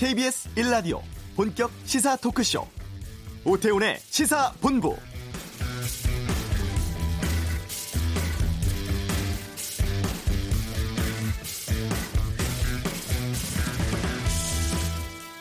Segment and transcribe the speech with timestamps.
[0.00, 1.02] KBS 1라디오
[1.36, 2.66] 본격 시사 토크쇼
[3.44, 4.96] 오태훈의 시사본부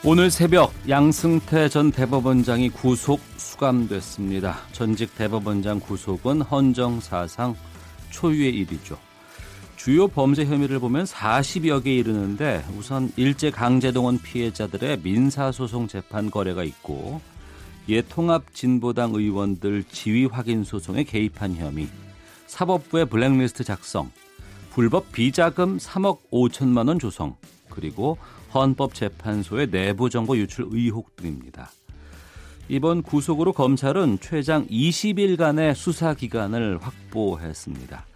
[0.03, 4.57] 오늘 새벽 양승태 전 대법원장이 구속 수감됐습니다.
[4.73, 7.55] 전직 대법원장 구속은 헌정 사상
[8.09, 8.97] 초유의 일이죠.
[9.79, 17.21] 주요 범죄 혐의를 보면 40여 개 이르는데 우선 일제 강제동원 피해자들의 민사소송 재판 거래가 있고
[17.87, 21.87] 옛 통합진보당 의원들 지위 확인 소송에 개입한 혐의,
[22.47, 24.11] 사법부의 블랙리스트 작성,
[24.71, 27.37] 불법 비자금 3억 5천만 원 조성,
[27.69, 28.17] 그리고
[28.53, 31.71] 헌법재판소의 내부 정보 유출 의혹 등입니다.
[32.67, 38.09] 이번 구속으로 검찰은 최장 20일간의 수사 기간을 확보했습니다.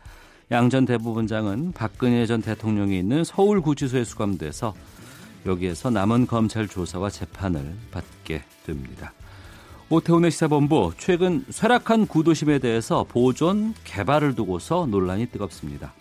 [0.52, 4.74] 양 전 대법원장은 박근혜 전 대통령이 있는 서울구치소에 수감돼서
[5.46, 9.14] 여기에서 남은 검찰 조사와 재판을 받게 됩니다.
[9.90, 15.94] 오태훈의 시사본부 최근 쇠락한 구도심에 대해서 보존 개발을 두고서 논란이 뜨겁습니다.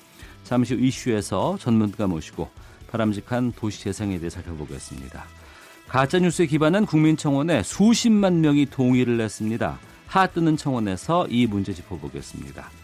[0.44, 2.48] 잠시 후 이슈에서 전문가 모시고
[2.90, 5.24] 바람직한 도시 재생에 대해 살펴보겠습니다.
[5.88, 9.78] 가짜 뉴스에 기반한 국민청원에 수십만 명이 동의를 냈습니다.
[10.06, 12.81] 하 뜨는 청원에서 이 문제 짚어보겠습니다.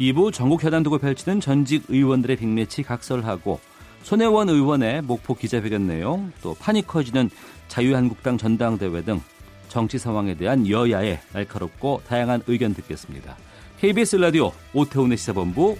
[0.00, 3.60] 2부 전국 두고 펼치는 전직 의원들의 빅매치 각설하고
[4.02, 7.28] 손혜원 의원의 목포 기자회견 내용 또 판이 커지는
[7.68, 9.20] 자유한국당 전당대회 등
[9.68, 13.36] 정치 상황에 대한 여야의 날카롭고 다양한 의견 듣겠습니다.
[13.78, 15.76] KBS 라디오 오태훈의 시사본부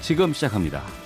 [0.00, 1.03] 지금 시작합니다.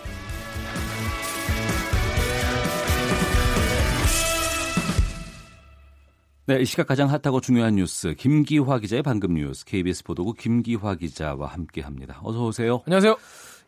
[6.49, 11.47] 네, 이 시각 가장 핫하고 중요한 뉴스 김기화 기자의 방금 뉴스 KBS 보도국 김기화 기자와
[11.47, 12.21] 함께합니다.
[12.23, 12.81] 어서 오세요.
[12.87, 13.19] 안녕하세요.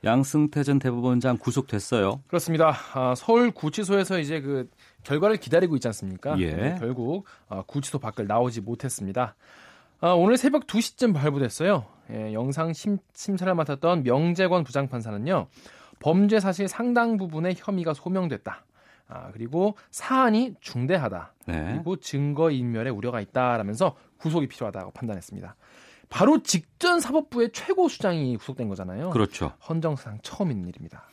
[0.03, 2.23] 양승태 전 대법원장 구속됐어요.
[2.27, 2.75] 그렇습니다.
[2.95, 4.71] 아, 서울 구치소에서 이제 그
[5.03, 6.39] 결과를 기다리고 있지 않습니까?
[6.39, 6.55] 예.
[6.55, 9.35] 네, 결국 아, 구치소 밖을 나오지 못했습니다.
[10.01, 11.85] 아, 오늘 새벽 2시쯤 발부됐어요.
[12.13, 15.49] 예, 영상 심, 심사를 맡았던 명재권 부장판사는요.
[15.99, 18.65] 범죄 사실 상당 부분의 혐의가 소명됐다.
[19.11, 21.35] 아, 그리고 사안이 중대하다.
[21.47, 21.73] 네.
[21.73, 25.57] 그리고 증거 인멸에 우려가 있다라면서 구속이 필요하다고 판단했습니다.
[26.09, 29.11] 바로 직전 사법부의 최고 수장이 구속된 거잖아요.
[29.11, 29.53] 그렇죠.
[29.69, 31.05] 헌정사상 처음인 일입니다.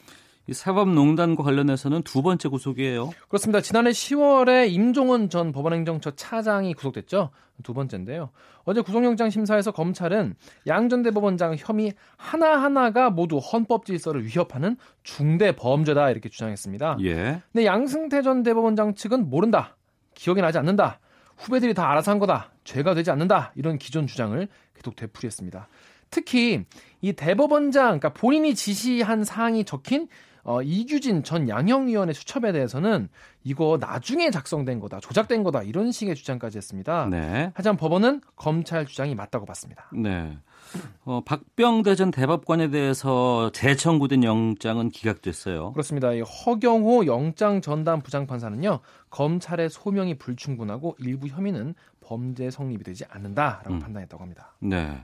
[0.50, 3.12] 이 사법농단과 관련해서는 두 번째 구속이에요.
[3.28, 3.60] 그렇습니다.
[3.60, 7.32] 지난해 10월에 임종원 전 법원행정처 차장이 구속됐죠.
[7.64, 8.30] 두 번째인데요.
[8.64, 10.36] 어제 구속영장 심사에서 검찰은
[10.68, 17.00] 양 전 대법원장 혐의 하나하나가 모두 헌법 질서를 위협하는 중대 범죄다 이렇게 주장했습니다.
[17.04, 17.42] 예.
[17.52, 19.76] 근데 양승태 전 대법원장 측은 모른다.
[20.14, 21.00] 기억이 나지 않는다.
[21.36, 22.52] 후배들이 다 알아서 한 거다.
[22.64, 23.52] 죄가 되지 않는다.
[23.56, 25.68] 이런 기존 주장을 계속 되풀이했습니다.
[26.10, 26.64] 특히
[27.02, 30.08] 이 대법원장, 그러니까 본인이 지시한 사항이 적힌
[30.48, 33.10] 어, 이규진 전 양형위원회 수첩에 대해서는
[33.44, 37.06] 이거 나중에 작성된 거다, 조작된 거다 이런 식의 주장까지 했습니다.
[37.12, 37.52] 네.
[37.54, 39.90] 하지만 법원은 검찰 주장이 맞다고 봤습니다.
[39.92, 40.38] 네.
[41.04, 45.74] 어, 박병대 전 대법관에 대해서 재청구된 영장은 기각됐어요.
[45.74, 46.14] 그렇습니다.
[46.14, 48.80] 이 허경호 영장 전담 부장판사는요
[49.10, 53.80] 검찰의 소명이 불충분하고 일부 혐의는 범죄 성립이 되지 않는다라고 음.
[53.80, 54.54] 판단했다고 합니다.
[54.60, 55.04] 네.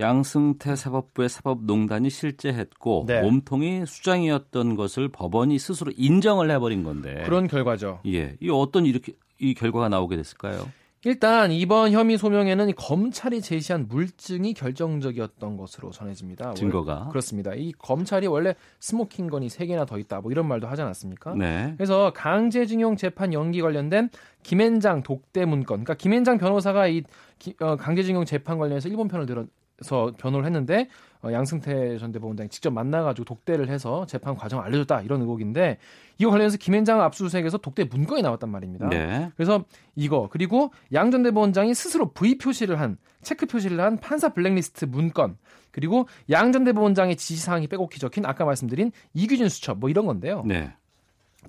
[0.00, 3.20] 양승태 사법부의 사법농단이 실제했고 네.
[3.22, 7.22] 몸통이 수장이었던 것을 법원이 스스로 인정을 해버린 건데.
[7.24, 8.00] 그런 결과죠.
[8.06, 8.36] 예.
[8.40, 10.68] 이 어떤 이렇게 이 결과가 나오게 됐을까요?
[11.04, 16.54] 일단 이번 혐의 소명에는 이 검찰이 제시한 물증이 결정적이었던 것으로 전해집니다.
[16.54, 17.08] 증거가.
[17.08, 17.54] 그렇습니다.
[17.56, 21.34] 이 검찰이 원래 스모킹 건이 세 개나 더 있다 뭐 이런 말도 하지 않았습니까?
[21.34, 21.74] 네.
[21.76, 24.10] 그래서 강제징용 재판 연기 관련된
[24.44, 27.02] 김앤장 독대 문건, 그러니까 김앤장 변호사가 이
[27.40, 29.44] 기- 어, 강제징용 재판 관련해서 일본 편을 들어
[29.82, 30.88] 서 변호를 했는데
[31.22, 35.78] 어, 양승태 전 대법원장이 직접 만나가지고 독대를 해서 재판 과정을 알려줬다 이런 의혹인데
[36.18, 38.88] 이거 관련해서 김앤장 압수수색에서 독대 문건이 나왔단 말입니다.
[38.88, 39.30] 네.
[39.36, 44.86] 그래서 이거 그리고 양 전 대법원장이 스스로 V 표시를 한 체크 표시를 한 판사 블랙리스트
[44.86, 45.36] 문건
[45.70, 50.42] 그리고 양 전 대법원장의 지시사항이 빼곡히 적힌 아까 말씀드린 이규진 수첩 뭐 이런 건데요.
[50.46, 50.72] 네.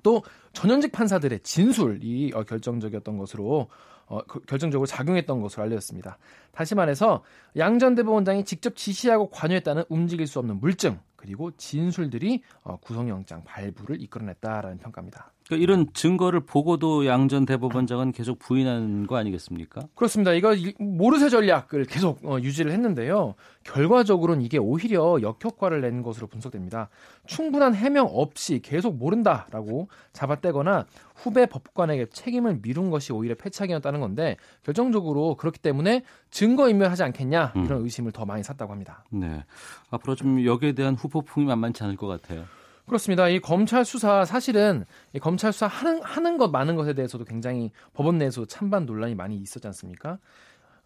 [0.02, 0.22] 또
[0.54, 3.68] 전현직 판사들의 진술이 어, 결정적이었던 것으로
[4.06, 6.16] 어, 그- 결정적으로 작용했던 것으로 알려졌습니다.
[6.52, 7.22] 다시 말해서
[7.56, 14.00] 양 전 대법원장이 직접 지시하고 관여했다는 움직일 수 없는 물증 그리고 진술들이 어, 구속영장 발부를
[14.00, 15.32] 이끌어냈다라는 평가입니다.
[15.46, 19.82] 그러니까 이런 증거를 보고도 양전 대법원장은 계속 부인한 거 아니겠습니까?
[19.94, 20.32] 그렇습니다.
[20.32, 23.34] 이거 이- 모르쇠 전략을 계속 어, 유지를 했는데요.
[23.62, 26.88] 결과적으로는 이게 오히려 역효과를 낸 것으로 분석됩니다.
[27.26, 35.34] 충분한 해명 없이 계속 모른다라고 잡아떼거나 후배 법관에게 책임을 미룬 것이 오히려 패착이었다는 건데 결정적으로
[35.36, 39.04] 그렇기 때문에 증거 인멸하지 않겠냐 이런 의심을 더 많이 샀다고 합니다.
[39.10, 39.44] 네.
[39.90, 42.44] 앞으로 좀 여기에 대한 후폭풍이 만만치 않을 것 같아요.
[42.86, 43.28] 그렇습니다.
[43.28, 44.84] 이 검찰 수사 사실은
[45.14, 49.36] 이 검찰 수사 하는 하는 것 많은 것에 대해서도 굉장히 법원 내에서 찬반 논란이 많이
[49.36, 50.18] 있었지 않습니까?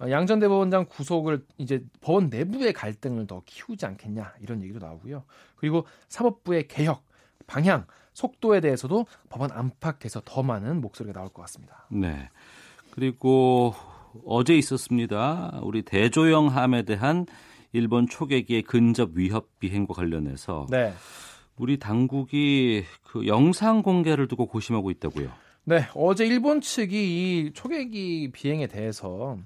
[0.00, 5.24] 어, 양전 대법원장 구속을 이제 법원 내부의 갈등을 더 키우지 않겠냐 이런 얘기도 나오고요.
[5.56, 7.04] 그리고 사법부의 개혁
[7.46, 11.86] 방향 속도에 대해서도 법원 안팎에서 더 많은 목소리가 나올 것 같습니다.
[11.90, 12.30] 네.
[12.90, 13.74] 그리고
[14.24, 15.60] 어제 있었습니다.
[15.62, 17.26] 우리 대조영함에 대한
[17.72, 20.92] 일본 초계기의 근접 위협 비행과 관련해서 네.
[21.58, 25.30] 우리 당국이 그 영상 공개를 두고 고심하고 있다고요.
[25.64, 26.94] 네, 어제 일본 측이
[27.46, 29.36] 이 초계기 비행에 대해서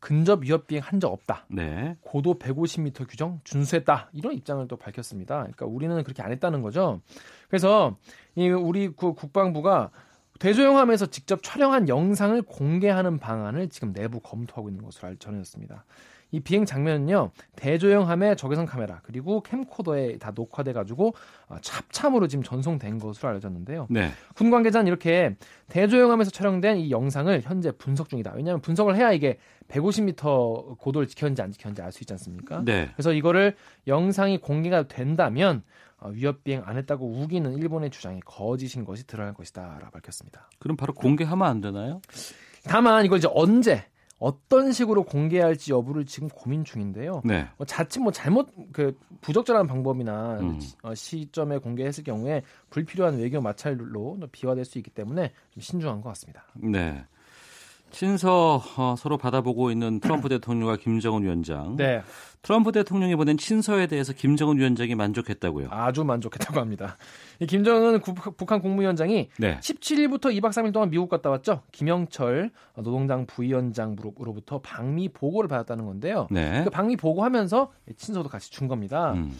[0.00, 1.44] 근접 위협 비행 한 적 없다.
[1.48, 1.96] 네.
[2.00, 4.10] 고도 150m 규정 준수했다.
[4.12, 5.38] 이런 입장을 또 밝혔습니다.
[5.38, 7.00] 그러니까 우리는 그렇게 안 했다는 거죠.
[7.48, 7.96] 그래서
[8.36, 9.90] 이 우리 국방부가
[10.38, 15.84] 대조영함에서 직접 촬영한 영상을 공개하는 방안을 지금 내부 검토하고 있는 것으로 전해졌습니다.
[16.30, 21.14] 이 비행 장면은요 대조영함의 적외선 카메라 그리고 캠코더에 다 녹화돼 가지고
[21.48, 23.86] 어, 찹참으로 지금 전송된 것으로 알려졌는데요.
[23.90, 24.10] 네.
[24.34, 25.36] 군 관계자는 이렇게
[25.68, 28.32] 대조영함에서 촬영된 이 영상을 현재 분석 중이다.
[28.34, 29.38] 왜냐하면 분석을 해야 이게
[29.68, 32.62] 150m 고도를 지켰는지 안 지켰는지 알 수 있지 않습니까?
[32.64, 32.90] 네.
[32.94, 35.62] 그래서 이거를 영상이 공개가 된다면
[36.00, 40.48] 어, 위협 비행 안 했다고 우기는 일본의 주장이 거짓인 것이 드러날 것이다라고 밝혔습니다.
[40.58, 42.00] 그럼 바로 공개하면 안 되나요?
[42.64, 43.84] 다만 이걸 이제 언제
[44.18, 47.22] 어떤 식으로 공개할지 여부를 지금 고민 중인데요.
[47.24, 47.48] 네.
[47.56, 50.60] 뭐 자칫 뭐 잘못 그 부적절한 방법이나 음.
[50.82, 56.44] 어, 시점에 공개했을 경우에 불필요한 외교 마찰로 비화될 수 있기 때문에 좀 신중한 것 같습니다.
[56.54, 57.04] 네.
[57.90, 61.76] 친서 어, 서로 받아보고 있는 트럼프 대통령과 김정은 위원장.
[61.76, 62.02] 네.
[62.42, 65.68] 트럼프 대통령이 보낸 친서에 대해서 김정은 위원장이 만족했다고요.
[65.70, 66.96] 아주 만족했다고 합니다.
[67.40, 69.58] 이 김정은 구, 북한 국무위원장이 네.
[69.58, 71.62] 17일부터 2박 3일 동안 미국 갔다 왔죠.
[71.72, 76.28] 김영철 노동당 부위원장으로부터 방미 보고를 받았다는 건데요.
[76.30, 76.62] 네.
[76.64, 79.12] 그 방미 보고하면서 친서도 같이 준 겁니다.
[79.12, 79.32] 음.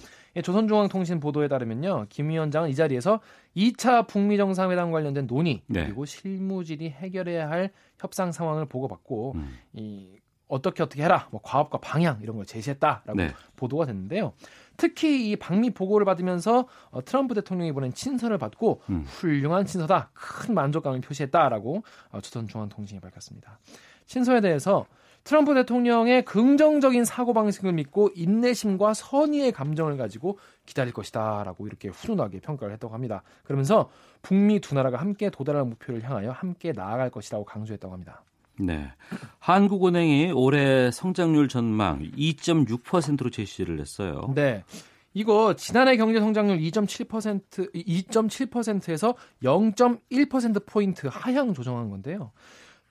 [0.42, 2.06] 조선중앙통신 보도에 따르면요.
[2.08, 3.20] 김 위원장은 이 자리에서
[3.56, 5.84] 2차 북미 정상회담 관련된 논의 네.
[5.84, 9.58] 그리고 실무질이 해결해야 할 협상 상황을 보고받고 음.
[9.74, 10.18] 이
[10.48, 13.34] 어떻게 어떻게 해라 뭐 과업과 방향 이런 걸 제시했다라고 네.
[13.56, 14.32] 보도가 됐는데요.
[14.76, 19.04] 특히 이 방미 보고를 받으면서 어, 트럼프 대통령이 보낸 친서를 받고 음.
[19.06, 21.82] 훌륭한 친서다 큰 만족감을 표시했다라고
[22.12, 23.58] 어, 조선중앙통신이 밝혔습니다.
[24.06, 24.86] 친서에 대해서
[25.28, 32.72] 트럼프 대통령의 긍정적인 사고방식을 믿고 인내심과 선의의 감정을 가지고 기다릴 것이다 라고 이렇게 훈훈하게 평가를
[32.72, 33.22] 했다고 합니다.
[33.44, 33.90] 그러면서
[34.22, 38.24] 북미 두 나라가 함께 도달할 목표를 향하여 함께 나아갈 것이라고 강조했다고 합니다.
[38.58, 38.90] 네.
[39.38, 44.32] 한국은행이 올해 성장률 전망 2.6%로 제시를 했어요.
[44.34, 44.64] 네.
[45.12, 52.32] 이거 지난해 경제 성장률 2.7% 2.7%에서 0.1% 포인트 하향 조정한 건데요.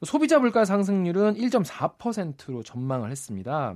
[0.04, 3.76] 소비자 물가 상승률은 1.4%로 전망을 했습니다.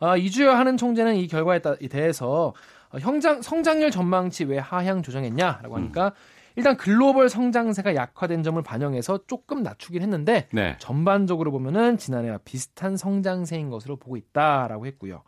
[0.00, 2.52] 아, 이주열 하는 총재는 이 결과에 대해서
[2.90, 6.10] 어, 형장, 성장률 전망치 왜 하향 조정했냐라고 하니까 음.
[6.56, 10.76] 일단 글로벌 성장세가 약화된 점을 반영해서 조금 낮추긴 했는데 네.
[10.78, 15.22] 전반적으로 보면은 지난해와 비슷한 성장세인 것으로 보고 있다라고 했고요.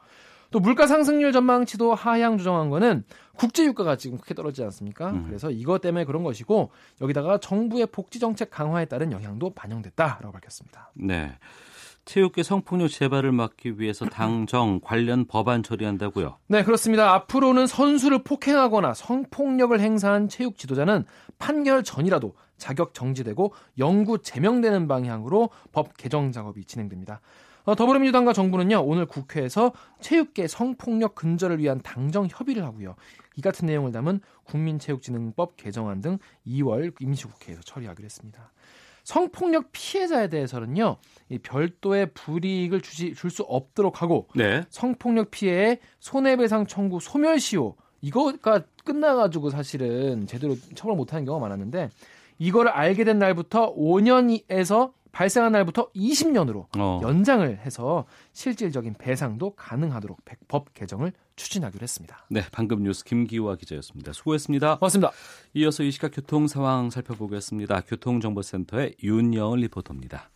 [0.50, 3.04] 또 물가 상승률 전망치도 하향 조정한 거는
[3.36, 5.10] 국제 유가가 지금 크게 떨어지지 않습니까?
[5.10, 5.24] 음.
[5.26, 6.70] 그래서 이것 때문에 그런 것이고
[7.00, 10.90] 여기다가 정부의 복지 정책 강화에 따른 영향도 반영됐다라고 밝혔습니다.
[10.94, 11.36] 네.
[12.06, 16.36] 체육계 성폭력 재발을 막기 위해서 당정 관련 법안 처리한다고요?
[16.46, 17.12] 네, 그렇습니다.
[17.12, 21.04] 앞으로는 선수를 폭행하거나 성폭력을 행사한 체육 지도자는
[21.38, 27.20] 판결 전이라도 자격 정지되고 영구 제명되는 방향으로 법 개정 작업이 진행됩니다.
[27.66, 32.94] 어, 더불어민주당과 정부는요 오늘 국회에서 체육계 성폭력 근절을 위한 당정 협의를 하고요.
[33.34, 38.52] 이 같은 내용을 담은 국민체육진흥법 개정안 등 2월 임시국회에서 처리하기로 했습니다.
[39.02, 40.96] 성폭력 피해자에 대해서는요,
[41.28, 44.62] 이 별도의 불이익을 줄수 없도록 하고, 네.
[44.68, 51.90] 성폭력 피해의 손해배상 청구 소멸 시효, 이거가 끝나가지고 사실은 제대로 처벌 못하는 경우가 많았는데,
[52.38, 57.00] 이거를 알게 된 날부터 5년에서 발생한 날부터 20년으로 어.
[57.02, 58.04] 연장을 해서
[58.34, 62.26] 실질적인 배상도 가능하도록 법 개정을 추진하기로 했습니다.
[62.28, 64.12] 네, 방금 뉴스 김기화 기자였습니다.
[64.12, 64.76] 수고했습니다.
[64.76, 65.12] 고맙습니다.
[65.54, 67.80] 이어서 이 시각 교통 상황 살펴보겠습니다.
[67.88, 70.28] 교통정보센터의 윤여은 리포터입니다.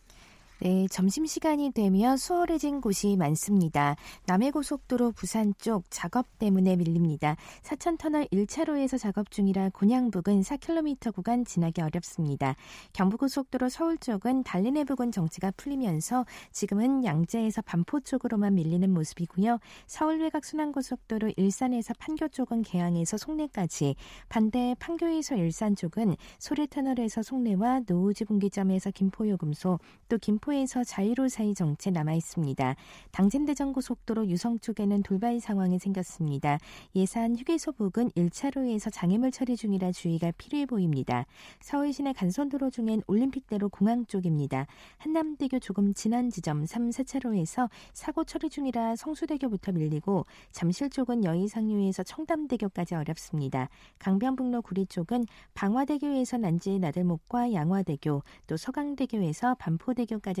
[0.63, 3.95] 네, 점심시간이 되면 수월해진 곳이 많습니다.
[4.27, 7.35] 남해고속도로 부산 쪽 작업 때문에 밀립니다.
[7.63, 12.55] 사천터널 1차로에서 작업 중이라 곤양 부근 4km 구간 지나기 어렵습니다.
[12.93, 19.57] 경부고속도로 서울 쪽은 달리내 부근 정체가 풀리면서 지금은 양재에서 반포 쪽으로만 밀리는 모습이고요.
[19.87, 23.95] 서울 외곽 순환고속도로 일산에서 판교 쪽은 개항에서 송내까지
[24.29, 31.89] 반대 판교에서 일산 쪽은 소래터널에서 송내와 노우지 분기점에서 김포요금소 또 김포 반포에서 자유로 사이 정체
[31.91, 32.75] 남아 있습니다.
[33.11, 36.59] 당진대전 고속도로 유성 쪽에는 돌발 상황이 생겼습니다.
[36.95, 41.25] 예산 휴게소 부근 1차로에서 장애물 처리 중이라 주의가 필요해 보입니다.
[41.61, 44.67] 서울 시내 간선도로 중엔 올림픽대로 공항 쪽입니다.
[44.97, 52.03] 한남대교 조금 지난 지점 3, 4차로에서 사고 처리 중이라 성수대교부터 밀리고 잠실 쪽은 여의 상류에서
[52.03, 53.69] 청담대교까지 어렵습니다.
[53.99, 60.40] 강변북로 구리 쪽은 방화대교에서 난지 나들목과 양화대교, 또 서강대교에서 반포대교까지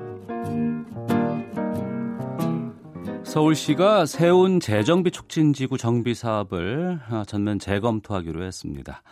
[3.23, 9.03] 서울시가 세운 재정비 촉진지구 정비 사업을 아, 전면 재검토하기로 했습니다.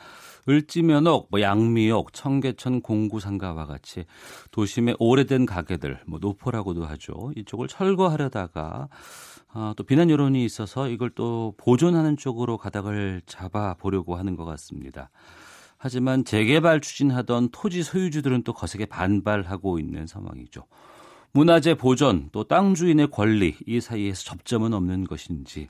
[0.47, 4.05] 을지면옥, 뭐 양미옥, 청계천 공구상가와 같이
[4.51, 7.31] 도심의 오래된 가게들, 뭐 노포라고도 하죠.
[7.35, 8.89] 이쪽을 철거하려다가
[9.51, 15.09] 아, 또 비난 여론이 있어서 이걸 또 보존하는 쪽으로 가닥을 잡아 보려고 하는 것 같습니다.
[15.77, 20.65] 하지만 재개발 추진하던 토지 소유주들은 또 거세게 반발하고 있는 상황이죠.
[21.31, 25.69] 문화재 보존 또땅 주인의 권리 이 사이에서 접점은 없는 것인지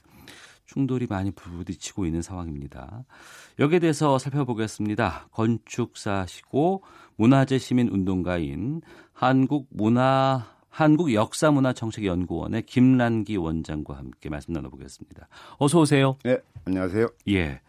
[0.66, 3.04] 충돌이 많이 부딪히고 있는 상황입니다.
[3.58, 5.28] 여기에 대해서 살펴보겠습니다.
[5.32, 6.84] 건축사시고
[7.16, 8.82] 문화재 시민 운동가인
[9.13, 15.28] 한국 문화 한국 역사문화정책연구원의 김란기 원장과 함께 말씀 나눠보겠습니다.
[15.58, 16.18] 어서 오세요.
[16.24, 17.08] 네, 안녕하세요.
[17.30, 17.60] 예.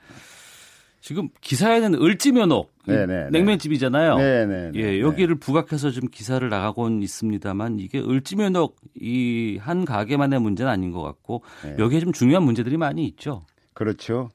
[1.01, 4.17] 지금 기사에는 을지면옥 네네, 냉면집이잖아요.
[4.17, 4.73] 네네.
[4.75, 11.03] 예, 여기를 부각해서 좀 기사를 나가곤 있습니다만 이게 을지면옥 이 한 가게만의 문제는 아닌 것
[11.03, 11.77] 같고 네.
[11.79, 13.45] 여기에 좀 중요한 문제들이 많이 있죠.
[13.75, 14.31] 그렇죠.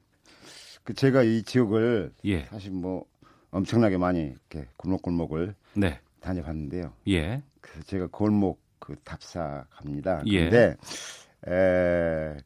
[0.84, 3.04] 그 제가 이 지역을 예, 사실 뭐
[3.50, 6.92] 엄청나게 많이 이렇게 골목골목을 네, 다녀봤는데요.
[7.08, 10.22] 예, 그 제가 골목 그 답사 갑니다.
[10.26, 10.44] 예.
[10.44, 10.76] 근데
[11.48, 12.36] 에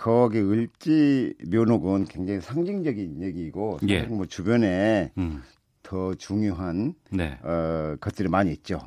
[0.00, 4.02] 거기 을지 묘목은 굉장히 상징적인 얘기이고 사실 예.
[4.04, 5.42] 뭐 주변에 음,
[5.82, 8.78] 더 중요한 네, 어, 것들이 많이 있죠.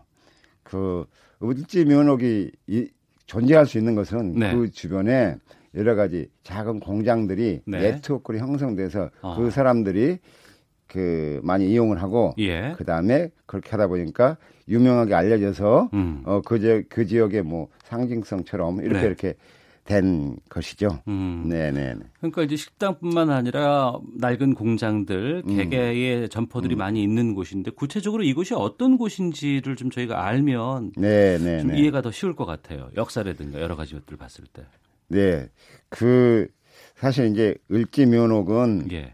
[0.63, 1.05] 그
[1.43, 2.87] 을지 면옥이 이,
[3.27, 4.55] 존재할 수 있는 것은 네.
[4.55, 5.37] 그 주변에
[5.75, 7.79] 여러 가지 작은 공장들이 네.
[7.79, 9.35] 네트워크로 형성돼서 어.
[9.37, 10.17] 그 사람들이
[10.87, 17.05] 그 많이 이용을 하고 예, 그 다음에 그렇게 하다 보니까 유명하게 알려져서 음, 어그 그
[17.05, 19.05] 지역의 뭐 상징성처럼 이렇게 네.
[19.05, 19.35] 이렇게
[19.85, 21.01] 된 것이죠.
[21.07, 21.47] 음.
[21.49, 21.95] 네네.
[22.17, 25.55] 그러니까 이제 식당뿐만 아니라 낡은 공장들, 음.
[25.57, 31.79] 개개의 점포들이 많이 있는 곳인데 구체적으로 이곳이 어떤 곳인지를 좀 저희가 알면 좀 네네네.
[31.79, 32.89] 이해가 더 쉬울 것 같아요.
[32.95, 34.63] 역사라든가 여러 가지 것들 봤을 때.
[35.09, 35.49] 네.
[35.89, 36.47] 그
[36.95, 39.13] 사실 이제 을지 묘목은 예.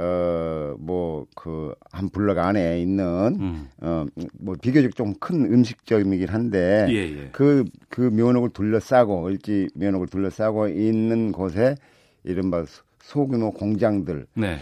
[0.00, 3.68] 어, 뭐, 그, 한 블럭 안에 있는, 음.
[3.80, 4.06] 어,
[4.38, 7.28] 뭐, 비교적 좀 큰 음식점이긴 한데, 예, 예.
[7.32, 11.74] 그, 그 묘목을 둘러싸고, 을지 묘목을 둘러싸고 있는 곳에
[12.22, 14.58] 이른바 소- 소규모 공장들은 네.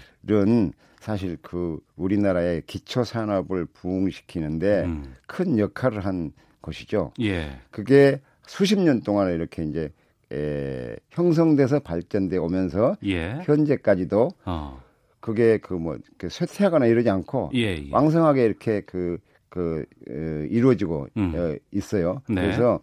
[1.01, 5.15] 사실 그 우리나라의 기초 산업을 부흥시키는데 음.
[5.27, 7.13] 큰 역할을 한 곳이죠.
[7.21, 7.59] 예.
[7.71, 9.93] 그게 수십 년 동안 이렇게 이제,
[10.33, 13.41] 에, 형성돼서 발전돼 오면서 예.
[13.45, 14.81] 현재까지도 어.
[15.27, 17.89] 그게 그뭐 쇠퇴하거나 이러지 않고 예, 예.
[17.91, 19.19] 왕성하게 이렇게 그,
[19.49, 21.33] 그, 어, 이루어지고 음.
[21.35, 22.23] 어, 있어요.
[22.29, 22.43] 네.
[22.43, 22.79] 그래서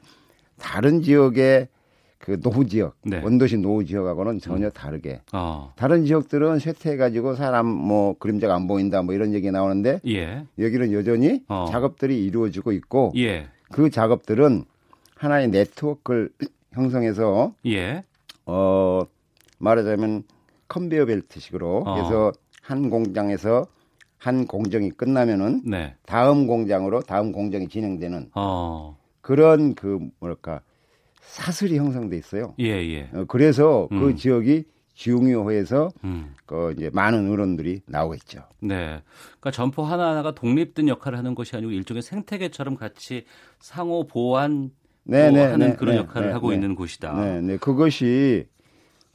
[0.59, 1.69] 다른 지역의
[2.17, 3.21] 그 노후 지역, 네.
[3.23, 5.71] 원도시 노후 지역하고는 전혀 다르게 어.
[5.77, 10.43] 다른 지역들은 쇠퇴해가지고 사람 뭐 그림자가 안 보인다 뭐 이런 얘기 나오는데 예.
[10.59, 11.67] 여기는 여전히 어.
[11.71, 13.47] 작업들이 이루어지고 있고 예.
[13.71, 14.65] 그 작업들은
[15.15, 16.29] 하나의 네트워크를
[16.73, 18.03] 형성해서 예.
[18.45, 19.03] 어
[19.59, 20.23] 말하자면
[20.74, 21.94] 컨베이어 벨트식으로 어.
[21.94, 23.68] 그래서 한 공장에서
[24.18, 25.96] 한 공정이 끝나면은 네.
[26.06, 28.98] 다음 공장으로 다음 공정이 진행되는 어.
[29.22, 30.62] 그런 그 뭐랄까
[31.22, 32.56] 사슬이 형성돼 있어요.
[32.60, 33.10] 예, 예.
[33.13, 34.00] 어, 그래서 음.
[34.00, 34.63] 그 지역이
[34.94, 36.34] 중요해서 음.
[36.46, 38.44] 그 이제 많은 의원들이 나오고 있죠.
[38.60, 39.01] 네.
[39.39, 43.25] 그러니까 점포 하나하나가 독립된 역할을 하는 것이 아니고 일종의 생태계처럼 같이
[43.60, 44.72] 상호 보완
[45.03, 46.56] 네, 또 네, 하는 네, 그런 네, 역할을 네, 하고 네.
[46.56, 47.13] 있는 곳이다.
[47.22, 48.48] 네, 네, 그것이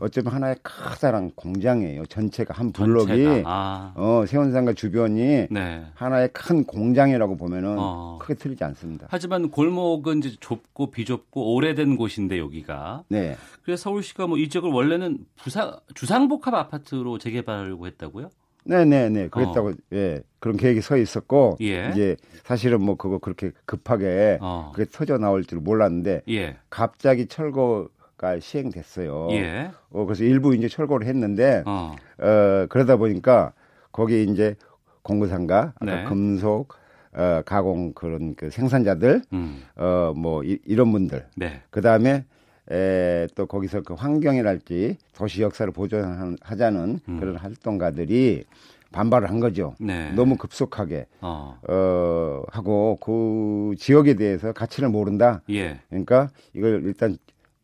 [0.00, 2.06] 어쩌면 하나의 커다란 공장이에요.
[2.06, 3.42] 전체가 한 블록이.
[3.44, 3.92] 아.
[3.96, 5.84] 어 세원상가 주변이 네.
[5.94, 8.18] 하나의 큰 공장이라고 보면은 어.
[8.20, 9.08] 크게 틀리지 않습니다.
[9.10, 13.36] 하지만 골목은 이제 좁고 비좁고 오래된 곳인데 여기가 네.
[13.64, 18.30] 그래서 서울시가 뭐이 지역을 원래는 부사 주상복합 아파트로 재개발하려고 했다고요?
[18.64, 19.28] 네네네.
[19.28, 20.20] 그랬다고, 예.
[20.40, 21.56] 그런 계획이 서 있었고, 어.
[21.62, 21.88] 예.
[21.90, 24.72] 이제 사실은 뭐 그거 그렇게 급하게 어.
[24.74, 26.58] 그게 터져 나올 줄 몰랐는데, 예.
[26.68, 27.88] 갑자기 철거
[28.18, 29.28] 가 시행됐어요.
[29.30, 29.70] 예.
[29.90, 31.94] 어, 그래서 일부 이제 철거를 했는데 어.
[32.18, 33.52] 어, 그러다 보니까
[33.92, 34.56] 거기 이제
[35.02, 36.04] 공구상가, 네.
[36.04, 36.74] 금속,
[37.14, 39.62] 어, 가공 그런 그 생산자들, 음.
[39.76, 41.62] 어, 뭐 이, 이런 분들, 네.
[41.70, 42.24] 그 다음에
[42.70, 47.20] 에, 또 거기서 그 환경이랄지 도시 역사를 보존하자는 음.
[47.20, 48.44] 그런 활동가들이
[48.90, 49.74] 반발을 한 거죠.
[49.78, 50.10] 네.
[50.12, 51.58] 너무 급속하게 어.
[51.68, 55.42] 어 하고 그 지역에 대해서 가치를 모른다.
[55.50, 55.78] 예.
[55.88, 57.16] 그러니까 이걸 일단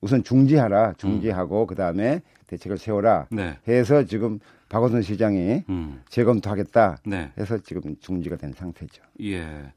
[0.05, 0.93] 우선 중지하라.
[0.99, 3.27] 중지하고 그 다음에 대책을 세워라.
[3.31, 3.57] 네.
[3.67, 6.03] 해서 지금 박원순 시장이 음.
[6.11, 6.99] 재검토하겠다.
[7.07, 7.33] 네.
[7.39, 9.03] 해서 지금 중지가 된 상태죠.
[9.23, 9.73] 예.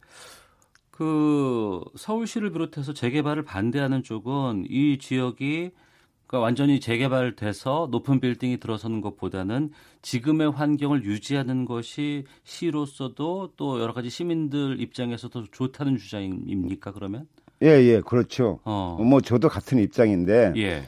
[0.92, 5.72] 그 서울시를 비롯해서 재개발을 반대하는 쪽은 이 지역이
[6.26, 14.10] 그러니까 완전히 재개발돼서 높은 빌딩이 들어서는 것보다는 지금의 환경을 유지하는 것이 시로서도 또 여러 가지
[14.10, 17.28] 시민들 입장에서도 좋다는 주장입니까 그러면?
[17.64, 18.60] 예, 예, 그렇죠.
[18.64, 18.98] 어.
[19.00, 20.84] 뭐 저도 같은 입장인데, 예.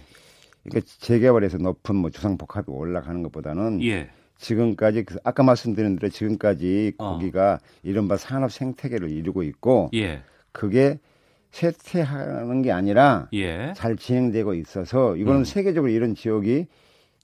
[0.63, 4.09] 그러니까 재개발에서 높은 뭐 주상복합이 올라가는 것보다는 예.
[4.38, 7.13] 지금까지 그 아까 말씀드린 대로 지금까지 어.
[7.13, 10.21] 거기가 이른바 산업 생태계를 이루고 있고 예.
[10.51, 10.99] 그게
[11.51, 13.73] 쇠퇴하는 게 아니라 예.
[13.75, 15.43] 잘 진행되고 있어서 이거는 음.
[15.43, 16.67] 세계적으로 이런 지역이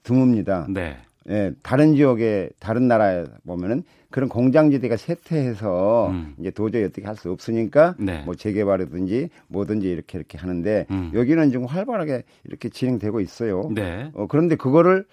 [0.04, 0.72] 드뭅니다.
[0.72, 0.98] 네.
[1.30, 6.36] 예, 다른 지역에 다른 나라에 보면은 그런 공장지대가 쇠퇴해서 음.
[6.40, 8.22] 이제 도저히 어떻게 할 수 없으니까 네.
[8.24, 11.12] 뭐 재개발이든지 뭐든지 이렇게 이렇게 하는데 음.
[11.14, 13.70] 여기는 지금 활발하게 이렇게 진행되고 있어요.
[13.74, 14.12] 네.
[14.14, 15.06] 어, 그런데 그거를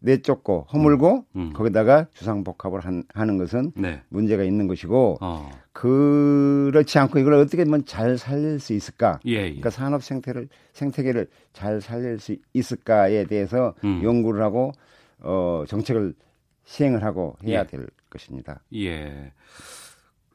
[0.00, 1.52] 내쫓고 허물고 음.
[1.52, 4.00] 거기다가 주상복합을 한, 하는 것은 네.
[4.08, 5.50] 문제가 있는 것이고 어.
[5.72, 9.20] 그렇지 않고 이걸 어떻게 하면 잘 살릴 수 있을까?
[9.26, 9.32] 예.
[9.32, 9.42] 예.
[9.42, 14.00] 그러니까 산업 생태를 생태계를 잘 살릴 수 있을까에 대해서 음.
[14.02, 14.72] 연구를 하고
[15.22, 16.14] 어 정책을
[16.64, 17.66] 시행을 하고 해야 예.
[17.66, 18.60] 될 것입니다.
[18.74, 19.32] 예.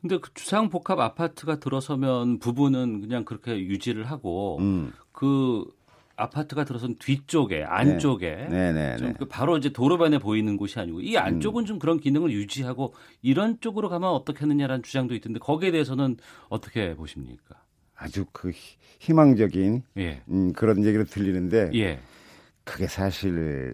[0.01, 4.93] 근데 그 주상 복합 아파트가 들어서면 부부는 그냥 그렇게 유지를 하고 음.
[5.11, 5.65] 그
[6.17, 9.13] 아파트가 들어선 뒤쪽에 안쪽에 네, 네, 좀 네.
[9.17, 13.89] 그 바로 이제 도로변에 보이는 곳이 아니고 이 안쪽은 좀 그런 기능을 유지하고 이런 쪽으로
[13.89, 17.55] 가면 어떻겠느냐라는 주장도 있던데 거기에 대해서는 어떻게 보십니까?
[17.95, 20.21] 아주 그 희- 희망적인 예.
[20.29, 21.99] 음, 그런 얘기를 들리는데 예.
[22.63, 23.73] 그게 사실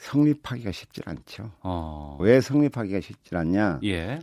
[0.00, 1.50] 성립하기가 쉽지 않죠.
[1.62, 2.16] 어.
[2.20, 3.80] 왜 성립하기가 쉽지 않냐?
[3.84, 4.18] 예.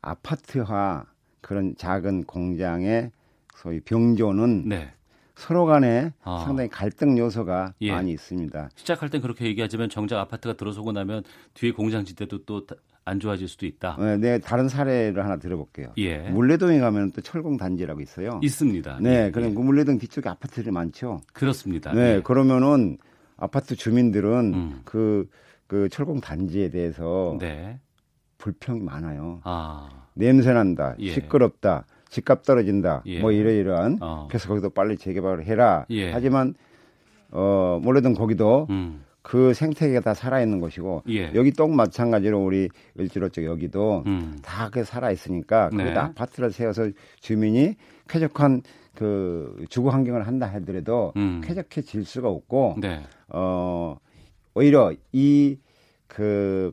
[0.00, 1.06] 아파트와
[1.40, 3.10] 그런 작은 공장의
[3.54, 4.92] 소위 병조는 네.
[5.34, 6.44] 서로 간에 아.
[6.46, 7.90] 상당히 갈등 요소가 예.
[7.92, 8.70] 많이 있습니다.
[8.74, 11.24] 시작할 땐 그렇게 얘기하지만 정작 아파트가 들어서고 나면
[11.54, 12.66] 뒤에 공장지대도 또
[13.06, 13.96] 안 좋아질 수도 있다.
[13.98, 15.92] 네, 네, 다른 사례를 하나 들어볼게요.
[15.98, 16.18] 예.
[16.30, 18.40] 물레동에 가면 또 철공 단지라고 있어요.
[18.42, 18.98] 있습니다.
[19.02, 19.30] 네, 예.
[19.30, 21.20] 그럼 그 물레동 뒤쪽에 아파트들이 많죠.
[21.32, 21.92] 그렇습니다.
[21.92, 22.20] 네, 예.
[22.22, 22.98] 그러면은
[23.36, 24.80] 아파트 주민들은 음.
[24.84, 25.28] 그,
[25.66, 27.78] 그 철공 단지에 대해서 네.
[28.38, 29.40] 불평이 많아요.
[29.44, 29.88] 아.
[30.14, 31.12] 냄새 난다, 예.
[31.12, 33.20] 시끄럽다, 집값 떨어진다, 예.
[33.20, 33.98] 뭐 이러이러한.
[34.00, 34.26] 어.
[34.28, 35.86] 그래서 거기도 빨리 재개발을 해라.
[35.90, 36.12] 예.
[36.12, 36.54] 하지만
[37.30, 39.04] 어 물레동 거기도 음.
[39.22, 41.32] 그 생태계가 다 살아있는 것이고 예.
[41.34, 42.68] 여기 또 마찬가지로 우리
[43.00, 44.38] 을지로 쪽 여기도 음.
[44.42, 45.78] 다그 살아 있으니까 네.
[45.78, 47.74] 거기다 아파트를 세워서 주민이
[48.06, 48.62] 쾌적한
[48.94, 51.40] 그 주거 환경을 한다 하더라도 음.
[51.44, 53.02] 쾌적해질 수가 없고 네.
[53.28, 53.96] 어
[54.54, 56.72] 오히려 이그그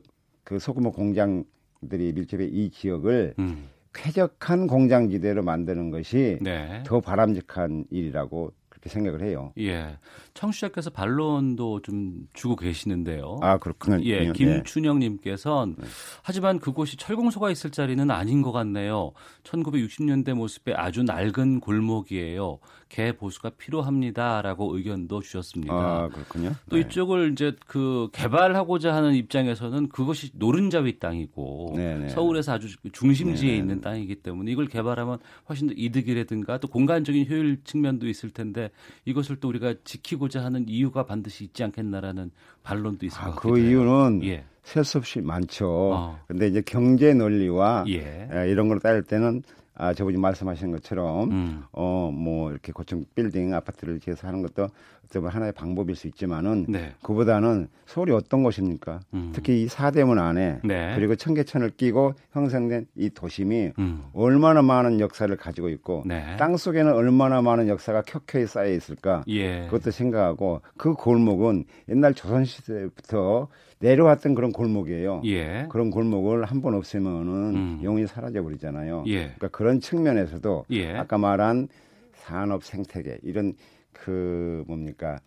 [0.60, 3.68] 소규모 공장들이 밀집해 이 지역을 음.
[3.92, 6.82] 쾌적한 공장지대로 만드는 것이 네.
[6.86, 9.52] 더 바람직한 일이라고 그렇게 생각을 해요.
[9.58, 9.98] 예.
[10.34, 13.38] 청취자께서 반론도 좀 주고 계시는데요.
[13.42, 14.02] 아 그렇군요.
[14.04, 14.32] 예, 네.
[14.32, 15.76] 김춘영님께서는
[16.22, 19.12] 하지만 그곳이 철공소가 있을 자리는 아닌 것 같네요.
[19.44, 22.58] 1960년대 모습의 아주 낡은 골목이에요.
[22.92, 25.72] 개 보수가 필요합니다라고 의견도 주셨습니다.
[25.72, 26.52] 아 그렇군요.
[26.68, 26.82] 또 네.
[26.82, 32.08] 이쪽을 이제 그 개발하고자 하는 입장에서는 그것이 노른자위 땅이고 네, 네.
[32.10, 33.58] 서울에서 아주 중심지에 네, 네.
[33.58, 35.18] 있는 땅이기 때문에 이걸 개발하면
[35.48, 38.70] 훨씬 더 이득이라든가 또 공간적인 효율 측면도 있을 텐데
[39.06, 42.30] 이것을 또 우리가 지키고 자 하는 이유가 반드시 있지 않겠나라는
[42.62, 43.64] 반론도 있을 아, 것그 같아요.
[43.64, 44.44] 이유는 예.
[44.62, 45.68] 셀수 없이 많죠.
[45.92, 46.18] 어.
[46.28, 48.28] 근데 이제 경제 논리와 예.
[48.32, 49.42] 에, 이런 걸 따질 때는
[49.82, 51.62] 아, 저분이 말씀하신 것처럼 음.
[51.72, 54.68] 어, 뭐 이렇게 고층 빌딩 아파트를 지어서 하는 것도
[55.06, 56.92] 어쩌면 하나의 방법일 수 있지만은 네.
[57.02, 59.00] 그보다는 서울이 어떤 곳입니까?
[59.12, 59.32] 음.
[59.34, 60.94] 특히 이 사대문 안에 네.
[60.94, 64.04] 그리고 청계천을 끼고 형성된 이 도심이 음.
[64.14, 66.36] 얼마나 많은 역사를 가지고 있고 네.
[66.38, 69.24] 땅 속에는 얼마나 많은 역사가 켜켜이 쌓여 있을까?
[69.26, 69.64] 예.
[69.64, 73.48] 그것도 생각하고 그 골목은 옛날 조선 시대부터
[73.82, 75.22] 내려왔던 그런 골목이에요.
[75.24, 75.66] 예.
[75.68, 77.80] 그런 골목을 한 번 없애면은 음.
[77.82, 79.04] 영원히 사라져 버리잖아요.
[79.08, 79.18] 예.
[79.24, 80.92] 그러니까 그런 측면에서도 예.
[80.94, 81.68] 아까 말한
[82.14, 83.54] 산업 생태계 이런
[83.92, 85.18] 그 뭡니까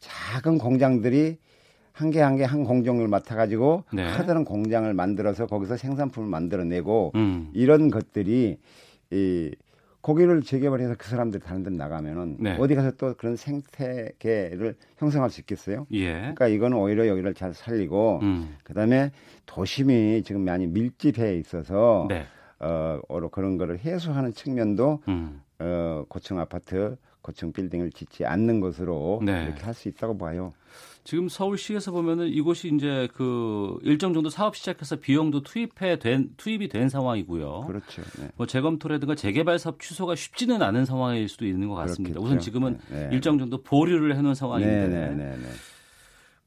[0.00, 1.36] 작은 공장들이
[1.92, 4.06] 한 개 한 개 한 공정을 맡아가지고 네.
[4.16, 7.50] 커다란 공장을 만들어서 거기서 생산품을 만들어내고 음.
[7.52, 8.56] 이런 것들이
[9.10, 9.50] 이
[10.02, 12.56] 거기를 재개발해서 그 사람들이 다른 데 나가면은 네.
[12.58, 15.86] 어디 가서 또 그런 생태계를 형성할 수 있겠어요?
[15.92, 16.12] 예.
[16.14, 18.56] 그러니까 이거는 오히려 여기를 잘 살리고 음.
[18.64, 19.10] 그다음에
[19.46, 22.24] 도심이 지금 많이 밀집해 있어서 네.
[22.60, 25.42] 어 그런 거를 해소하는 측면도 음.
[25.58, 29.44] 어 고층 아파트, 고층 빌딩을 짓지 않는 것으로 네.
[29.44, 30.52] 이렇게 할 수 있다고 봐요.
[31.04, 36.88] 지금 서울시에서 보면은 이곳이 이제 그 일정 정도 사업 시작해서 비용도 투입해 된 투입이 된
[36.88, 37.64] 상황이고요.
[37.66, 38.02] 그렇죠.
[38.20, 38.28] 네.
[38.36, 42.20] 뭐 재검토라든가 재개발 사업 취소가 쉽지는 않은 상황일 수도 있는 것 같습니다.
[42.20, 42.24] 그렇겠죠.
[42.24, 43.08] 우선 지금은 네.
[43.12, 45.48] 일정 정도 보류를 해놓은 상황인데 네, 네, 네, 네.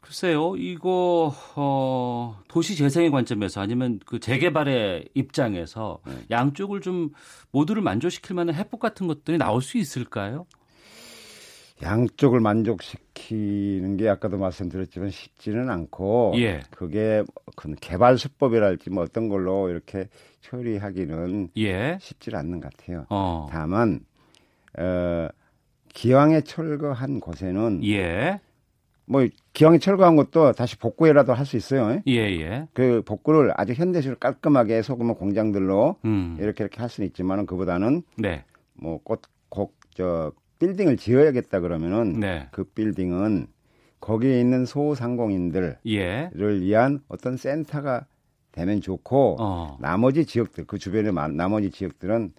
[0.02, 6.14] 글쎄요, 이거 어, 도시 재생의 관점에서 아니면 그 재개발의 입장에서 네.
[6.30, 7.12] 양쪽을 좀
[7.52, 10.48] 모두를 만족시킬 만한 해법 같은 것들이 나올 수 있을까요?
[11.84, 16.62] 양쪽을 만족시키는 게 아까도 말씀드렸지만 쉽지는 않고 예.
[16.72, 17.24] 그게
[17.56, 20.08] 그 개발 수법이랄지 뭐 어떤 걸로 이렇게
[20.42, 21.98] 처리하기는 예.
[22.00, 23.06] 쉽지 않는 것 같아요.
[23.10, 23.48] 어.
[23.50, 24.02] 다만
[24.78, 25.28] 어,
[25.90, 28.40] 기왕에 철거한 곳에는 예.
[29.06, 32.02] 뭐 기왕에 철거한 것도 다시 복구해라도 할 수 있어요.
[32.08, 32.68] 예, 예.
[32.74, 36.38] 그 복구를 아주 현대식으로 깔끔하게 소규모 공장들로 음.
[36.40, 38.46] 이렇게 이렇게 할 수는 있지만은 그보다는 네.
[38.76, 42.48] 뭐꼭저 빌딩을 지어야겠다 그러면은 네.
[42.52, 43.48] 그 빌딩은
[44.00, 46.30] 거기에 있는 소상공인들을 예.
[46.36, 48.06] 위한 어떤 센터가
[48.52, 49.78] 되면 좋고 어.
[49.80, 52.34] 나머지 지역들 그 주변의 마- 나머지 지역들은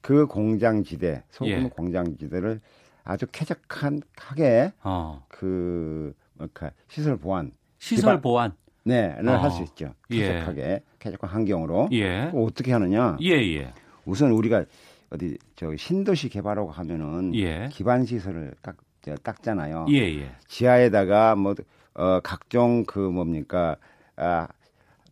[0.00, 1.68] 그 공장지대 소규모 예.
[1.68, 2.60] 공장지대를
[3.04, 5.24] 아주 쾌적하게 어.
[5.28, 8.52] 그 뭐랄까 시설 보완 시설 기반- 보완.
[8.86, 9.36] 네를 어.
[9.36, 10.18] 할수 있죠 예.
[10.34, 12.30] 쾌적하게 쾌적한 환경으로 예.
[12.34, 13.72] 어떻게 하느냐 예, 예.
[14.04, 14.64] 우선 우리가
[15.10, 17.68] 어디 저 신도시 개발하고 하면은 예.
[17.72, 19.86] 기반 시설을 딱 저, 닦잖아요.
[19.90, 20.30] 예, 예.
[20.48, 21.54] 지하에다가 뭐
[21.94, 23.76] 어, 각종 그 뭡니까
[24.16, 24.48] 아,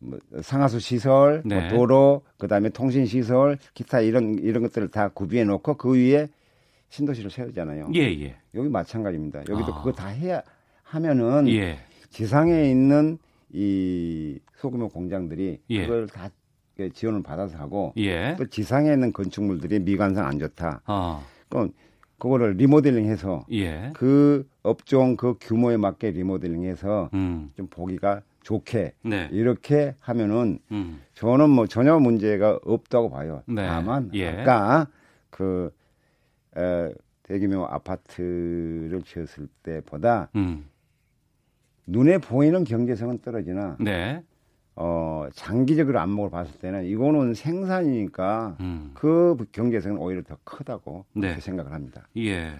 [0.00, 1.60] 뭐 상하수 시설, 네.
[1.60, 6.28] 뭐 도로, 그다음에 통신 시설, 기타 이런 이런 것들을 다 구비해 놓고 그 위에
[6.88, 7.90] 신도시를 세우잖아요.
[7.94, 8.36] 예, 예.
[8.54, 9.40] 여기 마찬가지입니다.
[9.48, 9.78] 여기도 아.
[9.78, 10.42] 그거 다 해야
[10.82, 11.78] 하면은 예.
[12.10, 13.18] 지상에 있는
[13.52, 15.82] 이 소규모 공장들이 예.
[15.82, 16.30] 그걸 다
[16.90, 18.34] 지원을 받아서 하고 예.
[18.38, 20.82] 또 지상에 있는 건축물들이 미관상 안 좋다.
[20.86, 21.24] 어.
[21.48, 21.72] 그럼
[22.18, 23.90] 그거를 리모델링해서 예.
[23.94, 27.50] 그 업종 그 규모에 맞게 리모델링해서 음.
[27.56, 29.28] 좀 보기가 좋게 네.
[29.32, 31.00] 이렇게 하면은 음.
[31.14, 33.42] 저는 뭐 전혀 문제가 없다고 봐요.
[33.46, 33.66] 네.
[33.66, 34.28] 다만 예.
[34.28, 34.86] 아까
[35.30, 35.72] 그
[36.56, 36.92] 에,
[37.22, 40.66] 대규모 아파트를 지었을 때보다 음.
[41.86, 44.22] 눈에 보이는 경제성은 떨어지나 네.
[44.74, 48.90] 어, 장기적으로 안목을 봤을 때는 이거는 생산이니까 음.
[48.94, 51.38] 그 경제성은 오히려 더 크다고 네.
[51.40, 52.08] 생각을 합니다.
[52.16, 52.52] 예.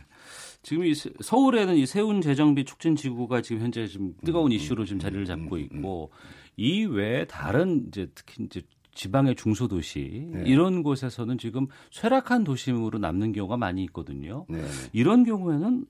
[0.63, 5.01] 지금 이 세- 서울에는 이 세운 재정비 촉진 지구가 지금 현재 좀 뜨거운 이슈로 지금
[5.01, 6.11] 자리를 잡고 있고
[6.57, 8.61] 이 외에 다른 이제 특히 이제
[8.95, 10.43] 지방의 중소도시 네.
[10.47, 14.45] 이런 곳에서는 지금 쇠락한 도심으로 남는 경우가 많이 있거든요.
[14.51, 14.63] 네.
[14.93, 15.87] 이런 경우에는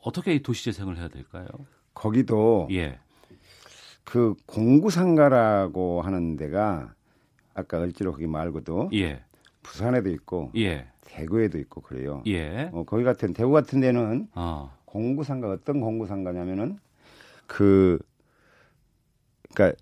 [0.00, 1.46] 어떻게 이 도시 재생을 해야 될까요?
[1.94, 2.98] 거기도 예.
[4.04, 6.94] 그 공구상가라고 하는 데가
[7.54, 9.22] 아까 을지로 거기 말고도 예.
[9.62, 10.86] 부산에도 있고 예.
[11.02, 12.22] 대구에도 있고 그래요.
[12.26, 12.70] 예.
[12.72, 14.76] 어, 거기 같은 대구 같은 데는 어.
[14.84, 16.78] 공구상가 어떤 공구상가냐면은
[17.46, 17.98] 그
[19.54, 19.78] 그러니까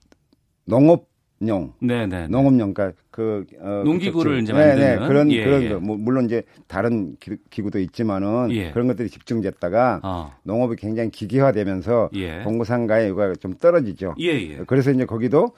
[0.64, 1.11] 농업
[1.48, 2.22] 용 네, 네.
[2.22, 2.28] 네.
[2.28, 5.08] 농업용 그러니까 그 어, 농기구를 이제 네, 네, 만드는?
[5.08, 5.68] 그런 예, 그런 예.
[5.70, 8.70] 거 뭐, 물론 이제 다른 기, 구도 있지만은 예.
[8.70, 10.32] 그런 것들이 집중됐다가 어.
[10.44, 12.42] 농업이 굉장히 기계화되면서 예.
[12.44, 14.14] 공구상가의 이거가 좀 떨어지죠.
[14.20, 14.64] 예, 예.
[14.66, 15.52] 그래서 이제 거기도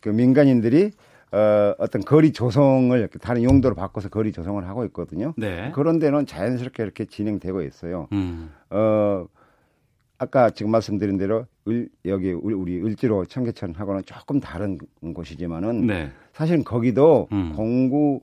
[0.00, 0.90] 그 민간인들이
[1.32, 5.32] 어, 어떤 거리 조성을 다른 용도로 바꿔서 거리 조성을 하고 있거든요.
[5.38, 5.70] 네.
[5.74, 8.08] 그런 데는 자연스럽게 이렇게 진행되고 있어요.
[8.12, 8.50] 음.
[8.68, 9.26] 어,
[10.18, 14.78] 아까 지금 말씀드린 대로 을, 여기 우리, 을지로 청계천하고는 조금 다른
[15.14, 16.10] 곳이지만은 네.
[16.32, 17.52] 사실 거기도 음.
[17.54, 18.20] 공구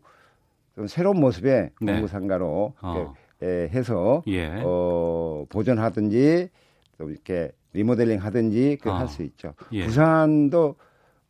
[0.75, 1.93] 좀 새로운 모습의 네.
[1.93, 3.15] 공구 상가로 어.
[3.39, 4.61] 이렇게, 에, 해서 예.
[4.63, 6.49] 어, 보존하든지
[6.97, 8.93] 또 이렇게 리모델링 하든지 그 어.
[8.93, 9.53] 할수 있죠.
[9.71, 9.85] 예.
[9.85, 10.75] 부산도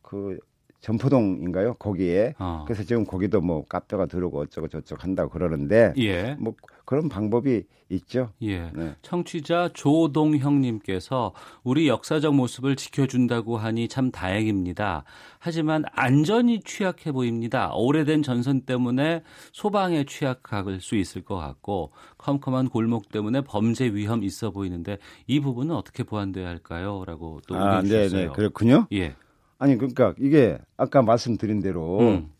[0.02, 0.39] 그
[0.82, 1.76] 점포동인가요?
[1.76, 2.63] 거기에 어.
[2.65, 6.36] 그래서 지금 거기도 뭐 카페가 들어오고 어쩌고 저쩌고 한다고 그러는데 예.
[6.39, 6.54] 뭐
[6.89, 8.32] 그런 방법이 있죠.
[8.41, 8.71] 예.
[8.73, 8.95] 네.
[9.04, 15.04] 청취자 조동형님께서 우리 역사적 모습을 지켜준다고 하니 참 다행입니다.
[15.38, 17.71] 하지만 안전이 취약해 보입니다.
[17.75, 19.21] 오래된 전선 때문에
[19.52, 24.97] 소방에 취약할 수 있을 것 같고 컴컴한 골목 때문에 범죄 위험 있어 보이는데
[25.28, 27.04] 이 부분은 어떻게 보완돼야 할까요?
[27.06, 28.10] 라고 또 아, 네.
[28.10, 28.88] 네, 그렇군요.
[28.93, 29.15] 예.
[29.60, 32.32] 아니 그러니까 이게 아까 말씀드린 대로 음.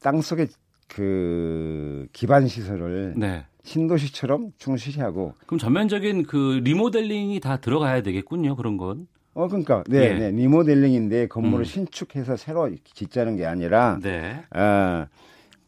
[0.00, 0.46] 땅 속에
[0.86, 3.44] 그 기반 시설을 네.
[3.66, 8.56] 신도시처럼 충실히 하고 그럼 전면적인 그 리모델링이 다 들어가야 되겠군요.
[8.56, 9.08] 그런 건.
[9.34, 10.14] 어 그러니까 네, 예.
[10.14, 11.64] 네 리모델링인데 건물을 음.
[11.64, 14.42] 신축해서 새로 짓자는 게 아니라 네.
[14.50, 15.08] 아,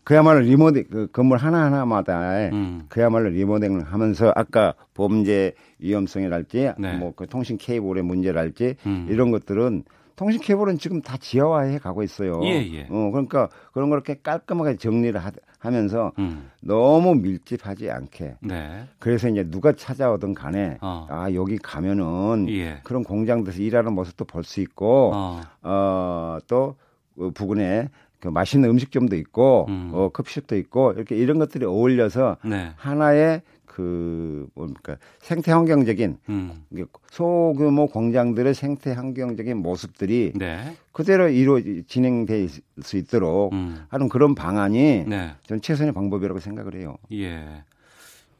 [0.05, 2.85] 그야말로 리모델 그 건물 하나 하나마다 음.
[2.89, 6.97] 그야말로 리모델링을 하면서 아까 범죄 위험성이랄지 네.
[6.97, 9.07] 뭐그 통신 케이블의 문제랄지 음.
[9.11, 9.83] 이런 것들은
[10.17, 12.41] 통신 케이블은 지금 다 지하화해 가고 있어요.
[12.45, 12.87] 예, 예.
[12.91, 16.51] 어 그러니까 그런 걸 이렇게 깔끔하게 정리를 하, 하면서 음.
[16.63, 18.85] 너무 밀집하지 않게 네.
[18.99, 21.07] 그래서 이제 누가 찾아오든 간에 어.
[21.11, 22.81] 아 여기 가면은 예.
[22.85, 25.41] 그런 공장들에서 일하는 모습도 볼 수 있고 어.
[25.63, 26.77] 어, 또
[27.19, 27.89] 어, 부근에
[28.21, 29.91] 그 맛있는 음식점도 있고 음.
[29.93, 32.71] 어, 커피숍도 있고 이렇게 이런 것들이 어울려서 네.
[32.77, 33.43] 하나의
[33.79, 36.65] 그 뭡니까 생태 환경적인 음.
[37.13, 40.75] 소규모 공장들의 생태 환경적인 모습들이 네.
[40.91, 42.49] 그대로 이루 진행될
[42.83, 43.85] 수 있도록 음.
[43.89, 45.31] 하는 그런 방안이 네.
[45.45, 46.97] 저는 최선의 방법이라고 생각을 해요.
[47.13, 47.63] 예.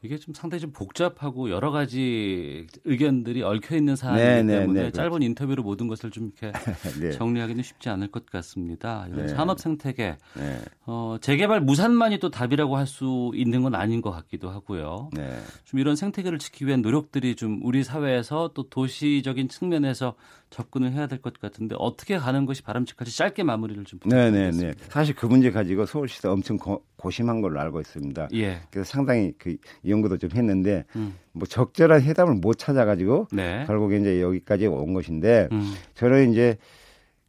[0.01, 4.91] 이게 좀 상당히 좀 복잡하고 여러 가지 의견들이 얽혀 있는 사안이기 네, 네, 때문에 네,
[4.91, 6.51] 짧은 인터뷰로 모든 것을 좀 이렇게
[6.99, 7.11] 네.
[7.11, 9.05] 정리하기는 쉽지 않을 것 같습니다.
[9.07, 9.27] 이런 네.
[9.29, 10.61] 산업 생태계 네.
[10.85, 15.11] 어, 재개발 무산만이 또 답이라고 할 수 있는 건 아닌 것 같기도 하고요.
[15.13, 15.37] 네.
[15.63, 20.15] 좀 이런 생태계를 지키기 위한 노력들이 좀 우리 사회에서 또 도시적인 측면에서
[20.49, 24.31] 접근을 해야 될 것 같은데 어떻게 가는 것이 바람직할지 짧게 마무리를 좀 네네네.
[24.51, 24.85] 부탁드리겠습니다.
[24.89, 28.29] 사실 그 문제 가지고 서울시도 엄청 고, 고심한 걸로 알고 있습니다.
[28.33, 28.61] 예.
[28.71, 29.57] 그래서 상당히 그
[29.87, 31.15] 연구도 좀 했는데 음.
[31.33, 33.63] 뭐 적절한 해답을 못 찾아가지고 네.
[33.67, 35.73] 결국에 이제 여기까지 온 것인데 음.
[35.93, 36.57] 저는 이제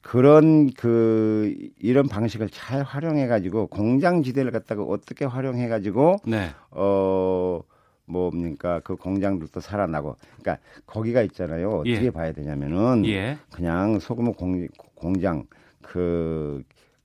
[0.03, 6.51] 그런 그 이런 방식을 잘 활용해 가지고 공장 지대를 갖다가 어떻게 활용해 가지고 네.
[6.71, 7.61] 어
[8.11, 12.11] 뭡니까 그 공장들도 살아나고 그러니까 거기가 있잖아요 어떻게 예.
[12.11, 13.39] 봐야 되냐면은 예.
[13.53, 15.45] 그냥 소규모 공, 공장
[15.83, 16.63] 그,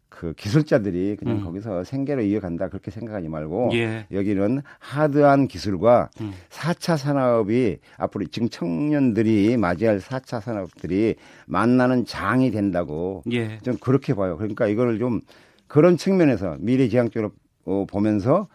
[0.10, 1.44] 그 기술자들이 그냥 음.
[1.44, 4.06] 거기서 생계로 이어간다 그렇게 생각하지 말고 예.
[4.12, 6.34] 여기는 하드한 기술과 음.
[6.50, 11.16] 4차 산업이 앞으로 지금 청년들이 맞이할 4차 산업들이
[11.48, 13.58] 만나는 장이 된다고 예.
[13.60, 14.38] 좀 그렇게 봐요.
[14.38, 15.22] 그러니까 이거를 좀
[15.68, 17.32] 그런 측면에서 미래지향적으로
[17.66, 18.48] 어, 보면서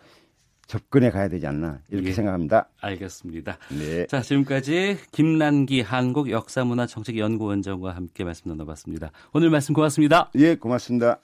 [0.70, 2.12] 접근해 가야 되지 않나 이렇게 예.
[2.12, 2.68] 생각합니다.
[2.80, 3.59] 알겠습니다.
[3.70, 4.06] 네.
[4.06, 9.11] 자, 지금까지 김난기 한국 역사문화정책연구원장과 함께 말씀 나눠봤습니다.
[9.33, 10.30] 오늘 말씀 고맙습니다.
[10.37, 11.18] 예, 고맙습니다.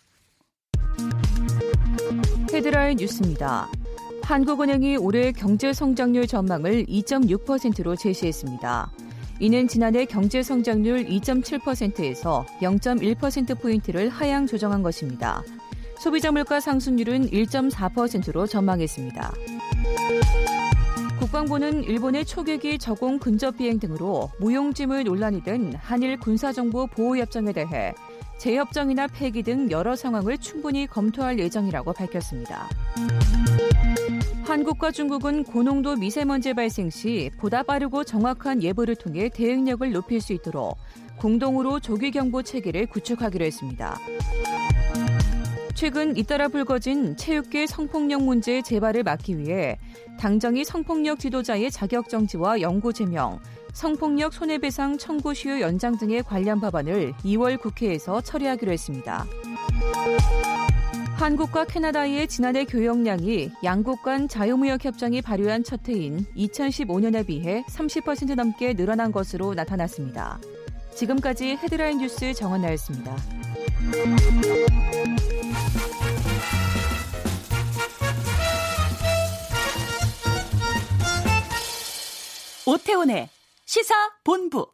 [2.53, 3.69] 헤드라인 뉴스입니다.
[4.25, 8.91] 한국은행이 올해 경제 성장률 전망을 2.6%로 제시했습니다.
[9.39, 15.45] 이는 지난해 경제 성장률 2.7%에서 0.1%포인트를 하향 조정한 것입니다.
[16.07, 19.33] 소비자 물가 상승률은 1.4%로 전망했습니다.
[21.19, 27.93] 국방부는 일본의 초계기 저공 근접 비행 등으로 무용지물 논란이 든 한일 군사정보 보호협정에 대해
[28.39, 32.69] 재협정이나 폐기 등 여러 상황을 충분히 검토할 예정이라고 밝혔습니다.
[34.45, 40.79] 한국과 중국은 고농도 미세먼지 발생 시 보다 빠르고 정확한 예보를 통해 대응력을 높일 수 있도록
[41.19, 43.99] 공동으로 조기경보 체계를 구축하기로 했습니다.
[45.77, 49.79] 최근 잇따라 불거진 체육계 성폭력 문제의 재발을 막기 위해
[50.19, 53.39] 당정이 성폭력 지도자의 자격 정지와 영구 제명,
[53.75, 59.27] 성폭력 손해배상 청구 시효 연장 등의 관련 법안을 2월 국회에서 처리하기로 했습니다.
[61.17, 68.73] 한국과 캐나다의 지난해 교역량이 양국 간 자유무역 협정이 발효한 첫 해인 2015년에 비해 30% 넘게
[68.73, 70.41] 늘어난 것으로 나타났습니다.
[70.95, 73.15] 지금까지 헤드라인 뉴스 정원나였습니다.
[82.67, 83.29] 오태훈의
[83.65, 84.67] 시사 본부.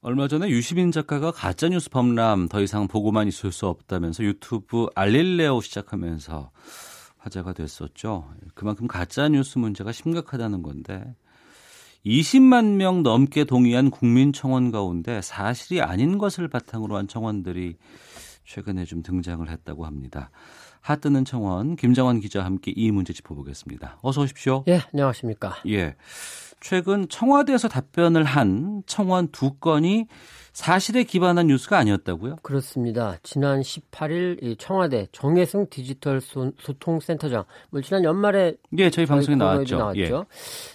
[0.00, 5.60] 얼마 전에 유시민 작가가 가짜 뉴스 범람 더 이상 보고만 있을 수 없다면서 유튜브 알릴레오
[5.60, 6.50] 시작하면서
[7.18, 8.28] 화제가 됐었죠.
[8.54, 11.14] 그만큼 가짜 뉴스 문제가 심각하다는 건데
[12.04, 17.76] 20만 명 넘게 동의한 국민 청원 가운데 사실이 아닌 것을 바탕으로 한 청원들이
[18.44, 20.30] 최근에 좀 등장을 했다고 합니다.
[20.80, 23.98] 핫뜨는 청원 김정환 기자와 함께 이 문제 짚어보겠습니다.
[24.02, 24.64] 어서 오십시오.
[24.68, 25.56] 예, 안녕하십니까.
[25.68, 25.96] 예.
[26.60, 30.06] 최근 청와대에서 답변을 한 청원 두 건이
[30.56, 32.36] 사실에 기반한 뉴스가 아니었다고요?
[32.36, 33.18] 그렇습니다.
[33.22, 39.76] 지난 18일 이 청와대 정혜승 디지털 소, 소통센터장, 뭐 지난 연말에 예, 저희 방송에 코너에도
[39.76, 40.00] 나왔죠.
[40.00, 40.08] 예.
[40.08, 40.26] 나왔죠.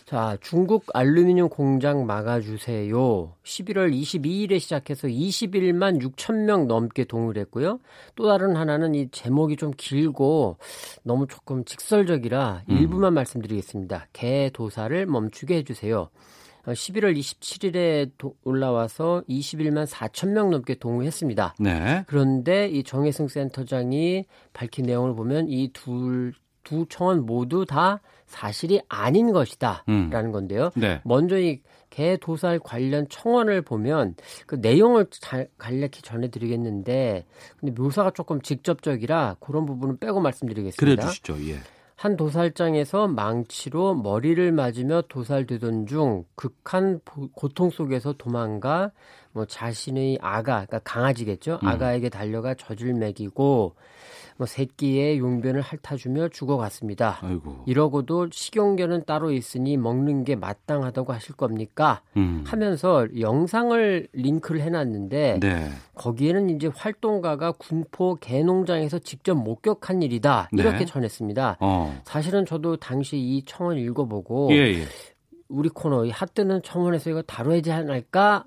[0.06, 3.34] 자, 중국 알루미늄 공장 막아주세요.
[3.44, 7.80] 11월 22일에 시작해서 21만 6천 명 넘게 동의를 했고요.
[8.16, 10.58] 또 다른 하나는 이 제목이 좀 길고
[11.02, 12.78] 너무 조금 직설적이라 음.
[12.78, 14.10] 일부만 말씀드리겠습니다.
[14.14, 16.12] 개도사를 멈추게 해주세요.
[16.66, 18.12] 11월 27일에
[18.44, 21.56] 올라와서 21만 4천 명 넘게 동의했습니다.
[21.60, 22.04] 네.
[22.08, 30.32] 그런데 이 정혜승 센터장이 밝힌 내용을 보면 이둘두 청원 모두 다 사실이 아닌 것이다라는 음.
[30.32, 30.72] 건데요.
[30.76, 31.02] 네.
[31.04, 34.16] 먼저 이 개 도살 관련 청원을 보면
[34.48, 37.26] 그 내용을 잘 간략히 전해드리겠는데
[37.60, 40.80] 근데 묘사가 조금 직접적이라 그런 부분은 빼고 말씀드리겠습니다.
[40.80, 41.38] 그래 주시죠.
[41.50, 41.60] 예.
[42.02, 47.00] 한 도살장에서 망치로 머리를 맞으며 도살되던 중 극한
[47.36, 48.92] 고통 속에서 도망가
[49.34, 51.60] 뭐 자신의 아가, 그러니까 강아지겠죠.
[51.62, 51.68] 음.
[51.68, 53.76] 아가에게 달려가 젖을 먹이고
[54.38, 57.20] 뭐 새끼의 용변을 핥아주며 죽어갔습니다.
[57.22, 57.64] 아이고.
[57.66, 62.02] 이러고도 식용견은 따로 있으니 먹는 게 마땅하다고 하실 겁니까?
[62.18, 62.44] 음.
[62.46, 65.70] 하면서 영상을 링크를 해놨는데 네.
[65.96, 70.86] 거기에는 이제 활동가가 군포 개농장에서 직접 목격한 일이다 이렇게 네.
[70.86, 71.58] 전했습니다.
[71.60, 72.02] 어.
[72.06, 74.86] 사실은 저도 당시 이 청원 읽어보고 예, 예.
[75.48, 78.46] 우리 코너 이 핫뜨는 청원에서 이거 다뤄야지 않을까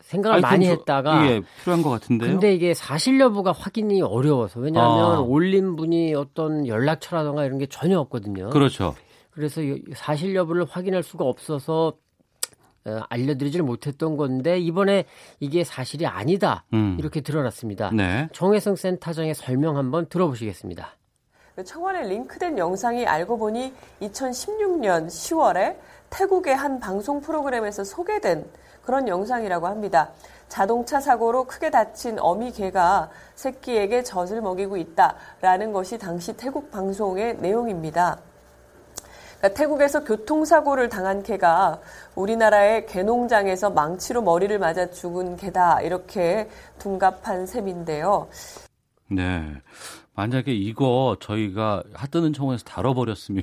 [0.00, 2.30] 생각을 아니, 많이 좀 저- 했다가 예, 필요한 것 같은데요.
[2.30, 5.20] 근데 이게 사실 여부가 확인이 어려워서 왜냐하면 아.
[5.20, 8.50] 올린 분이 어떤 연락처라던가 이런 게 전혀 없거든요.
[8.50, 8.94] 그렇죠.
[9.30, 11.94] 그래서 이 사실 여부를 확인할 수가 없어서
[12.86, 15.04] 어, 알려드리질 못했던 건데 이번에
[15.40, 16.96] 이게 사실이 아니다 음.
[17.00, 17.90] 이렇게 드러났습니다.
[17.92, 18.28] 네.
[18.32, 20.96] 정혜성 센터장의 설명 한번 들어보시겠습니다.
[21.56, 23.72] 그 청원에 링크된 영상이 알고 보니
[24.02, 25.76] 2016년 10월에
[26.10, 28.48] 태국의 한 방송 프로그램에서 소개된
[28.84, 30.10] 그런 영상이라고 합니다.
[30.48, 38.18] 자동차 사고로 크게 다친 어미 개가 새끼에게 젖을 먹이고 있다라는 것이 당시 태국 방송의 내용입니다.
[39.38, 41.80] 그러니까 태국에서 교통사고를 당한 개가
[42.14, 48.28] 우리나라의 개농장에서 망치로 머리를 맞아 죽은 개다 이렇게 둔갑한 셈인데요.
[49.08, 49.60] 네.
[50.16, 53.42] 만약에 이거 저희가 핫뜨는 청원에서 다뤄버렸으면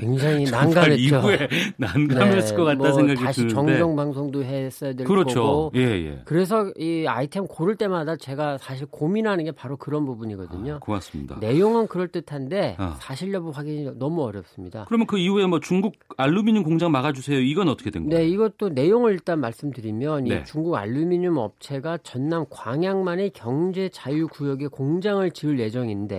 [0.00, 0.96] 굉장히 난감했죠.
[0.96, 3.54] 이후에 난감했을 것 같다 뭐 생각이 다시 드는데.
[3.54, 5.42] 정정 방송도 했어야 될 그렇죠.
[5.44, 5.72] 거고.
[5.76, 6.22] 예, 예.
[6.24, 10.76] 그래서 이 아이템 고를 때마다 제가 사실 고민하는 게 바로 그런 부분이거든요.
[10.76, 11.36] 아, 고맙습니다.
[11.40, 12.94] 내용은 그럴 듯한데 어.
[13.00, 14.86] 사실 여부 확인이 너무 어렵습니다.
[14.88, 17.38] 그러면 그 이후에 뭐 중국 알루미늄 공장 막아주세요.
[17.40, 18.18] 이건 어떻게 된 거예요?
[18.18, 20.36] 네, 이것도 내용을 일단 말씀드리면 네.
[20.40, 26.13] 이 중국 알루미늄 업체가 전남 광양만의 경제 자유 구역에 공장을 지을 예정인데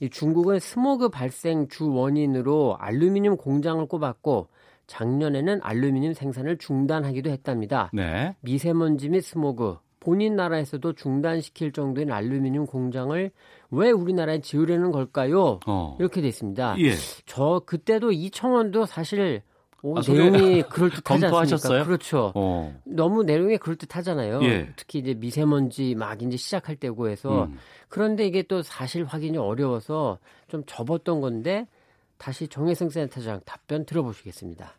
[0.00, 4.48] 이 중국은 스모그 발생 주 원인으로 알루미늄 공장을 꼽았고
[4.86, 7.90] 작년에는 알루미늄 생산을 중단하기도 했답니다.
[7.92, 8.34] 네.
[8.40, 13.30] 미세먼지 및 스모그 본인 나라에서도 중단시킬 정도의 알루미늄 공장을
[13.70, 15.60] 왜 우리나라에 지으려는 걸까요?
[15.66, 15.96] 어.
[16.00, 16.76] 이렇게 돼 있습니다.
[16.80, 16.94] 예.
[17.26, 19.42] 저 그때도 이청원도 사실
[19.82, 20.02] 오, 아?
[20.06, 21.80] 내용이 그럴 듯하지 검토하셨어요?
[21.80, 21.84] 않습니까?
[21.84, 22.32] 그렇죠.
[22.34, 22.74] 어.
[22.84, 24.42] 너무 내용이 그럴 듯하잖아요.
[24.44, 24.68] 예.
[24.76, 27.58] 특히 이제 미세먼지 막 이제 시작할 때고 해서 음.
[27.88, 31.66] 그런데 이게 또 사실 확인이 어려워서 좀 접었던 건데
[32.18, 34.74] 다시 정혜승 센터장 답변 들어보시겠습니다.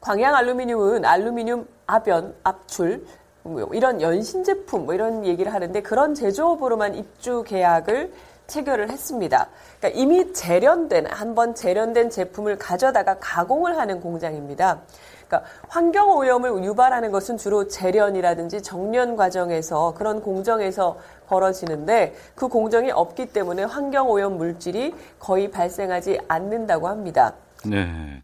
[0.00, 3.04] 광양 알루미늄은 알루미늄 압연, 압출
[3.44, 8.12] 뭐 이런 연신 제품 뭐 이런 얘기를 하는데 그런 제조업으로만 입주 계약을
[8.52, 9.48] 체결을 했습니다.
[9.78, 14.82] 그러니까 이미 재련된 한 번 재련된 제품을 가져다가 가공을 하는 공장입니다.
[15.26, 23.32] 그러니까 환경 오염을 유발하는 것은 주로 재련이라든지 정련 과정에서 그런 공정에서 벌어지는데 그 공정이 없기
[23.32, 27.32] 때문에 환경 오염 물질이 거의 발생하지 않는다고 합니다.
[27.64, 28.22] 네.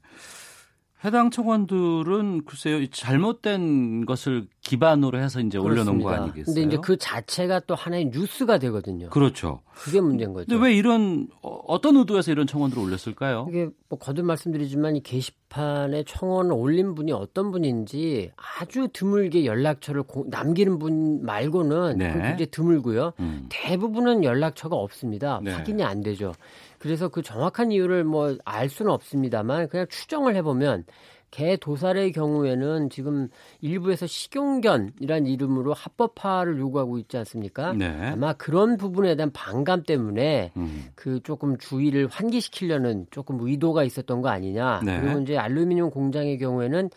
[1.05, 6.23] 해당 청원들은 글쎄요 이 잘못된 것을 기반으로 해서 이제 올려놓은 거 그렇습니다.
[6.25, 6.55] 아니겠어요?
[6.55, 9.09] 근데 이제 그 자체가 또 하나의 뉴스가 되거든요.
[9.11, 9.61] 그렇죠.
[9.75, 10.47] 그게 문제인 거죠.
[10.49, 13.47] 근데 왜 이런 어, 어떤 의도에서 이런 청원들을 올렸을까요?
[13.49, 20.27] 이게 뭐 거듭 말씀드리지만 이 게시판에 청원을 올린 분이 어떤 분인지 아주 드물게 연락처를 고-
[20.29, 22.09] 남기는 분 말고는 네.
[22.13, 23.13] 그 굉장히 드물고요.
[23.21, 23.47] 음.
[23.51, 25.41] 대부분은 연락처가 없습니다.
[25.45, 25.53] 네.
[25.53, 26.33] 확인이 안 되죠.
[26.79, 30.85] 그래서 그 정확한 이유를 뭐 알 수는 없습니다만 그냥 추정을 해보면
[31.31, 33.29] 개 도살의 경우에는 지금
[33.61, 37.75] 일부에서 식용견이란 이름으로 합법화를 요구하고 있지 않습니까?
[37.75, 37.87] 네.
[38.13, 40.87] 아마 그런 부분에 대한 반감 때문에 음.
[40.95, 44.81] 그 조금 주의를 환기시키려는 조금 의도가 있었던 거 아니냐.
[44.85, 45.01] 네.
[45.01, 46.89] 그리고 이제 알루미늄 공장의 경우에는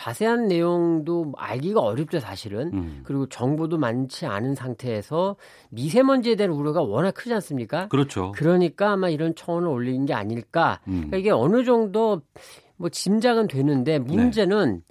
[0.00, 2.70] 자세한 내용도 알기가 어렵죠, 사실은.
[2.72, 3.00] 음.
[3.04, 5.36] 그리고 정보도 많지 않은 상태에서
[5.68, 7.86] 미세먼지에 대한 우려가 워낙 크지 않습니까?
[7.88, 8.32] 그렇죠.
[8.34, 10.80] 그러니까 아마 이런 청원을 올리는 게 아닐까.
[10.88, 10.92] 음.
[10.92, 12.22] 그러니까 이게 어느 정도
[12.78, 14.82] 뭐 짐작은 되는데 문제는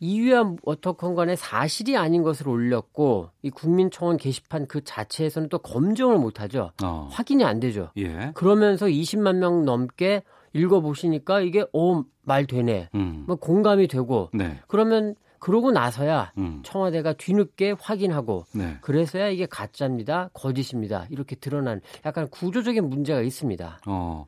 [0.00, 6.72] 이유와 어떻건 간에 사실이 아닌 것을 올렸고 이 국민청원 게시판 그 자체에서는 또 검증을 못하죠.
[6.82, 7.08] 어.
[7.10, 7.90] 확인이 안 되죠.
[7.96, 8.32] 예.
[8.34, 12.90] 그러면서 20만 명 넘게 읽어보시니까 이게 오 말 되네.
[12.94, 13.24] 음.
[13.26, 14.60] 뭐 공감이 되고 네.
[14.68, 16.60] 그러면 그러고 나서야 음.
[16.62, 18.76] 청와대가 뒤늦게 확인하고 네.
[18.82, 23.80] 그래서야 이게 가짜입니다, 거짓입니다 이렇게 드러난 약간 구조적인 문제가 있습니다.
[23.86, 24.26] 어.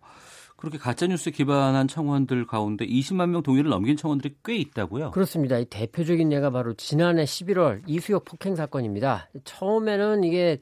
[0.57, 5.11] 그렇게 가짜 뉴스에 기반한 청원들 가운데 20만 명 동의를 넘긴 청원들이 꽤 있다고요?
[5.11, 5.59] 그렇습니다.
[5.59, 9.29] 이 대표적인 예가 바로 지난해 11월 이수역 폭행 사건입니다.
[9.45, 10.59] 처음에는 이게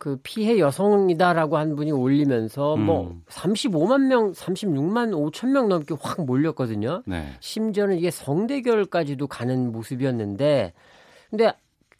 [0.00, 2.86] 그 피해 여성이다라고 한 분이 올리면서 음.
[2.86, 7.02] 뭐 35만 명, 36만 5천 명 넘게 확 몰렸거든요.
[7.04, 7.26] 네.
[7.40, 10.72] 심지어는 이게 성대결까지도 가는 모습이었는데
[11.28, 11.52] 근데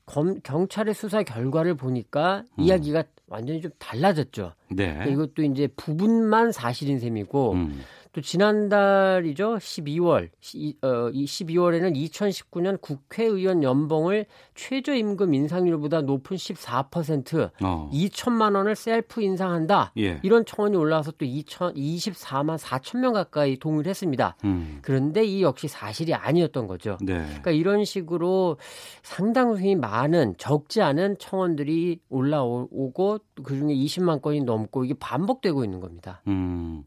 [0.07, 2.65] 검, 경찰의 수사 결과를 보니까 음.
[2.65, 4.55] 이야기가 완전히 좀 달라졌죠.
[4.71, 4.95] 네.
[4.95, 7.83] 그러니까 이것도 이제 부분만 사실인 셈이고 음.
[8.13, 9.57] 또 지난달이죠.
[9.57, 14.25] 12월 이, 어, 이 12월에는 2019년 국회의원 연봉을
[14.61, 17.89] 최저임금 인상률보다 높은 14% 어.
[17.91, 19.93] 2천만 원을 셀프 인상한다.
[19.97, 20.21] 예.
[20.23, 24.37] 이런 청원이 올라와서 또 2천 24만 4천 명 가까이 동의를 했습니다.
[24.45, 24.81] 음.
[24.83, 26.99] 그런데 이 역시 사실이 아니었던 거죠.
[27.01, 27.25] 네.
[27.25, 28.59] 그러니까 이런 식으로
[29.03, 36.21] 상당히 많은 적지 않은 청원들이 올라오고 그중에 20만 건이 넘고 이게 반복되고 있는 겁니다.
[36.27, 36.85] 음.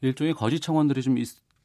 [0.00, 1.18] 일종의 거짓 청원들이 좀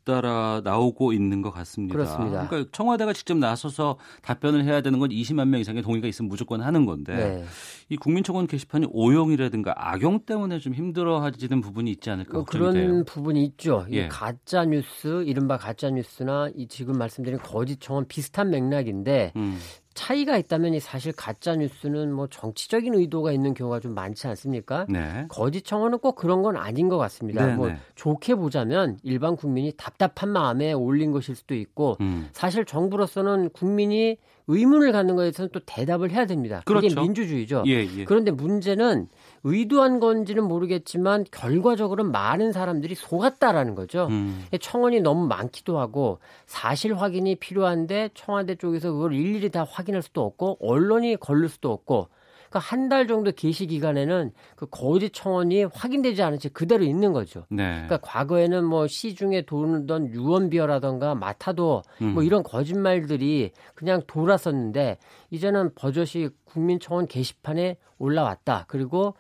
[0.06, 1.94] 잇따라 나오고 있는 것 같습니다.
[1.96, 2.48] 그렇습니다.
[2.48, 6.86] 그러니까 청와대가 직접 나서서 답변을 해야 되는 건 20만 명 이상의 동의가 있으면 무조건 하는
[6.86, 7.46] 건데 네.
[7.90, 13.04] 이 국민청원 게시판이 오용이라든가 악용 때문에 좀 힘들어하지는 부분이 있지 않을까 뭐 그런 돼요.
[13.06, 13.86] 부분이 있죠.
[13.90, 14.08] 이 예.
[14.08, 19.58] 가짜 뉴스, 이른바 가짜 뉴스나 이 지금 말씀드린 거짓 청원 비슷한 맥락인데 음.
[19.96, 24.86] 차이가 있다면 이 사실 가짜 뉴스는 뭐 정치적인 의도가 있는 경우가 좀 많지 않습니까?
[24.90, 25.26] 네.
[25.30, 27.46] 거짓 청원은 꼭 그런 건 아닌 것 같습니다.
[27.46, 27.78] 네, 뭐 네.
[27.96, 32.28] 좋게 보자면 일반 국민이 답답한 마음에 올린 것일 수도 있고 음.
[32.34, 34.18] 사실 정부로서는 국민이
[34.48, 36.62] 의문을 갖는 것에 대해서는 또 대답을 해야 됩니다.
[36.66, 37.02] 그게 그렇죠.
[37.02, 37.64] 민주주의죠.
[37.66, 38.04] 예, 예.
[38.04, 39.08] 그런데 문제는
[39.48, 44.08] 의도한 건지는 모르겠지만 결과적으로 많은 사람들이 속았다라는 거죠.
[44.10, 44.44] 음.
[44.60, 46.18] 청원이 너무 많기도 하고
[46.48, 52.08] 사실 확인이 필요한데 청와대 쪽에서 그걸 일일이 다 확인할 수도 없고 언론이 걸릴 수도 없고
[52.56, 57.46] 그러니까 한 달 정도 게시 기간에는 그 거짓 청원이 확인되지 않은 채 그대로 있는 거죠.
[57.50, 57.84] 네.
[57.86, 62.14] 그러니까 과거에는 뭐 시중에 돌던 유언비어라던가 마타도 음.
[62.14, 65.00] 뭐 이런 거짓말들이 그냥 돌았었는데
[65.32, 68.66] 이제는 버젓이 국민청원 게시판에 올라왔다.
[68.68, 69.16] 그리고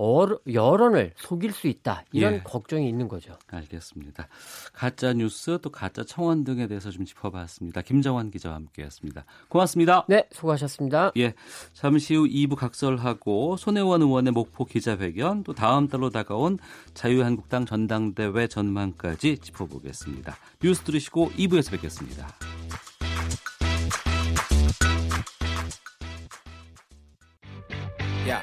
[0.00, 2.04] 어, 여론을 속일 수 있다.
[2.12, 2.40] 이런 예.
[2.44, 3.36] 걱정이 있는 거죠.
[3.48, 4.28] 알겠습니다.
[4.72, 7.82] 가짜 뉴스 또 가짜 청원 등에 대해서 좀 짚어봤습니다.
[7.82, 9.24] 김정환 기자와 함께했습니다.
[9.48, 10.06] 고맙습니다.
[10.08, 11.10] 네, 수고하셨습니다.
[11.16, 11.34] 예,
[11.72, 16.60] 잠시 후 2부 각설하고 손혜원 의원의 목포 기자회견 또 다음 달로 다가온
[16.94, 20.36] 자유한국당 전당대회 전망까지 짚어보겠습니다.
[20.62, 22.28] 뉴스 들으시고 2부에서 뵙겠습니다.
[28.28, 28.42] 야,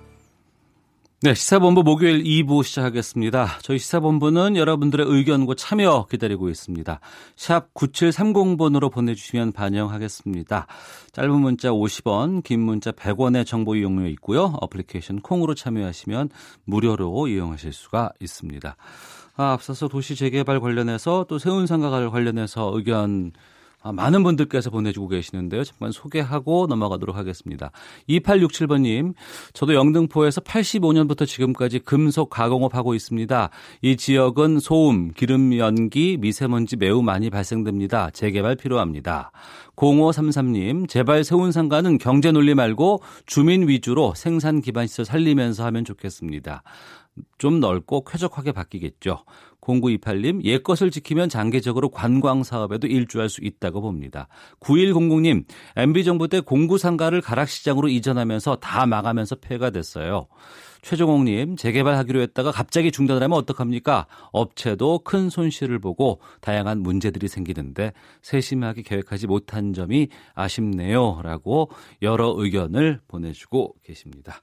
[1.23, 3.59] 네, 시사본부 목요일 2부 시작하겠습니다.
[3.61, 6.99] 저희 시사본부는 여러분들의 의견과 참여 기다리고 있습니다.
[7.35, 10.65] 샵 9730번으로 보내주시면 반영하겠습니다.
[11.11, 14.57] 짧은 문자 50원, 긴 문자 100원의 정보 이용료 있고요.
[14.61, 16.29] 어플리케이션 콩으로 참여하시면
[16.65, 18.75] 무료로 이용하실 수가 있습니다.
[19.35, 23.50] 아, 앞서서 도시 재개발 관련해서 또 세운상가 관련해서 의견 아,
[23.83, 25.63] 많은 분들께서 보내주고 계시는데요.
[25.63, 27.71] 잠깐 소개하고 넘어가도록 하겠습니다.
[28.09, 29.13] 2867번님,
[29.53, 33.49] 저도 영등포에서 85년부터 지금까지 금속 가공업 하고 있습니다.
[33.81, 38.11] 이 지역은 소음, 기름 연기, 미세먼지 매우 많이 발생됩니다.
[38.11, 39.31] 재개발 필요합니다.
[39.75, 46.61] 0533님, 제발 세운 상가는 경제 논리 말고 주민 위주로 생산 기반 시설 살리면서 하면 좋겠습니다.
[47.37, 49.23] 좀 넓고 쾌적하게 바뀌겠죠.
[49.61, 54.27] 0928님, 옛 것을 지키면 장기적으로 관광 사업에도 일조할 수 있다고 봅니다.
[54.59, 55.45] 9100님,
[55.75, 60.27] MB정부 때 공구상가를 가락시장으로 이전하면서 다 망하면서 폐가 됐어요.
[60.81, 64.07] 최종옥님, 재개발하기로 했다가 갑자기 중단을 하면 어떡합니까?
[64.31, 67.93] 업체도 큰 손실을 보고 다양한 문제들이 생기는데
[68.23, 71.21] 세심하게 계획하지 못한 점이 아쉽네요.
[71.23, 71.69] 라고
[72.01, 74.41] 여러 의견을 보내주고 계십니다.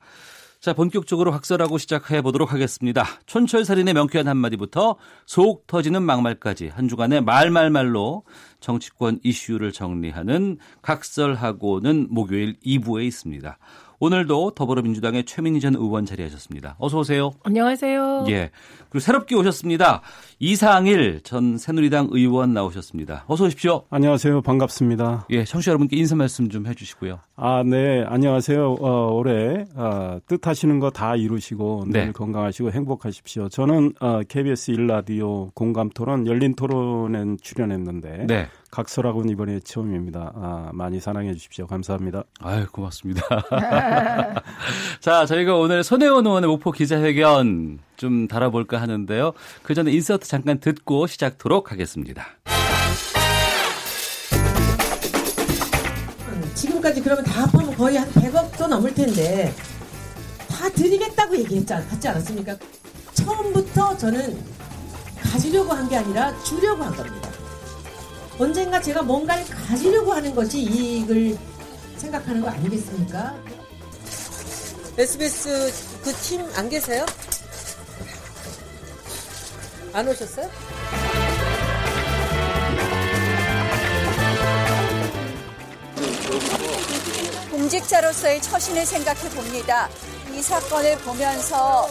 [0.61, 3.05] 자, 본격적으로 확설하고 시작해 보도록 하겠습니다.
[3.27, 8.25] 촌철살인의 명쾌한 한마디부터 속 터지는 막말까지 한 주간의 말말말로
[8.59, 13.57] 정치권 이슈를 정리하는 각설하고는 목요일 2부에 있습니다.
[14.01, 16.77] 오늘도 더불어민주당의 최민희 전 의원 자리하셨습니다.
[16.79, 17.33] 어서 오세요.
[17.43, 18.27] 안녕하세요.
[18.29, 18.51] 예.
[18.91, 20.03] 그리고 새롭게 오셨습니다.
[20.39, 23.25] 이상일 전 새누리당 의원 나오셨습니다.
[23.27, 23.83] 어서 오십시오.
[23.91, 24.43] 안녕하세요.
[24.43, 25.27] 반갑습니다.
[25.31, 27.19] 예, 청취자 여러분께 인사 말씀 좀 해주시고요.
[27.35, 28.05] 아, 네.
[28.07, 28.77] 안녕하세요.
[28.81, 32.13] 어, 올해 어, 뜻하시는 거 다 이루시고 늘 네.
[32.13, 33.49] 건강하시고 행복하십시오.
[33.51, 38.49] 저는 어, KBS 1라디오 공감 토론 열린 토론에 출연했는데 네.
[38.71, 40.33] 각설하고는 이번에 처음입니다.
[40.35, 41.67] 아, 많이 사랑해 주십시오.
[41.67, 42.25] 감사합니다.
[42.41, 43.23] 아유, 고맙습니다.
[45.01, 49.33] 자, 저희가 오늘 손혜원 의원의 목포 기자회견 좀 달아볼까 하는데요.
[49.63, 52.27] 그 전에 인서트 잠깐 듣고 시작토록 하겠습니다.
[56.55, 59.55] 지금까지 그러면 다 합하면 거의 한 100억도 넘을 텐데
[60.49, 61.73] 다 드리겠다고 얘기했지
[62.09, 62.57] 않았습니까?
[63.15, 64.39] 처음부터 저는
[65.23, 67.28] 가지려고 한 게 아니라 주려고 한 겁니다.
[68.39, 71.37] 언젠가 제가 뭔가를 가지려고 하는 것이 이익을
[71.97, 73.35] 생각하는 거 아니겠습니까?
[74.97, 75.73] SBS
[76.03, 77.05] 그 팀 안 계세요?
[79.93, 80.49] 안 오셨어요?
[87.51, 89.89] 공직자로서의 처신을 생각해 봅니다.
[90.33, 91.89] 이 사건을 보면서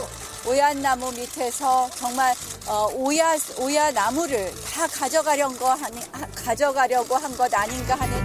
[0.48, 2.34] 오얏나무 밑에서 정말
[2.68, 6.00] 어, 오야 오야 나무를 다 가져가려고 하니
[6.36, 8.24] 가져가려고 한 것 아닌가 하는.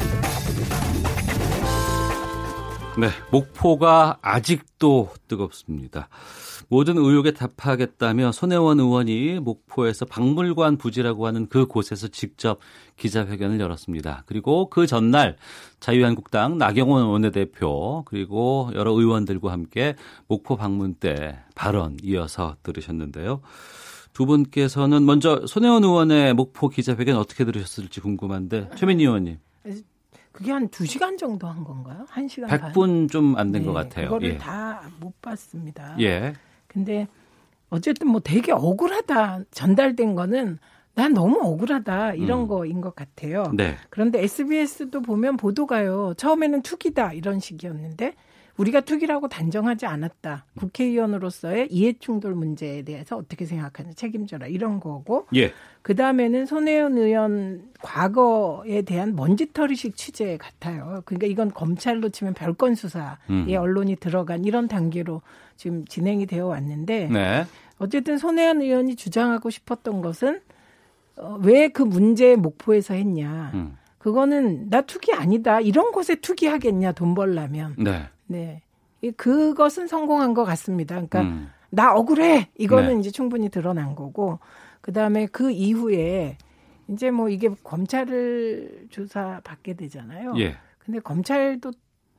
[2.98, 6.08] 네, 목포가 아직도 뜨겁습니다.
[6.72, 12.60] 모든 의혹에 답하겠다며 손혜원 의원이 목포에서 박물관 부지라고 하는 그 곳에서 직접
[12.96, 14.22] 기자회견을 열었습니다.
[14.24, 15.36] 그리고 그 전날
[15.80, 19.96] 자유한국당 나경원 원내대표 그리고 여러 의원들과 함께
[20.28, 23.42] 목포 방문 때 발언 이어서 들으셨는데요.
[24.14, 29.36] 두 분께서는 먼저 손혜원 의원의 목포 기자회견 어떻게 들으셨을지 궁금한데 최민희 의원님.
[30.32, 32.06] 그게 한 2시간 정도 한 건가요?
[32.10, 34.06] 1시간 100분 좀 안 된것 네, 같아요.
[34.06, 34.38] 그거를 예.
[34.38, 35.94] 다못 봤습니다.
[36.00, 36.32] 예.
[36.72, 37.08] 근데
[37.70, 40.58] 어쨌든 뭐 되게 억울하다 전달된 거는
[40.94, 42.48] 난 너무 억울하다 이런 음.
[42.48, 43.44] 거인 것 같아요.
[43.54, 43.76] 네.
[43.88, 46.14] 그런데 SBS도 보면 보도가요.
[46.16, 48.14] 처음에는 투기다 이런 식이었는데
[48.56, 50.44] 우리가 투기라고 단정하지 않았다.
[50.58, 55.26] 국회의원으로서의 이해충돌 문제에 대해서 어떻게 생각하는 책임져라 이런 거고.
[55.34, 55.52] 예.
[55.80, 61.02] 그 다음에는 손혜원 의원 과거에 대한 먼지털이식 취재 같아요.
[61.06, 63.46] 그러니까 이건 검찰로 치면 별건 수사에 음.
[63.50, 65.22] 언론이 들어간 이런 단계로
[65.56, 67.08] 지금 진행이 되어 왔는데.
[67.08, 67.44] 네.
[67.78, 70.40] 어쨌든 손혜원 의원이 주장하고 싶었던 것은
[71.16, 73.50] 어, 왜 그 문제 목포에서 했냐.
[73.54, 73.76] 음.
[73.98, 75.60] 그거는 나 투기 아니다.
[75.60, 77.76] 이런 곳에 투기하겠냐 돈 벌라면.
[77.78, 78.08] 네.
[78.32, 78.62] 네.
[79.16, 80.94] 그것은 성공한 것 같습니다.
[80.94, 81.50] 그러니까 음.
[81.70, 82.48] 나 억울해.
[82.58, 83.00] 이거는 네.
[83.00, 84.38] 이제 충분히 드러난 거고
[84.80, 86.36] 그 다음에 그 이후에
[86.88, 90.34] 이제 뭐 이게 검찰을 조사 받게 되잖아요.
[90.38, 90.56] 예.
[90.78, 91.72] 근데 검찰도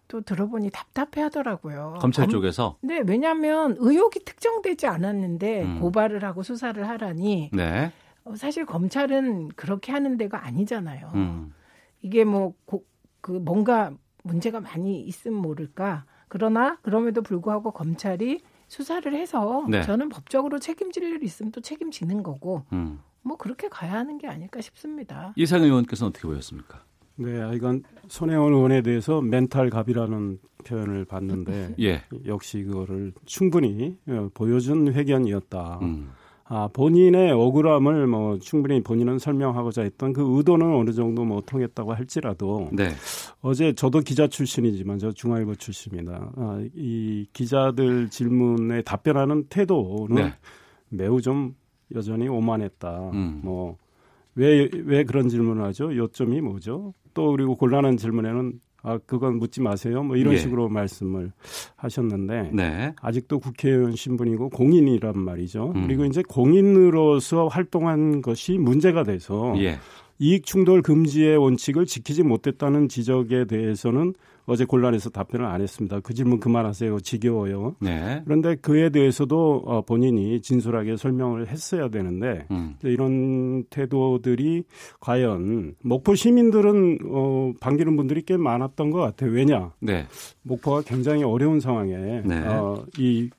[0.08, 1.98] 또 들어보니 답답해 하더라고요.
[2.00, 2.78] 검찰 쪽에서?
[2.82, 5.80] 네, 왜냐하면 의혹이 특정되지 않았는데 음.
[5.80, 7.50] 고발을 하고 수사를 하라니.
[7.54, 7.92] 네.
[8.26, 11.12] 어, 사실 검찰은 그렇게 하는 데가 아니잖아요.
[11.16, 11.54] 음.
[12.02, 12.86] 이게 뭐, 고,
[13.22, 13.92] 그 뭔가
[14.24, 16.06] 문제가 많이 있음 모를까.
[16.28, 19.84] 그러나 그럼에도 불구하고 검찰이 수사를 해서 네.
[19.84, 23.00] 저는 법적으로 책임질 일 있으면 또 책임지는 거고 음.
[23.22, 25.34] 뭐 그렇게 가야 하는 게 아닐까 싶습니다.
[25.36, 26.84] 이상 의원께서는 어떻게 보셨습니까?
[27.16, 32.02] 네, 이건 손혜원 의원에 대해서 멘탈 갑이라는 표현을 봤는데 예.
[32.26, 35.80] 역시 그거를 충분히 어, 보여준 회견이었다.
[35.84, 36.12] 음.
[36.54, 42.70] 아, 본인의 억울함을 뭐 충분히 본인은 설명하고자 했던 그 의도는 어느 정도 뭐 통했다고 할지라도
[42.72, 42.90] 네.
[43.42, 46.32] 어제 저도 기자 출신이지만 저 중앙일보 출신입니다.
[46.36, 50.34] 아, 이 기자들 질문에 답변하는 태도는 네.
[50.90, 51.56] 매우 좀
[51.96, 53.10] 여전히 오만했다.
[53.14, 53.42] 음.
[53.44, 53.78] 뭐
[54.36, 55.96] 왜 왜 그런 질문을 하죠?
[55.96, 56.94] 요점이 뭐죠?
[57.14, 60.04] 또 그리고 곤란한 질문에는 아 그건 묻지 마세요.
[60.04, 60.38] 뭐 이런 예.
[60.38, 61.32] 식으로 말씀을
[61.78, 62.94] 하셨는데 네.
[63.02, 65.72] 아직도 국회의원 신분이고 공인이란 말이죠.
[65.74, 65.88] 음.
[65.88, 69.80] 그리고 이제 공인으로서 활동한 것이 문제가 돼서 예.
[70.20, 74.14] 이익 충돌 금지의 원칙을 지키지 못했다는 지적에 대해서는
[74.46, 76.00] 어제 곤란해서 답변을 안 했습니다.
[76.02, 77.00] 그 질문 그만하세요.
[77.00, 77.76] 지겨워요.
[77.80, 78.22] 네.
[78.26, 82.76] 그런데 그에 대해서도 어, 본인이 진솔하게 설명을 했어야 되는데 음.
[82.84, 84.64] 이런 태도들이
[85.00, 89.32] 과연 목포 시민들은 어, 반기는 분들이 꽤 많았던 것 같아요.
[89.32, 89.72] 왜냐?
[89.80, 90.06] 네.
[90.42, 92.40] 목포가 굉장히 어려운 상황에 네.
[92.48, 93.30] 어, 이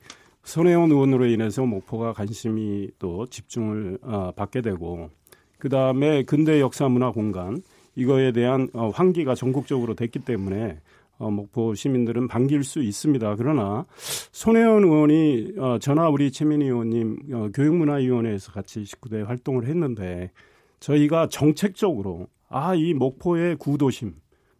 [0.43, 5.09] 손혜원 의원으로 인해서 목포가 관심이 또 집중을 어, 받게 되고
[5.57, 7.61] 그 다음에 근대 역사 문화 공간
[7.95, 10.79] 이거에 대한 어, 환기가 전국적으로 됐기 때문에
[11.17, 13.35] 어, 목포 시민들은 반길 수 있습니다.
[13.37, 13.85] 그러나
[14.31, 20.31] 손혜원 의원이 어, 전화 우리 최민희 의원님 어, 교육문화위원회에서 같이 19대 활동을 했는데
[20.79, 24.13] 저희가 정책적으로 아 이 목포의 구도심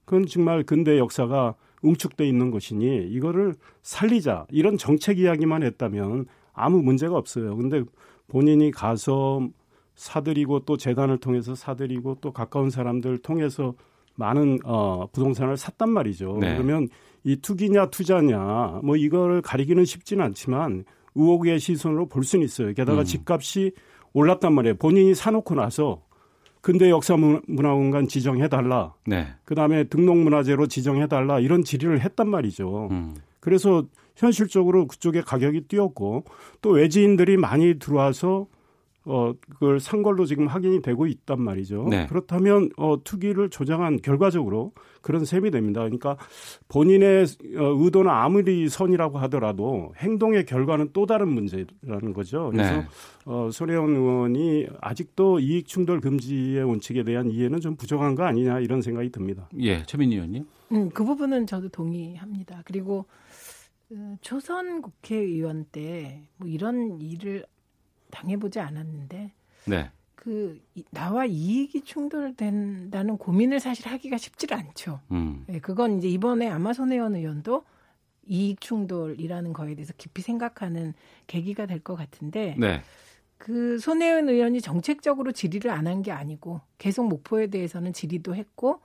[0.06, 7.16] 그건 정말 근대 역사가 응축돼 있는 것이니 이거를 살리자 이런 정책 이야기만 했다면 아무 문제가
[7.18, 7.56] 없어요.
[7.56, 7.84] 근데
[8.28, 9.48] 본인이 가서
[9.96, 13.74] 사들이고 또 재단을 통해서 사들이고 또 가까운 사람들 통해서
[14.16, 16.38] 많은 어 부동산을 샀단 말이죠.
[16.39, 16.54] 네.
[16.54, 16.88] 그러면
[17.24, 20.86] 이 투기냐 투자냐 뭐 이거를 가리기는 쉽지는 않지만
[21.16, 22.74] 의혹의 시선으로 볼 수는 있어요.
[22.74, 23.06] 게다가 음.
[23.06, 23.72] 집값이
[24.14, 24.76] 올랐단 말이에요.
[24.76, 26.02] 본인이 사놓고 나서
[26.62, 28.96] 근대 역사 문화공간 지정해달라.
[29.06, 29.28] 네.
[29.43, 31.39] 그 다음에 등록문화재로 지정해달라.
[31.39, 32.88] 이런 질의를 했단 말이죠.
[32.91, 33.16] 음.
[33.39, 33.86] 그래서
[34.16, 36.24] 현실적으로 그쪽에 가격이 뛰었고
[36.62, 38.48] 또 외지인들이 많이 들어와서
[39.08, 41.88] 어 그걸 산 걸로 지금 확인이 되고 있단 말이죠.
[41.89, 42.08] 네.
[42.08, 45.82] 그렇다면 어 투기를 조장한 결과적으로 그런 셈이 됩니다.
[45.82, 46.18] 그러니까
[46.70, 47.26] 본인의
[47.58, 52.49] 어, 의도는 아무리 선이라고 하더라도 행동의 결과는 또 다른 문제라는 거죠.
[52.51, 52.86] 그래서 네.
[53.26, 58.82] 어 손혜원 의원이 아직도 이익 충돌 금지의 원칙에 대한 이해는 좀 부족한 거 아니냐 이런
[58.82, 59.47] 생각이 듭니다.
[59.60, 60.45] 예, 최민희 의원님.
[60.72, 62.64] 음, 그 부분은 저도 동의합니다.
[62.66, 63.06] 그리고
[63.88, 67.45] 그 초선 국회의원 때 뭐 이런 일을
[68.16, 69.32] 당해보지 않았는데
[69.68, 69.91] 네.
[70.16, 74.99] 그 이- 나와 이익이 충돌된다는 고민을 사실 하기가 쉽지 않죠.
[75.11, 75.43] 음.
[75.47, 77.63] 네, 그건 이제 이번에 아마 손혜원 의원도
[78.28, 80.93] 이익 충돌이라는 거에 대해서 깊이 생각하는
[81.28, 82.82] 계기가 될 것 같은데 네.
[83.38, 88.80] 그 손혜원 의원이 정책적으로 질의를 안 한 게 아니고 계속 목포에 대해서는 질의도 했고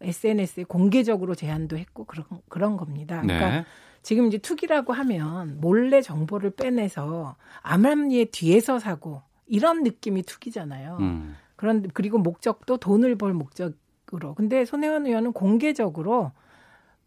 [0.00, 3.20] SNS에 공개적으로 제안도 했고 그런 그런 겁니다.
[3.22, 3.64] 그러니까 네.
[4.04, 10.98] 지금 이제 투기라고 하면 몰래 정보를 빼내서 암암리에 뒤에서 사고 이런 느낌이 투기잖아요.
[11.00, 11.34] 음.
[11.56, 14.34] 그런 그리고 목적도 돈을 벌 목적으로.
[14.36, 16.30] 근데 손혜원 의원은 공개적으로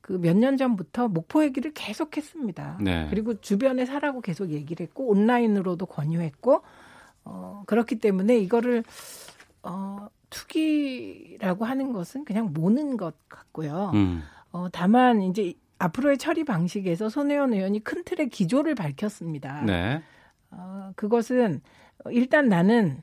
[0.02, 2.80] 그 몇 년 전부터 목포 얘기를 계속했습니다.
[2.82, 3.08] 네.
[3.10, 6.62] 그리고 주변에 사라고 계속 얘기를 했고 온라인으로도 권유했고
[7.26, 8.84] 어 그렇기 때문에 이거를
[9.64, 13.91] 어 투기라고 하는 것은 그냥 모는 것 같고요.
[13.93, 14.24] 음.
[14.52, 19.61] 어 다만 이제 앞으로의 처리 방식에서 손혜원 의원이 큰 틀의 기조를 밝혔습니다.
[19.61, 20.01] 네.
[20.51, 21.61] 어, 그것은
[22.11, 23.01] 일단 나는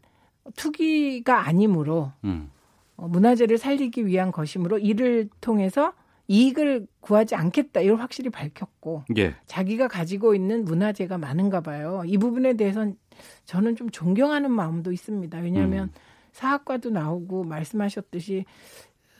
[0.57, 2.51] 투기가 아니므로 음.
[2.97, 5.93] 어, 문화재를 살리기 위한 것이므로 이를 통해서
[6.27, 9.35] 이익을 구하지 않겠다 이걸 확실히 밝혔고 예.
[9.47, 12.03] 자기가 가지고 있는 문화재가 많은가 봐요.
[12.07, 12.97] 이 부분에 대해서는
[13.45, 15.39] 저는 좀 존경하는 마음도 있습니다.
[15.39, 15.93] 왜냐하면 음.
[16.33, 18.45] 사학과도 나오고 말씀하셨듯이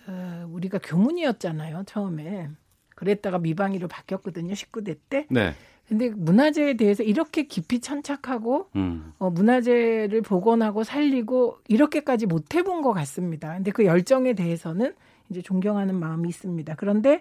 [0.07, 2.51] 어, 우리가 교문이었잖아요 처음에
[2.95, 5.27] 그랬다가 미방위로 바뀌었거든요 19대 때.
[5.31, 5.55] 네.
[5.89, 9.13] 근데 문화재에 대해서 이렇게 깊이 천착하고 음.
[9.19, 13.55] 어, 문화재를 복원하고 살리고 이렇게까지 못 해본 것 같습니다.
[13.55, 14.95] 근데 그 열정에 대해서는
[15.29, 16.75] 이제 존경하는 마음이 있습니다.
[16.77, 17.21] 그런데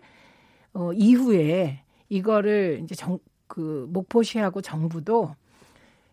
[0.73, 5.35] 어, 이후에 이거를 이제 정, 그 목포시하고 정부도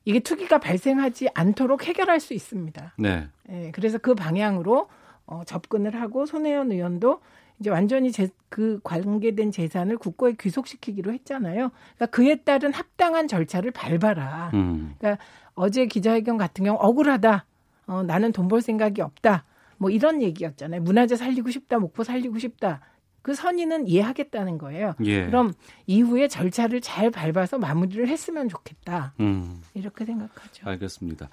[0.05, 2.95] 이게 투기가 발생하지 않도록 해결할 수 있습니다.
[2.99, 3.29] 네.
[3.51, 4.89] 예, 그래서 그 방향으로
[5.27, 7.21] 어, 접근을 하고 손혜원 의원도
[7.61, 11.71] 이제 완전히 제, 그 관계된 재산을 국고에 귀속시키기로 했잖아요.
[11.97, 14.51] 그러니까 그에 따른 합당한 절차를 밟아라.
[14.55, 14.95] 음.
[14.99, 15.23] 그러니까
[15.55, 17.45] 어제 기자회견 같은 경우 억울하다.
[17.87, 19.45] 어, 나는 돈 벌 생각이 없다.
[19.77, 20.81] 뭐 이런 얘기였잖아요.
[20.83, 21.79] 문화재 살리고 싶다.
[21.79, 22.81] 목포 살리고 싶다.
[23.23, 24.95] 그 선의는 이해하겠다는 거예요.
[25.05, 25.27] 예.
[25.27, 25.53] 그럼
[25.87, 29.13] 이후에 절차를 잘 밟아서 마무리를 했으면 좋겠다.
[29.21, 29.61] 음.
[29.75, 30.67] 이렇게 생각하죠.
[30.69, 31.29] 알겠습니다.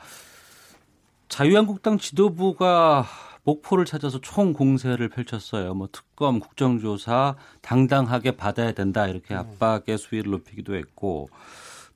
[1.29, 3.05] 자유한국당 지도부가
[3.47, 5.73] 목포를 찾아서 총 공세를 펼쳤어요.
[5.73, 9.07] 뭐 특검, 국정조사 당당하게 받아야 된다.
[9.07, 11.29] 이렇게 압박의 수위를 높이기도 했고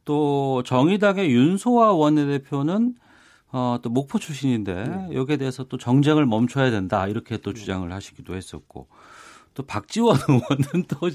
[0.06, 2.96] 또 정의당의 윤소아 원내대표는
[3.52, 7.06] 어, 또 목포 출신인데 여기에 대해서 또 정쟁을 멈춰야 된다.
[7.08, 8.88] 이렇게 또 주장을 하시기도 했었고
[9.54, 11.10] 또 박지원 의원은 또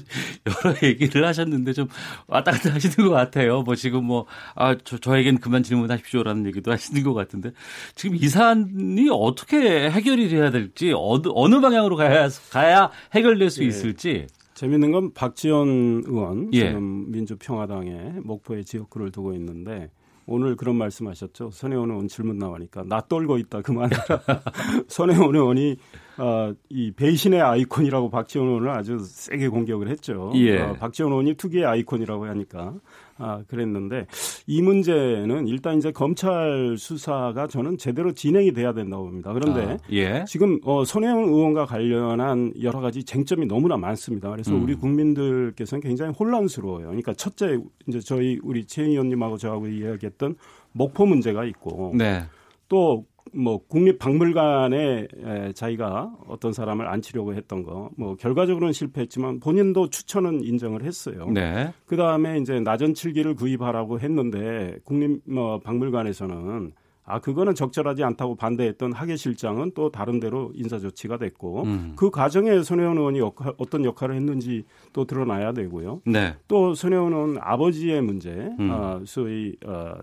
[0.45, 1.87] 여러 얘기를 하셨는데 좀
[2.27, 3.63] 왔다 갔다 하시는 것 같아요.
[3.63, 4.25] 뭐 지금 뭐,
[4.55, 7.51] 아, 저, 저에겐 그만 질문하십시오라는 얘기도 하시는 것 같은데
[7.95, 13.67] 지금 이 사안이 어떻게 해결이 돼야 될지 어느, 어느 방향으로 가야, 가야 해결될 수 예.
[13.67, 14.27] 있을지.
[14.53, 16.69] 재밌는 건 박지원 의원 예.
[16.69, 19.91] 지금 민주평화당에 목포에 지역구를 두고 있는데
[20.27, 21.51] 오늘 그런 말씀하셨죠.
[21.51, 24.03] 손혜원 의원 질문 나오니까 나 떨고 있다 그만해라.
[24.87, 25.77] 손혜원 의원이
[26.17, 30.31] 어, 이 배신의 아이콘이라고 박지원 의원을 아주 세게 공격을 했죠.
[30.35, 30.59] 예.
[30.59, 32.73] 어, 박지원 의원이 투기의 아이콘이라고 하니까
[33.19, 34.05] 아, 그랬는데
[34.45, 39.33] 이 문제는 일단 이제 검찰 수사가 저는 제대로 진행이 돼야 된다고 봅니다.
[39.33, 40.25] 그런데 아, 예.
[40.27, 44.29] 지금 어, 손혜원 의원과 관련한 여러 가지 쟁점이 너무나 많습니다.
[44.29, 44.63] 그래서 음.
[44.63, 46.87] 우리 국민들께서는 굉장히 혼란스러워요.
[46.87, 50.35] 그러니까 첫째 이제 저희 우리 최 의원님하고 저하고 이야기했던
[50.71, 52.23] 목포 문제가 있고 네.
[52.69, 60.43] 또 뭐 국립박물관에 에, 자기가 어떤 사람을 앉히려고 했던 거 뭐 결과적으로는 실패했지만 본인도 추천은
[60.43, 61.29] 인정을 했어요.
[61.33, 61.73] 네.
[61.85, 66.73] 그 다음에 이제 나전칠기를 구입하라고 했는데 국립 뭐 박물관에서는
[67.09, 71.93] 아 그거는 적절하지 않다고 반대했던 학예실장은 또 다른 데로 인사 조치가 됐고 음.
[71.95, 76.01] 그 과정에 손혜원 의원이 역할, 어떤 역할을 했는지 또 드러나야 되고요.
[76.05, 76.35] 네.
[76.49, 78.69] 또 손혜원 의원 아버지의 문제, 음.
[78.71, 79.93] 어, 소위 어,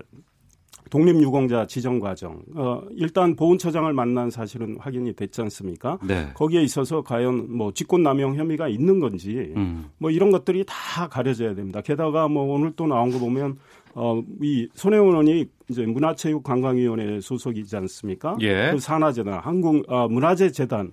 [0.95, 2.41] 독립유공자 지정 과정.
[2.55, 5.99] 어, 일단 보훈처장을 만난 사실은 확인이 됐지 않습니까?
[6.07, 6.29] 네.
[6.35, 9.87] 거기에 있어서 과연 뭐 직권남용 혐의가 있는 건지 음.
[9.99, 11.81] 뭐 이런 것들이 다 가려져야 됩니다.
[11.81, 13.59] 게다가 뭐 오늘 또 나온 거 보면
[13.95, 18.37] 어, 이 손혜원 의원이 이제 문화체육관광위원회 소속이지 않습니까?
[18.43, 18.71] 예.
[18.71, 20.93] 그 산하재단, 한국 아, 문화재재단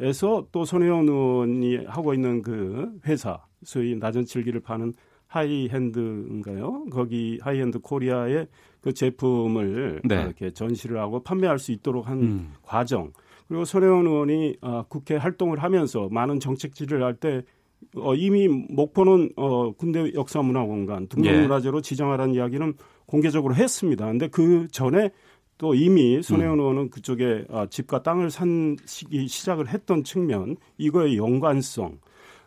[0.00, 4.94] 에서 또 손혜원 의원이 하고 있는 그 회사, 소위 나전칠기를 파는
[5.28, 6.86] 하이핸드인가요?
[6.90, 8.48] 거기 하이핸드 코리아의
[8.80, 10.22] 그 제품을 네.
[10.22, 12.52] 이렇게 전시를 하고 판매할 수 있도록 한 음.
[12.62, 13.12] 과정.
[13.46, 17.42] 그리고 손혜원 의원이 아, 국회 활동을 하면서 많은 정책 질의를 할 때
[17.96, 22.74] 어, 이미 목포는 어, 근대 역사문화공간 등록문화재로 지정하라는 이야기는
[23.06, 24.06] 공개적으로 했습니다.
[24.06, 25.10] 근데 그 전에
[25.56, 31.98] 또 이미 손혜원 의원은 그쪽에 아, 집과 땅을 산 시기 시작을 했던 측면 이거의 연관성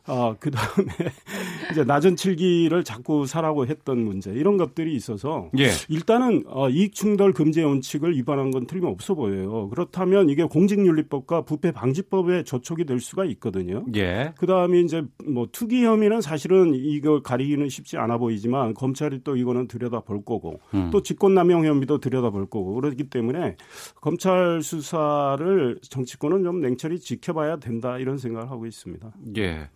[0.06, 0.88] 아, 그 다음에
[1.72, 5.70] 이제 낮은 칠기를 자꾸 사라고 했던 문제 이런 것들이 있어서 예.
[5.90, 9.70] 일단은 어, 이익 충돌 금지 원칙을 위반한 건 틀림없어 보여요.
[9.70, 13.86] 그렇다면 이게 공직윤리법과 부패 방지법에 저촉이 될 수가 있거든요.
[13.96, 14.34] 예.
[14.38, 19.68] 그 다음에 이제 뭐 투기 혐의는 사실은 이걸 가리기는 쉽지 않아 보이지만 검찰이 또 이거는
[19.68, 20.90] 들여다볼 거고 음.
[20.92, 23.56] 또 직권남용 혐의도 들여다볼 거고 그렇기 때문에
[24.02, 29.12] 검찰 수사를 정치권은 좀 냉철히 지켜봐야 된다 이런 생각을 하고 있습니다.
[29.38, 29.70] 예.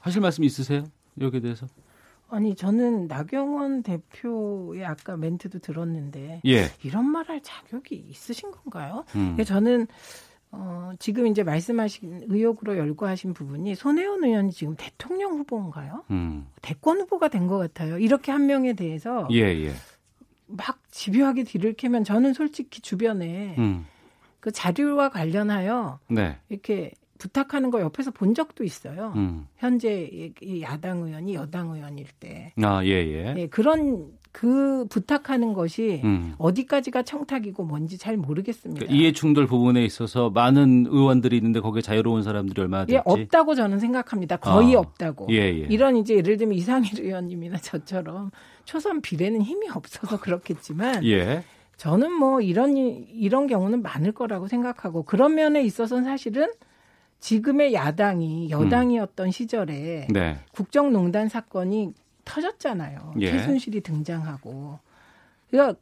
[0.00, 0.84] 하실 말씀 있으세요?
[1.20, 1.66] 여기에 대해서?
[2.28, 6.70] 아니 저는 나경원 대표의 아까 멘트도 들었는데 예.
[6.82, 9.04] 이런 말 할 자격이 있으신 건가요?
[9.16, 9.34] 음.
[9.36, 9.86] 그러니까 저는
[10.52, 16.04] 어, 지금 이제 말씀하신 의혹으로 열거하신 부분이 손혜원 의원이 지금 대통령 후보인가요?
[16.10, 16.46] 음.
[16.62, 17.98] 대권 후보가 된 것 같아요.
[17.98, 19.72] 이렇게 한 명에 대해서 예, 예.
[20.46, 23.86] 막 집요하게 뒤를 캐면 저는 솔직히 주변에 음.
[24.40, 26.38] 그 자료와 관련하여 네.
[26.48, 26.92] 이렇게
[27.24, 29.12] 부탁하는 거 옆에서 본 적도 있어요.
[29.14, 29.46] 음.
[29.58, 32.52] 현재 야당 의원이 여당 의원일 때.
[32.62, 33.32] 아, 예, 예.
[33.34, 36.34] 네, 그런 그 부탁하는 것이 음.
[36.38, 38.78] 어디까지가 청탁이고 뭔지 잘 모르겠습니다.
[38.86, 42.94] 그러니까 이해 충돌 부분에 있어서 많은 의원들이 있는데 거기에 자유로운 사람들이 얼마나 될지.
[42.96, 44.36] 예, 없다고 저는 생각합니다.
[44.38, 44.78] 거의 아.
[44.80, 45.26] 없다고.
[45.30, 45.66] 예, 예.
[45.68, 48.30] 이런 이제 예를 들면 이상일 의원님이나 저처럼
[48.64, 51.44] 초선 비례는 힘이 없어서 그렇겠지만 예.
[51.76, 56.48] 저는 뭐 이런 이- 이런 경우는 많을 거라고 생각하고 그런 면에 있어서는 사실은
[57.20, 60.38] 지금의 야당이 여당이었던 시절에 네.
[60.52, 61.92] 국정농단 사건이
[62.24, 63.14] 터졌잖아요.
[63.20, 63.30] 예.
[63.30, 64.78] 최순실이 등장하고.
[65.50, 65.78] 그러니까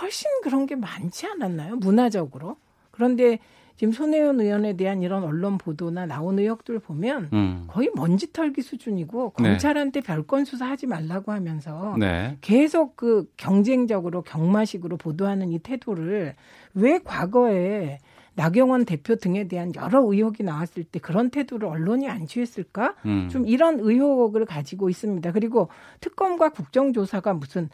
[0.00, 1.76] 훨씬 그런 게 많지 않았나요?
[1.76, 2.56] 문화적으로.
[2.90, 3.38] 그런데
[3.76, 7.64] 지금 손혜원 의원에 대한 이런 언론 보도나 나온 의혹들 보면 음.
[7.68, 9.50] 거의 먼지 털기 수준이고 네.
[9.50, 12.38] 검찰한테 별건 수사하지 말라고 하면서 네.
[12.40, 16.36] 계속 그 경쟁적으로 경마식으로 보도하는 이 태도를
[16.72, 17.98] 왜 과거에
[18.36, 22.94] 나경원 대표 등에 대한 여러 의혹이 나왔을 때 그런 태도를 언론이 안 취했을까?
[23.06, 23.28] 음.
[23.30, 25.32] 좀 이런 의혹을 가지고 있습니다.
[25.32, 25.68] 그리고
[26.00, 27.70] 특검과 국정조사가 무슨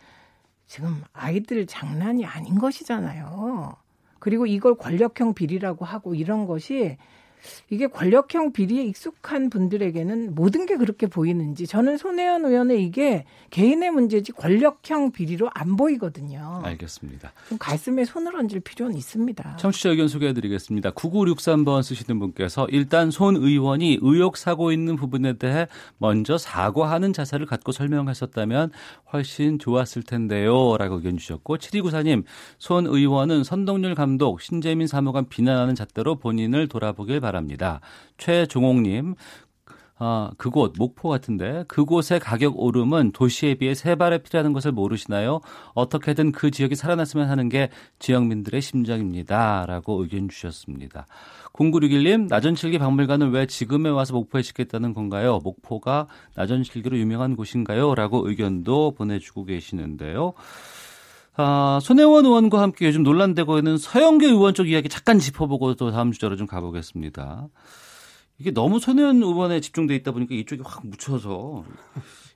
[0.67, 3.75] 지금 아이들 장난이 아닌 것이잖아요.
[4.21, 6.97] 그리고 이걸 권력형 비리라고 하고 이런 것이
[7.70, 14.32] 이게 권력형 비리에 익숙한 분들에게는 모든 게 그렇게 보이는지 저는 손혜원 의원의 이게 개인의 문제지
[14.32, 16.61] 권력형 비리로 안 보이거든요.
[16.64, 17.32] 알겠습니다.
[17.49, 19.57] 좀 가슴에 손을 얹을 필요는 있습니다.
[19.57, 20.93] 청취자 의견 소개해드리겠습니다.
[20.93, 25.66] 9963번 쓰시는 분께서 일단 손 의원이 의혹 사고 있는 부분에 대해
[25.99, 28.70] 먼저 사과하는 자세를 갖고 설명하셨다면
[29.12, 30.76] 훨씬 좋았을 텐데요.
[30.78, 32.24] 라고 의견 주셨고 7294님
[32.59, 37.32] 손 의원은 선동열 감독 신재민 사무관 비난하는 잣대로 본인을 돌아보길 바랍니다.
[38.18, 39.14] 최종옥님
[40.05, 45.41] 아, 그곳 목포 같은데 그곳의 가격 오름은 도시에 비해 세 발에 피라는 것을 모르시나요?
[45.74, 47.68] 어떻게든 그 지역이 살아났으면 하는 게
[48.01, 51.07] 지역민들의 심정입니다라고 의견 주셨습니다.
[51.53, 55.39] 0961님 나전칠기 박물관은 왜 지금에 와서 목포에 짓겠다는 건가요?
[55.45, 57.95] 목포가 나전칠기로 유명한 곳인가요?
[57.95, 60.33] 라고 의견도 보내주고 계시는데요.
[61.35, 66.12] 아, 손혜원 의원과 함께 요즘 논란되고 있는 서영교 의원 쪽 이야기 잠깐 짚어보고 또 다음
[66.12, 67.49] 주제로 좀 가보겠습니다.
[68.39, 71.64] 이게 너무 손혜원 의원에 집중돼 있다 보니까 이쪽이 확 묻혀서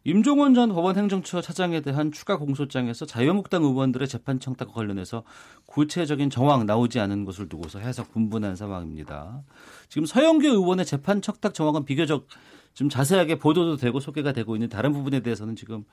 [0.04, 5.24] 임종원 전 법원 행정처 차장에 대한 추가 공소장에서 자유한국당 의원들의 재판 청탁과 관련해서
[5.66, 9.42] 구체적인 정황 나오지 않은 것을 두고서 해석 분분한 상황입니다.
[9.88, 12.28] 지금 서영교 의원의 재판 청탁 정황은 비교적
[12.72, 15.84] 좀 자세하게 보도도 되고 소개가 되고 있는 다른 부분에 대해서는 지금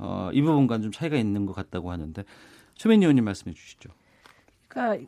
[0.00, 2.24] 어, 이 부분과는 좀 차이가 있는 것 같다고 하는데
[2.74, 3.90] 최민희 의원님 말씀해 주시죠.
[4.68, 5.06] 그러니까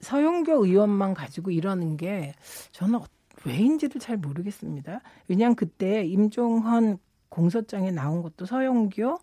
[0.00, 2.34] 서영교 의원만 가지고 이러는 게
[2.72, 3.04] 저는 어-
[3.44, 5.00] 왜인지를 잘 모르겠습니다.
[5.28, 9.18] 왜냐하면 그때 임종헌 공소장에 나온 것도 서영교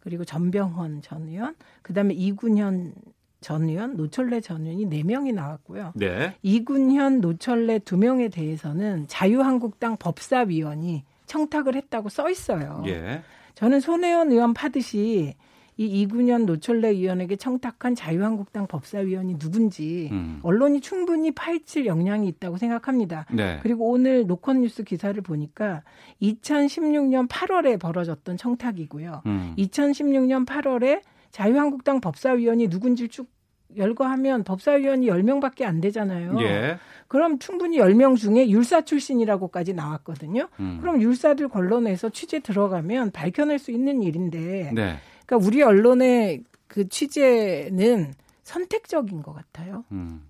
[0.00, 2.94] 그리고 전병헌 전 의원, 그다음에 이군현
[3.40, 5.92] 전 의원, 노철래 전 의원이 네 명이 나왔고요.
[5.94, 6.36] 네.
[6.42, 12.82] 이군현, 노철래 두 명에 대해서는 자유한국당 법사위원이 청탁을 했다고 써 있어요.
[12.86, 13.22] 예.
[13.60, 15.34] 저는 손혜원 의원 파듯이
[15.76, 20.40] 이 이군현 노철래 의원에게 청탁한 자유한국당 법사위원이 누군지 음.
[20.42, 23.26] 언론이 충분히 파헤칠 역량이 있다고 생각합니다.
[23.30, 23.58] 네.
[23.62, 25.82] 그리고 오늘 노컷뉴스 기사를 보니까
[26.22, 29.22] 2016년 8월에 벌어졌던 청탁이고요.
[29.26, 29.54] 음.
[29.58, 33.28] 2016년 8월에 자유한국당 법사위원이 누군지 쭉
[33.76, 36.40] 열거하면 법사위원이 10명밖에 안 되잖아요.
[36.40, 36.78] 예.
[37.08, 40.48] 그럼 충분히 10명 중에 율사 출신이라고까지 나왔거든요.
[40.60, 40.78] 음.
[40.80, 44.98] 그럼 율사들 걸러내서 취재 들어가면 밝혀낼 수 있는 일인데 네.
[45.26, 49.84] 그러니까 우리 언론의 그 취재는 선택적인 것 같아요.
[49.92, 50.22] 음.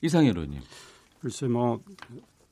[0.00, 0.60] 이상일 의원님.
[1.20, 1.80] 글쎄 뭐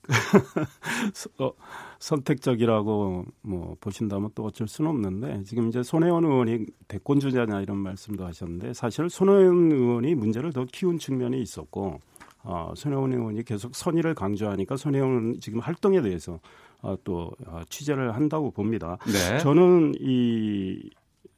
[1.38, 1.52] 어,
[1.98, 8.24] 선택적이라고 뭐 보신다면 또 어쩔 수는 없는데 지금 이제 손혜원 의원이 대권 주자냐 이런 말씀도
[8.24, 12.00] 하셨는데 사실 손혜원 의원이 문제를 더 키운 측면이 있었고
[12.42, 16.40] 어, 손혜원 의원이 계속 선의를 강조하니까 손혜원 지금 활동에 대해서
[16.82, 18.96] 어, 또 어, 취재를 한다고 봅니다.
[19.06, 19.38] 네.
[19.38, 20.90] 저는 이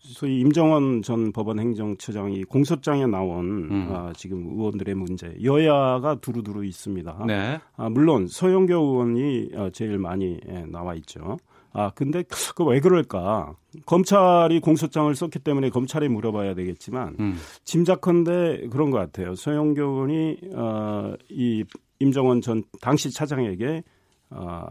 [0.03, 3.89] 소위 임정원 전 법원 행정처장이 공소장에 나온 음.
[3.91, 7.25] 아, 지금 의원들의 문제 여야가 두루두루 있습니다.
[7.27, 7.61] 네.
[7.77, 11.37] 아, 물론 서영교 의원이 어, 제일 많이 예, 나와 있죠.
[11.75, 13.55] 아 근데 그 왜 그럴까?
[13.87, 17.37] 검찰이 공소장을 썼기 때문에 검찰에 물어봐야 되겠지만 음.
[17.65, 19.35] 짐작컨대 그런 것 같아요.
[19.35, 21.65] 서영교 의원이 어, 이
[22.01, 23.85] 임정원 전 당시 차장에게
[24.31, 24.67] 어,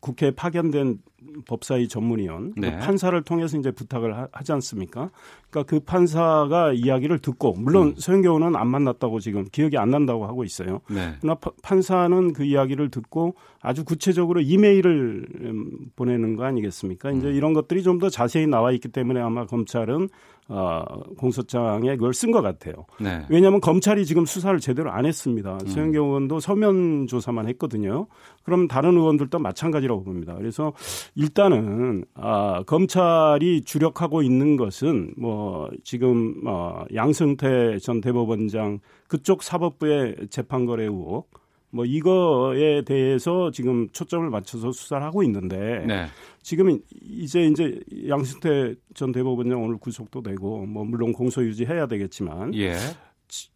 [0.00, 0.98] 국회에 파견된
[1.46, 2.78] 법사위 전문위원 그 네.
[2.78, 5.10] 판사를 통해서 이제 부탁을 하, 지 않습니까?
[5.50, 7.94] 그러니까 그 판사가 이야기를 듣고 물론 음.
[8.24, 10.80] 의원은 안 만났다고 지금 기억이 안 난다고 하고 있어요.
[10.90, 11.14] 네.
[11.20, 17.10] 그러나 파- 판사는 그 이야기를 듣고 아주 구체적으로 이메일을 음, 보내는 거 아니겠습니까?
[17.12, 20.08] 이제 이런 것들이 좀 더 자세히 나와 있기 때문에 아마 검찰은
[20.48, 20.82] 어,
[21.18, 22.74] 공소장에 그걸 쓴 것 같아요.
[23.00, 23.24] 네.
[23.30, 25.52] 왜냐하면 검찰이 지금 수사를 제대로 안 했습니다.
[25.62, 25.66] 음.
[25.68, 28.06] 서영교 의원도 서면 조사만 했거든요.
[28.42, 30.34] 그럼 다른 의원들도 마찬가지라고 봅니다.
[30.34, 30.72] 그래서
[31.14, 40.84] 일단은 아, 검찰이 주력하고 있는 것은 뭐 지금 어, 양승태 전 대법원장 그쪽 사법부의 재판거래
[40.84, 41.30] 의혹
[41.70, 46.06] 뭐 이거에 대해서 지금 초점을 맞춰서 수사를 하고 있는데 네.
[46.42, 52.54] 지금 이제 이제 양승태 전 대법원장 오늘 구속도 되고 뭐 물론 공소 유지 해야 되겠지만
[52.54, 52.76] 예.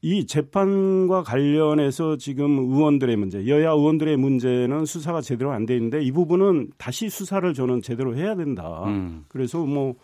[0.01, 6.11] 이 재판과 관련해서 지금 의원들의 문제, 여야 의원들의 문제는 수사가 제대로 안 돼 있는데 이
[6.13, 8.85] 부분은 다시 수사를 저는 제대로 해야 된다.
[8.87, 9.27] 음.
[9.29, 9.95] 그래서 뭐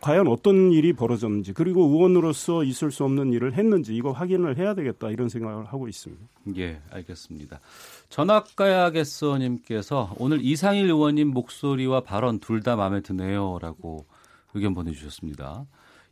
[0.00, 5.10] 과연 어떤 일이 벌어졌는지 그리고 의원으로서 있을 수 없는 일을 했는지 이거 확인을 해야 되겠다
[5.10, 6.20] 이런 생각을 하고 있습니다.
[6.56, 7.60] 예, 알겠습니다.
[8.08, 14.06] 전학가야겠어님께서 오늘 이상일 의원님 목소리와 발언 둘 다 마음에 드네요라고
[14.54, 15.66] 의견 보내주셨습니다.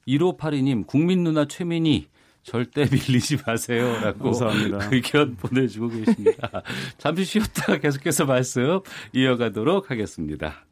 [0.07, 2.07] 1582님 국민 누나 최민희
[2.43, 4.89] 절대 밀리지 마세요라고 감사합니다.
[4.91, 6.63] 의견 보내주고 계십니다.
[6.99, 8.81] 잠시 쉬었다가 계속해서 말씀
[9.13, 10.65] 이어가도록 하겠습니다.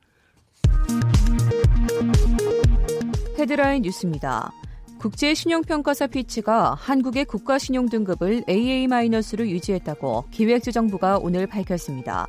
[3.38, 4.50] 헤드라인 뉴스입니다.
[4.98, 12.26] 국제신용평가사 피치가 한국의 국가신용 등급을 AA-로 유지했다고 기획재정부가 오늘 밝혔습니다.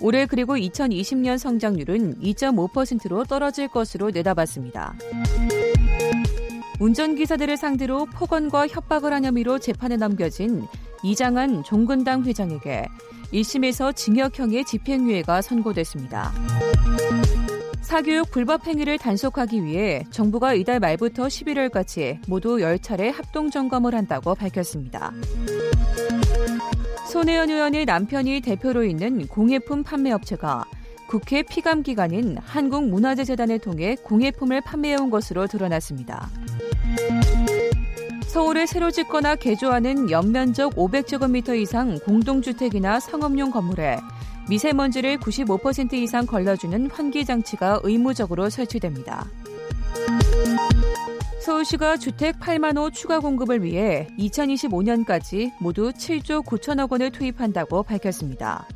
[0.00, 4.94] 올해 그리고 2020년 성장률은 2.5%로 떨어질 것으로 내다봤습니다.
[6.80, 10.66] 운전기사들을 상대로 폭언과 협박을 한 혐의로 재판에 넘겨진
[11.02, 12.86] 이장한 종근당 회장에게
[13.32, 16.32] 1심에서 징역형의 집행유예가 선고됐습니다.
[17.82, 25.12] 사교육 불법 행위를 단속하기 위해 정부가 이달 말부터 11월까지 모두 10차례 합동 점검을 한다고 밝혔습니다.
[27.10, 30.64] 손혜원 의원의 남편이 대표로 있는 공예품 판매업체가
[31.10, 36.30] 국회 피감 기관인 한국문화재재단을 통해 공예품을 판매해온 것으로 드러났습니다.
[38.28, 43.98] 서울에 새로 짓거나 개조하는 연면적 500제곱미터 이상 공동주택이나 상업용 건물에
[44.48, 49.26] 미세먼지를 95% 이상 걸러주는 환기장치가 의무적으로 설치됩니다.
[51.40, 58.68] 서울시가 주택 8만 호 추가 공급을 위해 2025년까지 모두 7조 9천억 원을 투입한다고 밝혔습니다.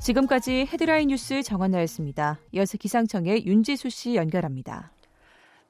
[0.00, 2.38] 지금까지 헤드라인 뉴스 정한나였습니다.
[2.52, 4.90] 이어서 기상청의 윤지수 씨 연결합니다.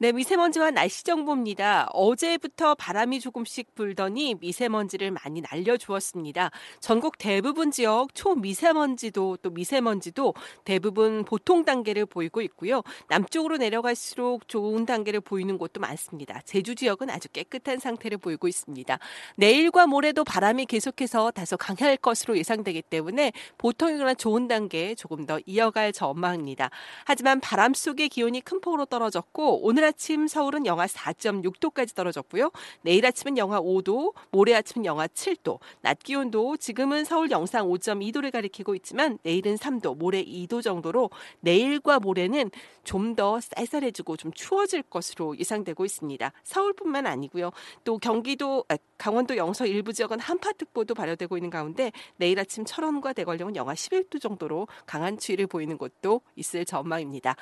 [0.00, 1.88] 네, 미세먼지와 날씨 정보입니다.
[1.92, 6.52] 어제부터 바람이 조금씩 불더니 미세먼지를 많이 날려주었습니다.
[6.78, 12.84] 전국 대부분 지역 초미세먼지도 또 미세먼지도 대부분 보통 단계를 보이고 있고요.
[13.08, 16.42] 남쪽으로 내려갈수록 좋은 단계를 보이는 곳도 많습니다.
[16.44, 19.00] 제주 지역은 아주 깨끗한 상태를 보이고 있습니다.
[19.34, 25.92] 내일과 모레도 바람이 계속해서 다소 강할 것으로 예상되기 때문에 보통이거나 좋은 단계 조금 더 이어갈
[25.92, 26.70] 전망입니다.
[27.04, 32.50] 하지만 바람 속의 기온이 큰 폭으로 떨어졌고 오늘 아침 서울은 영하 4.6도까지 떨어졌고요.
[32.82, 38.74] 내일 아침은 영하 5도, 모레 아침은 영하 7도, 낮 기온도 지금은 서울 영상 5.2도를 가리키고
[38.76, 41.10] 있지만 내일은 3도, 모레 2도 정도로
[41.40, 42.50] 내일과 모레는
[42.84, 46.32] 좀 더 쌀쌀해지고 좀 추워질 것으로 예상되고 있습니다.
[46.44, 47.50] 서울뿐만 아니고요.
[47.82, 53.56] 또 경기도, 아, 강원도 영서 일부 지역은 한파특보도 발효되고 있는 가운데 내일 아침 철원과 대관령은
[53.56, 57.34] 영하 11도 정도로 강한 추위를 보이는 곳도 있을 전망입니다.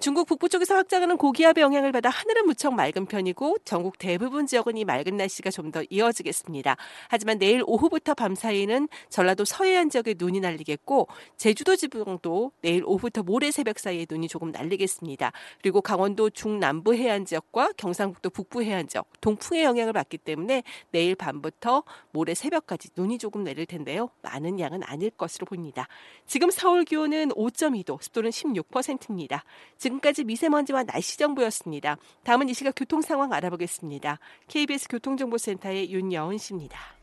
[0.00, 4.84] 중국 북부 쪽에서 확장하는 고기압의 영향을 받아 하늘은 무척 맑은 편이고 전국 대부분 지역은 이
[4.84, 6.76] 맑은 날씨가 좀 더 이어지겠습니다.
[7.08, 13.50] 하지만 내일 오후부터 밤 사이는 전라도 서해안 지역에 눈이 날리겠고 제주도 지방도 내일 오후부터 모레
[13.50, 15.32] 새벽 사이에 눈이 조금 날리겠습니다.
[15.60, 21.82] 그리고 강원도 중남부 해안 지역과 경상북도 북부 해안 지역 동풍의 영향을 받기 때문에 내일 밤부터
[22.12, 24.08] 모레 새벽까지 눈이 조금 내릴 텐데요.
[24.22, 25.86] 많은 양은 아닐 것으로 보입니다.
[26.24, 29.44] 지금 서울 기온은 5.2도, 습도는 16%입니다.
[29.88, 31.96] 지금까지 미세먼지와 날씨 정보였습니다.
[32.24, 34.18] 다음은 이 시각 교통 상황 알아보겠습니다.
[34.48, 36.97] KBS 교통정보센터의 윤여은 씨입니다.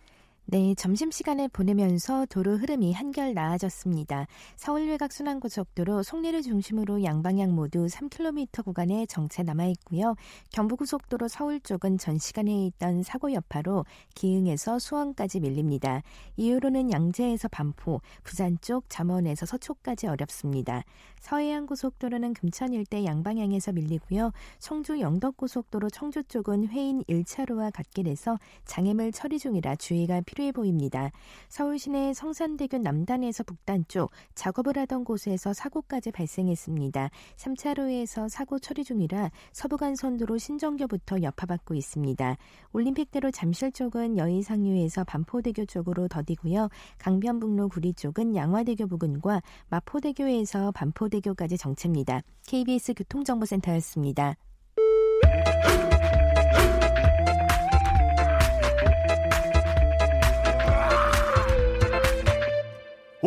[0.48, 4.28] 네, 점심시간을 보내면서 도로 흐름이 한결 나아졌습니다.
[4.56, 10.14] 서울 외곽 순환고속도로 송리를 중심으로 양방향 모두 3km 구간에 정체 남아있고요.
[10.52, 16.04] 경부고속도로 서울 쪽은 전 시간에 있던 사고 여파로 기흥에서 수원까지 밀립니다.
[16.38, 20.84] 이후로는 양재에서 반포, 부산 쪽 잠원에서 서초까지 어렵습니다.
[21.22, 24.32] 서해안고속도로는 금천 일대 양방향에서 밀리고요.
[24.60, 30.35] 청주 영덕고속도로 청주 쪽은 회인 1차로와 갓길에서 장애물 처리 중이라 주의가 필요합니다.
[30.36, 31.12] 필요해 보입니다.
[31.50, 37.10] 서울 시내 성산대교 남단에서 북단 쪽 작업을 하던 곳에서 사고까지 발생했습니다.
[37.38, 42.38] 3차로에서 사고 처리 중이라 서부간선도로 신정교부터 여파받고 있습니다.
[42.74, 46.70] 올림픽대로 잠실 쪽은 여의 상류에서 반포대교 쪽으로 더디고요.
[47.00, 52.22] 강변북로 구리 쪽은 양화대교 부근과 마포대교에서 반포대교까지 정체입니다.
[52.46, 54.36] KBS 교통정보센터였습니다.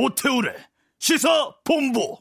[0.00, 0.54] 오태우래
[1.00, 1.28] 시사
[1.64, 2.16] 본부.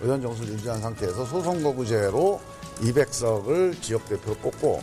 [0.00, 2.40] 의원 정수를 유지한 상태에서 소선 거부제로
[2.76, 4.80] 200석을 지역 대표로 뽑고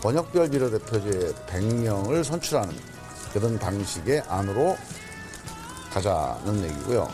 [0.00, 2.72] 번역별 비례대표제 100명을 선출하는
[3.32, 4.76] 그런 방식의 안으로
[5.92, 7.08] 가자는 얘기고요.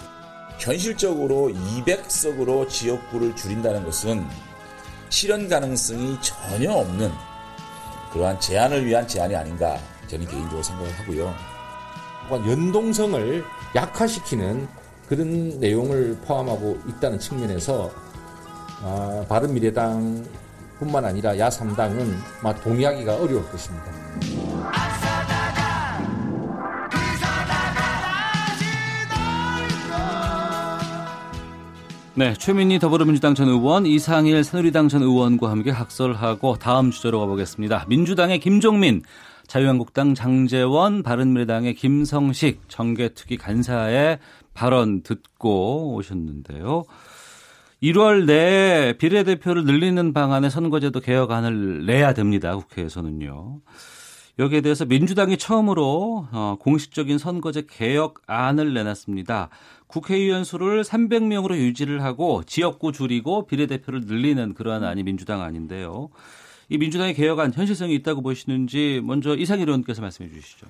[0.58, 4.45] 현실적으로 200석으로 지역구를 줄인다는 것은
[5.08, 7.10] 실현 가능성이 전혀 없는
[8.12, 9.78] 그러한 제안을 위한 제안이 아닌가
[10.08, 11.34] 저는 개인적으로 생각을 하고요.
[12.30, 13.44] 연동성을
[13.74, 14.68] 약화시키는
[15.08, 17.90] 그런 내용을 포함하고 있다는 측면에서
[18.82, 23.86] 아, 바른미래당뿐만 아니라 야3당은 동의하기가 어려울 것입니다.
[32.18, 37.84] 네, 최민희 더불어민주당 전 의원, 이상일 새누리당 전 의원과 함께 학설하고 다음 주제로 가보겠습니다.
[37.90, 39.02] 민주당의 김종민,
[39.46, 44.18] 자유한국당 장재원, 바른미래당의 김성식 정계특위 간사의
[44.54, 46.84] 발언 듣고 오셨는데요.
[47.82, 52.56] 1월 내에 비례대표를 늘리는 방안의 선거제도 개혁안을 내야 됩니다.
[52.56, 53.60] 국회에서는요.
[54.38, 59.48] 여기에 대해서 민주당이 처음으로 어, 공식적인 선거제 개혁안을 내놨습니다.
[59.86, 66.08] 국회의원 수를 300명으로 유지를 하고 지역구 줄이고 비례대표를 늘리는 그러한 안이 민주당 아닌데요.
[66.68, 70.66] 이 민주당의 개혁안 현실성이 있다고 보시는지 먼저 이상일 의원께서 말씀해 주시죠.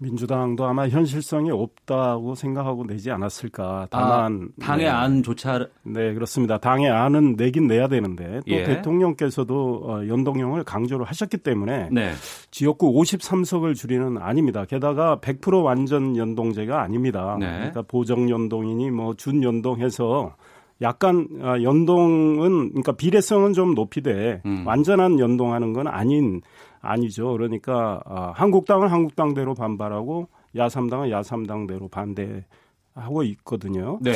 [0.00, 3.88] 민주당도 아마 현실성이 없다고 생각하고 내지 않았을까.
[3.90, 4.90] 다만 아, 당의 네.
[4.90, 6.58] 안 조차 네 그렇습니다.
[6.58, 8.64] 당의 안은 내긴 내야 되는데 또 예.
[8.64, 12.12] 대통령께서도 어, 연동형을 강조를 하셨기 때문에 네.
[12.50, 14.64] 지역구 53석을 줄이는 아닙니다.
[14.64, 17.36] 게다가 100% 완전 연동제가 아닙니다.
[17.38, 17.46] 네.
[17.46, 20.34] 그러니까 보정 연동이니 뭐 준 연동해서
[20.80, 24.66] 약간 아, 연동은 그러니까 비례성은 좀 높이되 음.
[24.66, 26.40] 완전한 연동하는 건 아닌
[26.80, 27.32] 아니죠.
[27.32, 33.98] 그러니까 아, 한국당은 한국당대로 반발하고 야삼당은 야삼당대로 반대하고 있거든요.
[34.00, 34.12] 네.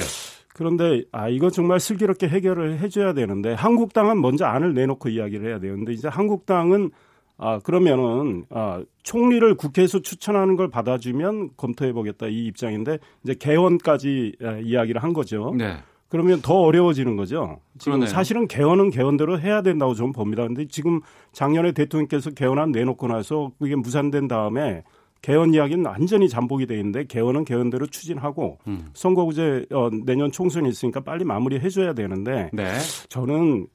[0.54, 5.58] 그런데 아 이거 정말 슬기롭게 해결을 해줘야 되는데 한국당은 먼저 안을 내놓고 이야기를 해야.
[5.58, 6.90] 근데 이제 한국당은
[7.36, 14.52] 아 그러면은 아 총리를 국회에서 추천하는 걸 받아주면 검토해 보겠다 이 입장인데 이제 개헌까지 아,
[14.58, 15.52] 이야기를 한 거죠.
[15.56, 15.78] 네.
[16.14, 17.58] 그러면 더 어려워지는 거죠.
[17.76, 18.08] 지금 그러네요.
[18.08, 20.46] 사실은 개헌은 개헌대로 해야 된다고 저는 봅니다.
[20.46, 21.00] 근데 지금
[21.32, 24.84] 작년에 대통령께서 개헌안 내놓고 나서 그게 무산된 다음에
[25.22, 28.90] 개헌 이야기는 완전히 잠복이 돼 있는데 개헌은 개헌대로 추진하고 음.
[28.94, 32.78] 선거구제 어, 내년 총선이 있으니까 빨리 마무리해 줘야 되는데 네.
[33.08, 33.66] 저는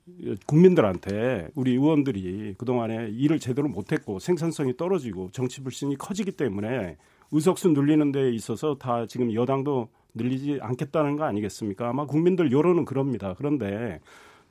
[0.46, 6.96] 국민들한테 우리 의원들이 그동안에 일을 제대로 못했고 생산성이 떨어지고 정치 불신이 커지기 때문에
[7.34, 11.89] 의석수 늘리는 데 있어서 다 지금 여당도 늘리지 않겠다는 거 아니겠습니까?
[11.89, 13.36] 아마 국민들 여론은 그럽니다.
[13.38, 13.99] 그런데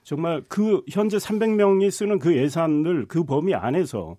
[0.03, 4.17] 정말 그 현재 300명이 쓰는 그 예산을 그 범위 안에서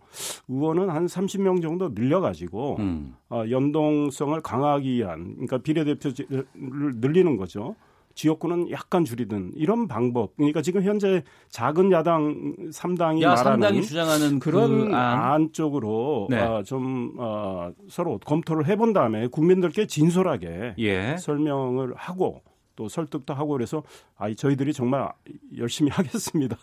[0.48, 3.16] 의원은 한 30명 정도 늘려가지고 음.
[3.30, 6.46] 어, 연동성을 강화하기 위한 그러니까 비례대표를
[6.98, 7.76] 늘리는 거죠.
[8.20, 10.36] 지역구는 약간 줄이든 이런 방법.
[10.36, 15.32] 그러니까 지금 현재 작은 야당 3당이 야, 말하는 3당이 주장하는 그런 그 안.
[15.32, 16.38] 안 쪽으로 네.
[16.42, 21.16] 어, 좀 어, 서로 검토를 해본 다음에 국민들께 진솔하게 예.
[21.18, 22.42] 설명을 하고
[22.76, 23.84] 또 설득도 하고 그래서
[24.18, 25.10] 아 저희들이 정말
[25.58, 26.58] 열심히 하겠습니다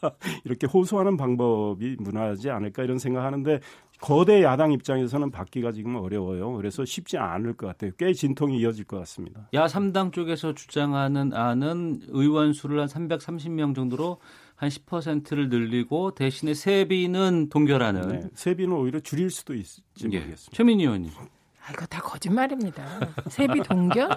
[0.45, 3.61] 이렇게 호소하는 방법이 무난하지 않을까 이런 생각하는데
[4.01, 6.53] 거대 야당 입장에서는 받기가 지금 어려워요.
[6.57, 7.93] 그래서 쉽지 않을 것 같아요.
[7.99, 9.49] 꽤 진통이 이어질 것 같습니다.
[9.55, 14.19] 야 3당 쪽에서 주장하는 안은 의원 수를 한 330명 정도로
[14.55, 20.19] 한 10%를 늘리고 대신에 세비는 동결하는 네, 세비는 오히려 줄일 수도 있을지 예.
[20.19, 20.57] 모르겠습니다.
[20.57, 21.11] 최민희 의원님.
[21.67, 22.85] 아, 이거 다 거짓말입니다.
[23.29, 24.09] 세비 동결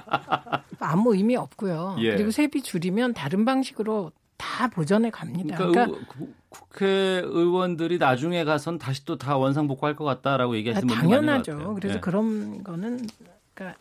[0.79, 1.97] 아무 의미 없고요.
[1.99, 2.15] 예.
[2.15, 5.55] 그리고 세비 줄이면 다른 방식으로 다 보전해 갑니다.
[5.57, 11.17] 그러니까, 그러니까, 의, 국회의원들이 나중에 가선 다시 또 다 원상복구할 것 같다라고 얘기하시는 아, 분들
[11.21, 11.75] 많은 것 당연하죠.
[11.75, 11.99] 그래서 네.
[12.01, 13.05] 그런 거는
[13.53, 13.77] 그러니까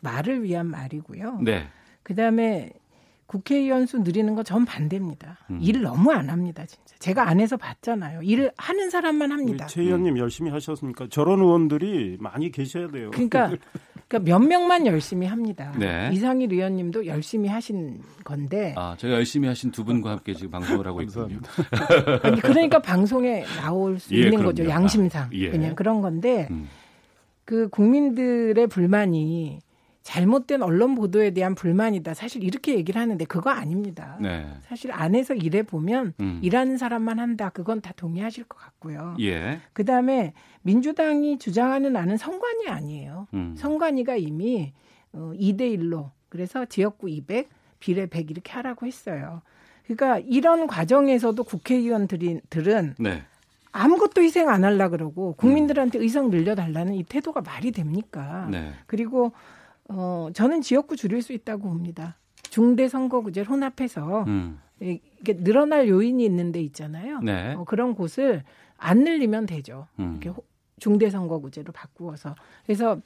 [0.00, 1.40] 말을 위한 말이고요.
[1.42, 1.68] 네.
[2.02, 2.72] 그다음에
[3.26, 5.38] 국회의원 수 늘리는 거 전 반대입니다.
[5.50, 5.58] 음.
[5.60, 6.96] 일 너무 안 합니다, 진짜.
[6.98, 8.22] 제가 안에서 봤잖아요.
[8.22, 9.66] 일을 하는 사람만 합니다.
[9.66, 11.08] 최 의원님 열심히 하셨습니까?
[11.10, 13.10] 저런 의원들이 많이 계셔야 돼요.
[13.10, 13.50] 그러니까,
[14.08, 15.72] 그러니까 몇 명만 열심히 합니다.
[15.78, 16.08] 네.
[16.12, 18.74] 이상일 의원님도 열심히 하신 건데.
[18.76, 21.40] 아, 제가 열심히 하신 두 분과 함께 지금 방송을 하고 있군요.
[22.22, 24.46] 아니, 그러니까 방송에 나올 수 예, 있는 그럼요.
[24.48, 24.66] 거죠.
[24.68, 25.24] 양심상.
[25.24, 25.50] 아, 예.
[25.50, 26.68] 그냥 그런 건데 음.
[27.44, 29.60] 그 국민들의 불만이
[30.02, 32.14] 잘못된 언론 보도에 대한 불만이다.
[32.14, 34.16] 사실 이렇게 얘기를 하는데 그거 아닙니다.
[34.20, 34.46] 네.
[34.62, 36.40] 사실 안에서 일해 보면 음.
[36.42, 37.50] 일하는 사람만 한다.
[37.50, 39.16] 그건 다 동의하실 것 같고요.
[39.20, 39.60] 예.
[39.74, 40.32] 그다음에
[40.62, 43.26] 민주당이 주장하는 안은 선관위 아니에요.
[43.34, 43.54] 음.
[43.58, 44.72] 선관위가 이미
[45.12, 47.48] 어, 2대 1로 그래서 지역구 200,
[47.80, 49.42] 비례 100 이렇게 하라고 했어요.
[49.84, 53.22] 그러니까 이런 과정에서도 국회의원들은 네.
[53.72, 58.48] 아무것도 희생 안 하려 그러고 국민들한테 의석 늘려달라는 이 태도가 말이 됩니까?
[58.50, 58.72] 네.
[58.86, 59.32] 그리고
[59.88, 62.16] 어 저는 지역구 줄일 수 있다고 봅니다.
[62.50, 64.58] 중대 선거구제를 혼합해서 음.
[64.80, 67.20] 이게 늘어날 요인이 있는 데 있잖아요.
[67.20, 67.54] 네.
[67.54, 68.44] 어, 그런 곳을
[68.76, 69.86] 안 늘리면 되죠.
[69.98, 70.12] 음.
[70.12, 70.44] 이렇게 호-
[70.78, 72.34] 중대 선거구제로 바꾸어서
[72.64, 73.00] 그래서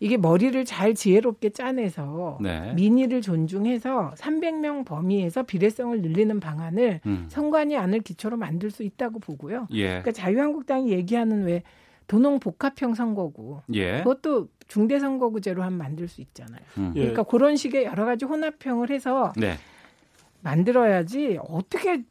[0.00, 2.74] 이게 머리를 잘 지혜롭게 짜내서 네.
[2.74, 7.26] 민의를 존중해서 300명 범위에서 비례성을 늘리는 방안을 음.
[7.28, 9.68] 선관위 안을 기초로 만들 수 있다고 보고요.
[9.70, 9.86] 예.
[9.86, 11.62] 그러니까 자유한국당이 얘기하는 왜
[12.06, 13.98] 도농 복합형 선거구 예.
[13.98, 16.60] 그것도 중대 선거구제로 한 만들 수 있잖아요.
[16.78, 16.92] 음.
[16.94, 19.56] 그러니까 그런 식의 여러 가지 혼합형을 해서 네.
[20.42, 22.02] 만들어야지 어떻게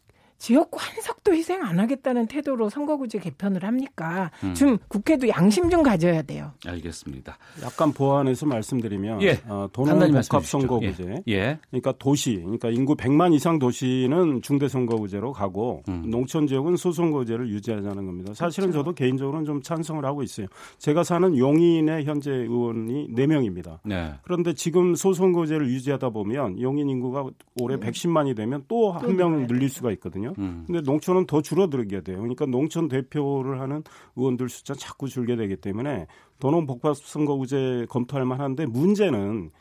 [0.44, 4.30] 지역구 한 석도 희생 안 하겠다는 태도로 선거구제 개편을 합니까?
[4.44, 4.54] 음.
[4.54, 6.52] 좀 국회도 양심 좀 가져야 돼요.
[6.66, 7.38] 알겠습니다.
[7.64, 9.40] 약간 보완해서 말씀드리면 예.
[9.48, 11.24] 어, 간단히 도농 말씀해 복합 선거구제.
[11.30, 11.34] 예.
[11.34, 11.60] 예.
[11.70, 16.10] 그러니까 도시, 그러니까 인구 100만 이상 도시는 중대 선거구제로 가고 음.
[16.10, 18.34] 농촌 지역은 소선거구제를 유지하자는 겁니다.
[18.34, 18.84] 사실은 그렇죠.
[18.84, 20.48] 저도 개인적으로는 좀 찬성을 하고 있어요.
[20.78, 23.80] 제가 사는 용인의 현재 의원이 4명입니다.
[23.86, 24.12] 네.
[24.24, 27.24] 그런데 지금 소선거구제를 유지하다 보면 용인 인구가
[27.62, 30.33] 올해 110만이 되면 또 한명 늘릴 수가 있거든요.
[30.38, 30.64] 음.
[30.68, 32.18] 근데 농촌은 더 줄어들게 돼요.
[32.18, 33.84] 그러니까 농촌 대표를 하는
[34.16, 36.08] 의원들 숫자 자꾸 줄게 되기 때문에
[36.40, 39.52] 도농 복합 선거구제 검토할 만한데 문제는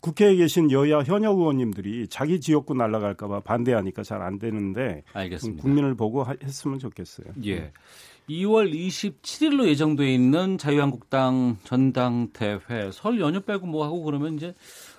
[0.00, 5.62] 국회에 계신 여야 현역 의원님들이 자기 지역구 날아갈까봐 반대하니까 잘 안 되는데 알겠습니다.
[5.62, 7.26] 국민을 보고 하- 했으면 좋겠어요.
[7.46, 7.72] 예.
[8.28, 14.54] 2월 27일로 예정돼 있는 자유한국당 전당대회 설 연휴 빼고 뭐 하고 그러면 이제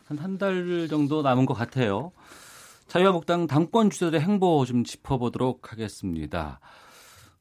[0.05, 2.11] 한 한 달 정도 남은 것 같아요.
[2.91, 6.59] 자유한국당 당권 주자들의 행보 좀 짚어보도록 하겠습니다.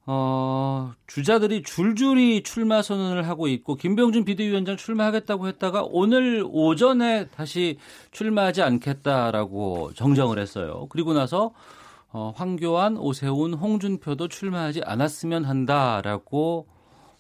[0.07, 7.79] 어, 주자들이 줄줄이 출마 선언을 하고 있고 김병준 비대위원장 출마하겠다고 했다가 오늘 오전에 다시
[8.13, 10.87] 출마하지 않겠다라고 정정을 했어요.
[10.89, 11.53] 그리고 나서
[12.13, 16.69] 어, 황교안, 오세훈, 홍준표도 출마하지 않았으면 한다라고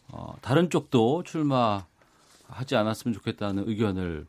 [0.07, 4.28] 어, 다른 쪽도 출마하지 않았으면 좋겠다는 의견을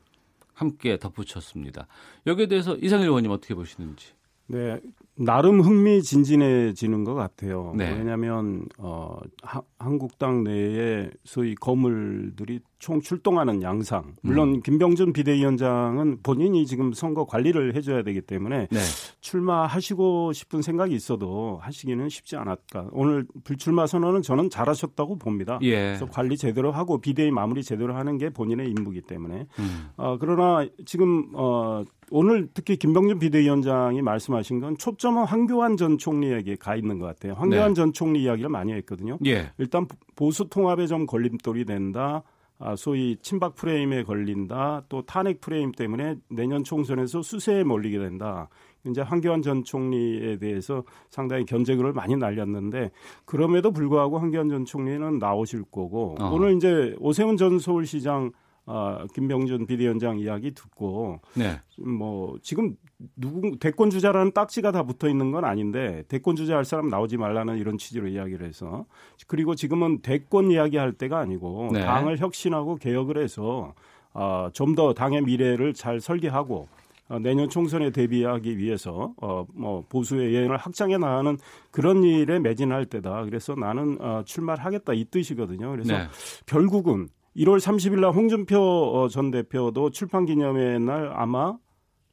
[0.62, 1.88] 함께 덧붙였습니다.
[2.28, 4.14] 여기에 대해서 이상일 의원님 어떻게 보시는지.
[4.46, 4.80] 네,
[5.18, 7.74] 나름 흥미진진해지는 것 같아요.
[7.76, 7.92] 네.
[7.92, 14.14] 왜냐하면 어, 하- 한국당 내에 소위 거물들이 총 출동하는 양상.
[14.24, 14.62] 물론 음.
[14.62, 18.80] 김병준 비대위원장은 본인이 지금 선거 관리를 해줘야 되기 때문에 네.
[19.20, 22.88] 출마하시고 싶은 생각이 있어도 하시기는 쉽지 않았까.
[22.92, 25.60] 오늘 불출마 선언은 저는 잘하셨다고 봅니다.
[25.62, 25.76] 예.
[25.98, 29.46] 그래서 관리 제대로 하고 비대위 마무리 제대로 하는 게 본인의 임무이기 때문에.
[29.60, 29.90] 음.
[29.98, 36.76] 어, 그러나 지금 어, 오늘 특히 김병준 비대위원장이 말씀하신 건 초점은 황교안 전 총리에게 가
[36.76, 37.34] 있는 것 같아요.
[37.34, 37.74] 황교안 네.
[37.74, 39.18] 전 총리 이야기를 많이 했거든요.
[39.26, 39.50] 예.
[39.58, 42.24] 일단 보수 통합에 좀 걸림돌이 된다.
[42.60, 44.84] 아, 소위 친박 프레임에 걸린다.
[44.88, 48.50] 또 탄핵 프레임 때문에 내년 총선에서 수세에 몰리게 된다.
[48.86, 52.92] 이제 황교안 전 총리에 대해서 상당히 견제글을 많이 날렸는데
[53.26, 56.30] 그럼에도 불구하고 황교안 전 총리는 나오실 거고 어.
[56.32, 58.32] 오늘 이제 오세훈 전 서울시장
[58.66, 61.60] 아, 김병준 비대위원장 이야기 듣고 네.
[61.78, 62.76] 뭐 지금
[63.16, 67.58] 누구 대권 주자라는 딱지가 다 붙어 있는 건 아닌데 대권 주자 할 사람 나오지 말라는
[67.58, 68.86] 이런 취지로 이야기를 해서
[69.28, 71.82] 그리고 지금은 대권 이야기 할 때가 아니고 네.
[71.82, 73.74] 당을 혁신하고 개혁을 해서
[74.14, 76.68] 아, 좀더 당의 미래를 잘 설계하고
[77.12, 81.38] 어, 내년 총선에 대비하기 위해서 어, 뭐 보수의 예언을 확장해 나가는
[81.70, 83.26] 그런 일에 매진할 때다.
[83.26, 85.72] 그래서 나는 어, 출마를 하겠다 이 뜻이거든요.
[85.72, 86.08] 그래서 네.
[86.46, 91.58] 결국은 1월 30일 날 홍준표 어, 전 대표도 출판 기념회 날 아마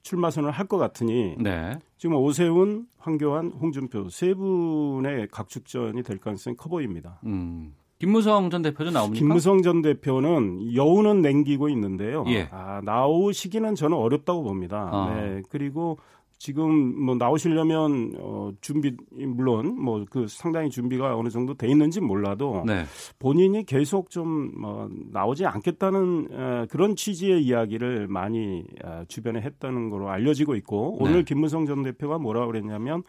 [0.02, 1.76] 출마 선언을 할 것 같으니 네.
[1.96, 7.20] 지금 오세훈, 황교안, 홍준표 세 분의 각축전이 될 가능성이 커 보입니다.
[7.24, 7.74] 음.
[7.98, 9.18] 김무성 전 대표도 나옵니까?
[9.18, 12.24] 김무성 전 대표는 여우는 냉기고 있는데요.
[12.28, 12.48] 예.
[12.52, 14.88] 아, 나오시기는 저는 어렵다고 봅니다.
[14.92, 15.14] 아.
[15.16, 15.42] 네.
[15.50, 15.98] 그리고
[16.38, 22.62] 지금 뭐 나오시려면 어 준비 물론 뭐 그 상당히 준비가 어느 정도 돼 있는지 몰라도
[22.66, 22.84] 네.
[23.18, 30.08] 본인이 계속 좀 어, 나오지 않겠다는 어, 그런 취지의 이야기를 많이 어, 주변에 했다는 걸로
[30.10, 31.08] 알려지고 있고 네.
[31.08, 33.02] 오늘 김무성 전 대표가 뭐라 그랬냐면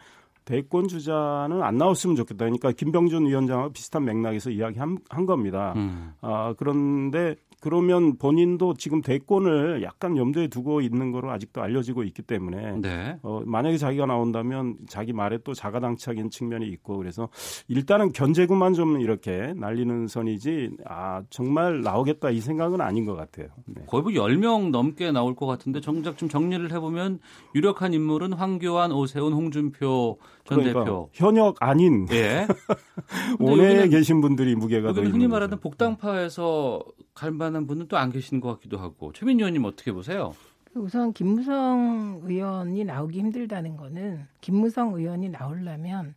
[0.44, 2.44] 대권 주자는 안 나왔으면 좋겠다.
[2.44, 5.74] 그러니까 김병준 위원장과 비슷한 맥락에서 이야기한 한 겁니다.
[5.76, 6.12] 음.
[6.22, 12.80] 아, 그런데 그러면 본인도 지금 대권을 약간 염두에 두고 있는 거로 아직도 알려지고 있기 때문에
[12.80, 13.18] 네.
[13.22, 17.28] 어, 만약에 자기가 나온다면 자기 말에 또 자가당착인 측면이 있고 그래서
[17.68, 23.48] 일단은 견제구만 좀 이렇게 날리는 선이지 아 정말 나오겠다 이 생각은 아닌 것 같아요.
[23.66, 23.82] 네.
[23.86, 27.18] 거의 뭐 10명 넘게 나올 것 같은데 정작 좀 정리를 해보면
[27.54, 31.10] 유력한 인물은 황교안, 오세훈, 홍준표 전 그러니까 대표.
[31.12, 32.46] 현역 아닌 예.
[33.38, 35.26] 여기는- 계신 분들이 무게가 더 여기는 흔히.
[35.28, 36.82] 말하는 복당파에서
[37.14, 40.34] 갈만 한 분은 또 안 계시는 것 같기도 하고 최민희 의원님 어떻게 보세요?
[40.74, 46.14] 우선 김무성 의원이 나오기 힘들다는 거는 김무성 의원이 나오려면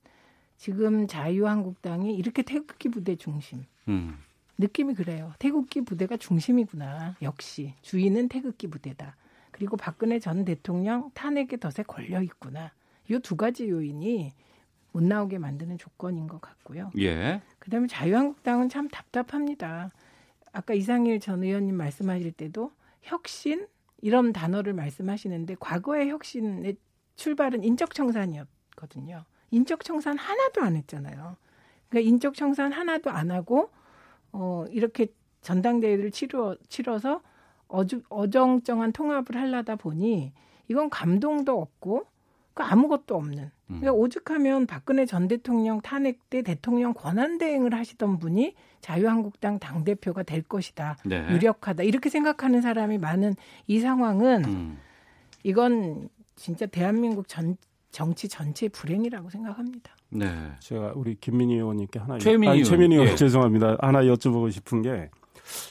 [0.57, 4.17] 지금 자유한국당이 이렇게 태극기 부대 중심 음.
[4.59, 5.33] 느낌이 그래요.
[5.39, 7.15] 태극기 부대가 중심이구나.
[7.23, 9.15] 역시 주인은 태극기 부대다.
[9.51, 12.71] 그리고 박근혜 전 대통령 탄핵의 덫에 걸려 있구나.
[13.09, 14.31] 이 두 가지 요인이
[14.93, 16.91] 못 나오게 만드는 조건인 것 같고요.
[16.99, 17.41] 예.
[17.59, 19.89] 그다음에 자유한국당은 참 답답합니다.
[20.53, 22.71] 아까 이상일 전 의원님 말씀하실 때도
[23.01, 23.67] 혁신
[24.01, 26.77] 이런 단어를 말씀하시는데 과거의 혁신의
[27.15, 29.25] 출발은 인적 청산이었거든요.
[29.51, 31.35] 인적 청산 하나도 안 했잖아요.
[31.89, 33.69] 그러니까 인적 청산 하나도 안 하고
[34.31, 35.07] 어 이렇게
[35.41, 37.21] 전당대회를 치러 치러서
[37.67, 40.31] 어주, 어정쩡한 통합을 하려다 보니
[40.67, 42.05] 이건 감동도 없고
[42.53, 43.51] 그 아무것도 없는.
[43.79, 50.23] 그러니까 오죽하면 박근혜 전 대통령 탄핵 때 대통령 권한 대행을 하시던 분이 자유한국당 당 대표가
[50.23, 50.97] 될 것이다.
[51.05, 51.27] 네.
[51.31, 51.83] 유력하다.
[51.83, 53.35] 이렇게 생각하는 사람이 많은
[53.67, 54.77] 이 상황은 음.
[55.43, 57.57] 이건 진짜 대한민국 전
[57.91, 59.95] 정치 전체의 불행이라고 생각합니다.
[60.09, 60.27] 네.
[60.59, 62.69] 제가 우리 김민희 의원님께 하나 최민희 아니, 의원.
[62.69, 63.15] 최민희 의원 예.
[63.15, 63.77] 죄송합니다.
[63.79, 65.09] 하나 여쭤보고 싶은 게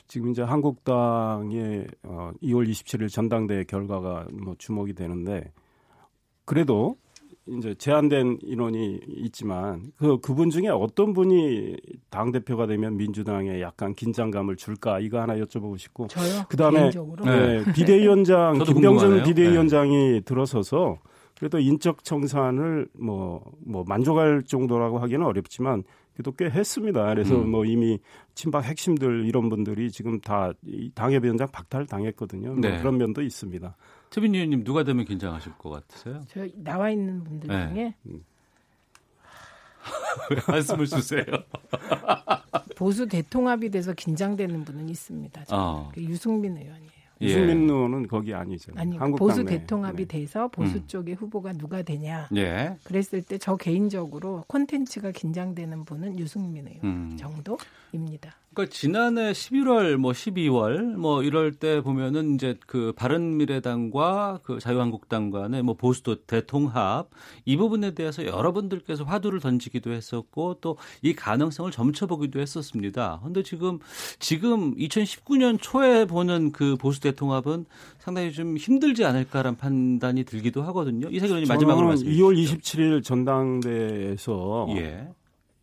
[0.06, 5.52] 지금 이제 한국당의 어, 2월 27일 전당대회 결과가 뭐 주목이 되는데
[6.44, 6.96] 그래도
[7.46, 11.76] 이제 제한된 인원이 있지만 그 그분 중에 어떤 분이
[12.08, 16.44] 당 대표가 되면 민주당에 약간 긴장감을 줄까 이거 하나 여쭤보고 싶고 저요?
[16.48, 17.24] 그다음에 개인적으로?
[17.24, 17.72] 네, 네.
[17.72, 19.24] 비대위원장 김병준.
[19.24, 20.98] 비대위원장이 들어서서
[21.36, 25.82] 그래도 인적 청산을 뭐, 뭐 만족할 정도라고 하기는 어렵지만
[26.14, 27.04] 그래도 꽤 했습니다.
[27.06, 27.50] 그래서 음.
[27.50, 27.98] 뭐 이미
[28.36, 32.52] 친박 핵심들 이런 분들이 지금 다이 당협위원장 박탈 당했거든요.
[32.52, 32.78] 뭐 네.
[32.78, 33.74] 그런 면도 있습니다.
[34.12, 36.20] 최민희 의원님 누가 되면 긴장하실 것 같으세요?
[36.28, 37.68] 저 나와 있는 분들 네.
[37.68, 37.94] 중에
[40.30, 41.24] 왜 말씀을 주세요?
[42.76, 45.44] 보수 대통합이 돼서 긴장되는 분은 있습니다.
[45.50, 45.90] 어.
[45.94, 46.92] 그 유승민 의원이에요.
[47.22, 47.26] 예.
[47.26, 48.72] 유승민 의원은 거기 아니죠.
[48.76, 49.58] 아니 한국당 보수 내.
[49.58, 50.86] 대통합이 돼서 보수 음.
[50.86, 52.76] 쪽의 후보가 누가 되냐 예.
[52.84, 57.16] 그랬을 때 저 개인적으로 콘텐츠가 긴장되는 분은 유승민 의원 음.
[57.16, 58.34] 정도입니다.
[58.54, 65.62] 그러니까 지난해 11월 뭐 12월 뭐 이럴 때 보면은 이제 그 바른미래당과 그 자유한국당 간의
[65.62, 67.08] 뭐 보수도 대통합
[67.44, 73.20] 이 부분에 대해서 여러분들께서 화두를 던지기도 했었고 또 이 가능성을 점쳐보기도 했었습니다.
[73.22, 73.78] 근데 지금
[74.18, 77.66] 지금 2019년 초에 보는 그 보수 대통합은
[77.98, 81.08] 상당히 좀 힘들지 않을까라는 판단이 들기도 하거든요.
[81.08, 82.82] 의원님 마지막으로 말씀해 2월 주십시오.
[82.82, 85.08] 27일 전당대에서 예.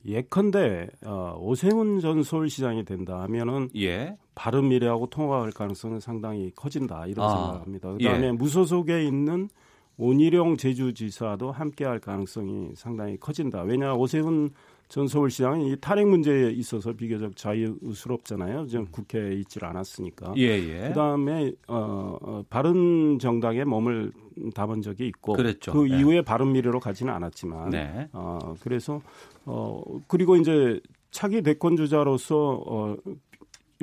[0.05, 4.17] 예컨대 어, 오세훈 전 서울시장이 된다 하면은 예.
[4.35, 7.93] 바른미래하고 통합할 가능성은 상당히 커진다 이런 아, 생각합니다.
[7.93, 8.31] 그다음에 예.
[8.31, 9.49] 무소속에 있는
[9.97, 13.63] 온희룡 제주지사도 함께할 가능성이 상당히 커진다.
[13.63, 14.51] 왜냐 오세훈
[14.87, 18.65] 전 서울시장은 이 탄핵 문제에 있어서 비교적 자유스럽잖아요.
[18.65, 20.33] 지금 국회에 있질 않았으니까.
[20.37, 20.87] 예, 예.
[20.87, 24.11] 그다음에 어, 어 바른 정당에 몸을
[24.55, 25.73] 담은 적이 있고 그랬죠.
[25.73, 25.99] 그 네.
[25.99, 28.07] 이후에 바른 미래로 가지는 않았지만 네.
[28.13, 28.99] 어 그래서
[29.45, 30.79] 어 그리고 이제
[31.11, 32.97] 차기 대권 주자로서 어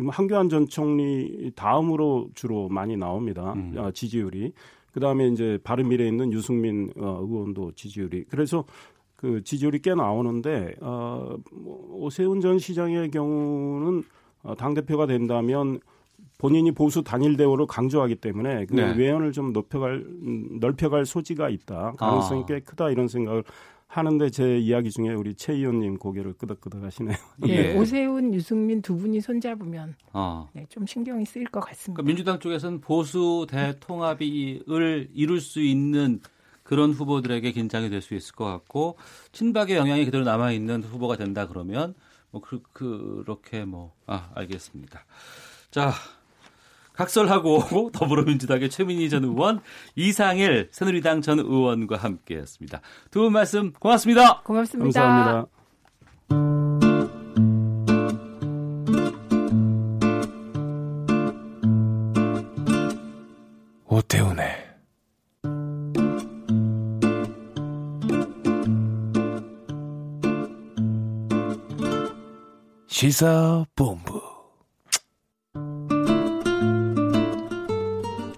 [0.09, 3.55] 한교안 전 총리 다음으로 주로 많이 나옵니다.
[3.55, 3.75] 음.
[3.77, 4.53] 어, 지지율이.
[4.93, 8.25] 그다음에 이제 바른미래에 있는 유승민 어, 의원도 지지율이.
[8.29, 8.65] 그래서
[9.17, 14.05] 그 지지율이 꽤 나오는데 어, 뭐 오세훈 전 시장의 경우는
[14.43, 15.81] 어, 당 대표가 된다면
[16.39, 18.95] 본인이 보수 단일 대우를 강조하기 때문에 그 네.
[18.95, 22.47] 외연을 좀 높여갈 음, 넓혀갈 소지가 있다 가능성이 아.
[22.47, 23.43] 꽤 크다 이런 생각을
[23.89, 27.17] 하는데 제 이야기 중에 우리 최 의원님 고개를 끄덕끄덕 하시네요.
[27.39, 30.49] 네, 오세훈, 유승민 두 분이 손잡으면 어.
[30.53, 32.03] 네, 좀 신경이 쓰일 것 같습니다.
[32.03, 36.21] 그러니까 민주당 쪽에서는 보수 대통합을 이룰 수 있는
[36.63, 38.99] 그런 후보들에게 긴장이 될 수 있을 것 같고
[39.33, 41.95] 친박의 영향이 그대로 남아 있는 후보가 된다 그러면
[42.33, 45.05] 뭐 그, 그렇게 뭐 아 알겠습니다.
[45.71, 45.93] 자
[46.97, 49.61] 각설하고 더불어민주당의 최민희 전 의원,
[49.95, 52.81] 이상일 새누리당 전 의원과 함께했습니다.
[53.11, 54.41] 두 분 말씀 고맙습니다.
[54.43, 55.01] 고맙습니다.
[55.01, 55.47] 감사합니다.
[63.89, 64.67] 오태훈의
[72.89, 74.26] 시사본부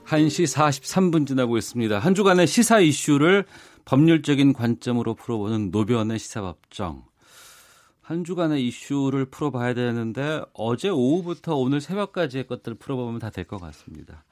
[0.09, 1.99] 1시 43분 지나고 있습니다.
[1.99, 3.45] 한 주간의 시사 이슈를
[3.85, 7.05] 법률적인 관점으로 풀어보는 노변의 시사법정.
[8.01, 14.25] 한 주간의 이슈를 풀어봐야 되는데 어제 오후부터 오늘 새벽까지의 것들을 풀어보면 다 될 것 같습니다.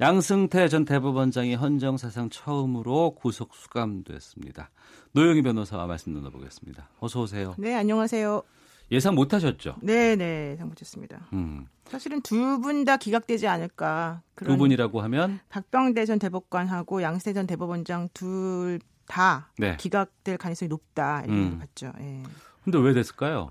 [0.00, 4.70] 양승태 전 대법원장이 헌정 사상 처음으로 구속 수감됐습니다.
[5.12, 6.88] 노영희 변호사와 말씀 나눠보겠습니다.
[7.00, 7.54] 어서 오세요.
[7.58, 8.42] 네, 안녕하세요.
[8.90, 9.76] 예상 못 하셨죠?
[9.82, 11.28] 네, 네, 예상 못 했습니다.
[11.32, 11.66] 음.
[11.86, 14.22] 사실은 두 분 다 기각되지 않을까.
[14.36, 19.76] 두 분이라고 하면 박병대 전 대법관하고 양세 전 대법원장 둘다 네.
[19.76, 21.58] 기각될 가능성이 높다 이렇게 음.
[21.58, 21.92] 봤죠.
[22.00, 22.22] 예.
[22.64, 23.50] 근데 왜 됐을까요?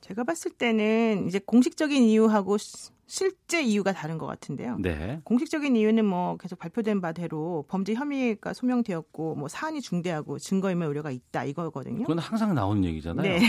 [0.00, 4.76] 제가 봤을 때는 이제 공식적인 이유하고 시- 실제 이유가 다른 것 같은데요.
[4.78, 5.20] 네.
[5.24, 11.44] 공식적인 이유는 뭐 계속 발표된 바대로 범죄 혐의가 소명되었고 뭐 사안이 중대하고 증거인멸 우려가 있다
[11.44, 12.02] 이거거든요.
[12.02, 13.26] 그건 항상 나오는 얘기잖아요.
[13.26, 13.40] 네.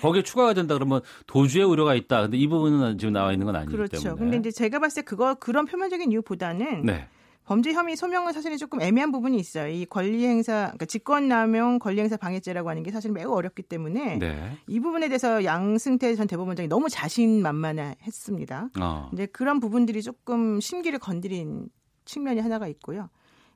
[0.00, 2.22] 거기에 추가가 된다 그러면 도주의 우려가 있다.
[2.22, 4.02] 근데 이 부분은 지금 나와 있는 건 아니기 그렇죠.
[4.02, 4.18] 때문에.
[4.18, 7.06] 근데 이제 제가 봤을 때 그거 그런 표면적인 이유보다는 네.
[7.50, 9.66] 범죄 혐의 소명은 사실은 조금 애매한 부분이 있어요.
[9.66, 14.56] 이 권리 행사, 그러니까 직권남용 권리 행사 방해죄라고 하는 게 사실 매우 어렵기 때문에 네.
[14.68, 18.68] 이 부분에 대해서 양승태 전 대법원장이 너무 자신만만했습니다.
[18.80, 19.10] 어.
[19.12, 21.68] 이제 그런 부분들이 조금 심기를 건드린
[22.04, 23.10] 측면이 하나가 있고요.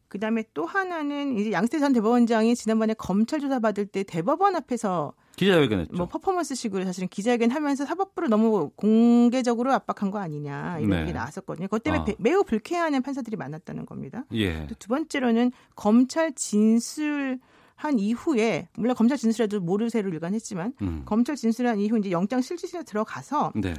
[0.09, 5.95] 그다음에 또 하나는 이제 양승태 전 대법원장이 지난번에 검찰 조사 받을 때 대법원 앞에서 기자회견했죠.
[5.97, 11.01] 뭐 퍼포먼스식으로 사실은 기자회견 하면서 사법부를 너무 공개적으로 압박한 거 아니냐 이런 네.
[11.03, 11.67] 얘기 나왔었거든요.
[11.67, 12.05] 그것 때문에 아.
[12.05, 14.25] 배- 매우 불쾌해하는 판사들이 많았다는 겁니다.
[14.33, 14.67] 예.
[14.69, 17.41] 또두 번째로는 검찰 진술
[17.75, 21.03] 한 이후에 물론 검찰 진술에도 모르쇠로 일관했지만 음.
[21.07, 23.75] 검찰 진술한 이후 이제 영장 실질실에 들어가서 네.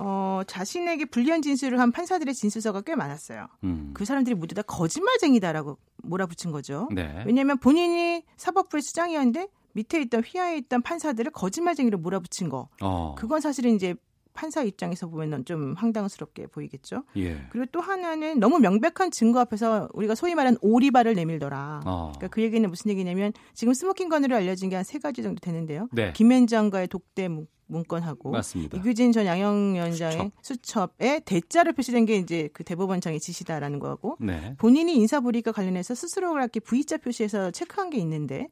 [0.00, 3.46] 어, 자신에게 불리한 진술을 한 판사들의 진술서가 꽤 많았어요.
[3.64, 3.90] 음.
[3.94, 6.88] 그 사람들이 모두 다 거짓말쟁이다라고 몰아붙인 거죠.
[6.94, 7.22] 네.
[7.26, 12.68] 왜냐하면 본인이 사법부의 수장이었는데 밑에 있던 휘하에 있던 판사들을 거짓말쟁이로 몰아붙인 거.
[12.80, 13.14] 어.
[13.18, 13.94] 그건 사실은 이제
[14.34, 17.02] 판사 입장에서 보면 좀 황당스럽게 보이겠죠.
[17.16, 17.44] 예.
[17.50, 21.80] 그리고 또 하나는 너무 명백한 증거 앞에서 우리가 소위 말하는 오리발을 내밀더라.
[21.84, 22.12] 어.
[22.14, 25.88] 그러니까 그 얘기는 무슨 얘기냐면 지금 스모킹 건으로 알려진 게 한 세 가지 정도 되는데요.
[25.90, 26.12] 네.
[26.12, 27.28] 김앤장과의 독대
[27.68, 28.76] 문- 문건하고 맞습니다.
[28.78, 34.54] 이규진 전 양형위원장의 수첩 에 대자로 표시된 게 이제 그 대법원장의 지시다라는 거고 네.
[34.58, 38.48] 본인이 인사불이익과 관련해서 스스로가 이렇게 V자 표시해서 체크한 게 있는데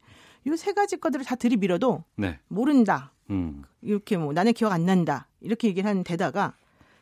[0.47, 2.39] 이세 가지 것들을 다 들이밀어도 네.
[2.49, 3.13] 모른다.
[3.31, 3.65] 음.
[3.83, 5.27] 이렇게 뭐 나는 기억 안 난다.
[5.41, 6.55] 이렇게 얘기를 하는 데다가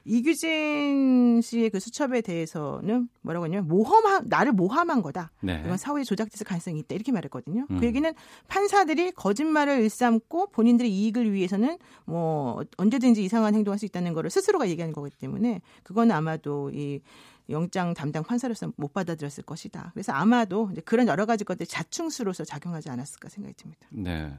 [0.04, 5.30] 이규진 씨의 그 수첩에 대해서는 뭐라고 하냐면 모험한 나를 모함한 거다.
[5.40, 5.62] 네.
[5.64, 6.94] 이건 사후에 조작돼서 가능성이 있다.
[6.94, 7.66] 이렇게 말했거든요.
[7.70, 7.80] 음.
[7.80, 8.12] 그 얘기는
[8.48, 14.92] 판사들이 거짓말을 일삼고 본인들의 이익을 위해서는 뭐 언제든지 이상한 행동할 수 있다는 거를 스스로가 얘기하는
[14.92, 17.00] 거기 때문에 그건 아마도 이
[17.50, 19.90] 영장 담당 판사로서 못 받아들였을 것이다.
[19.92, 23.86] 그래서 아마도 그런 여러 가지 것들이 자충수로서 작용하지 않았을까 생각이 듭니다.
[23.90, 24.32] 네.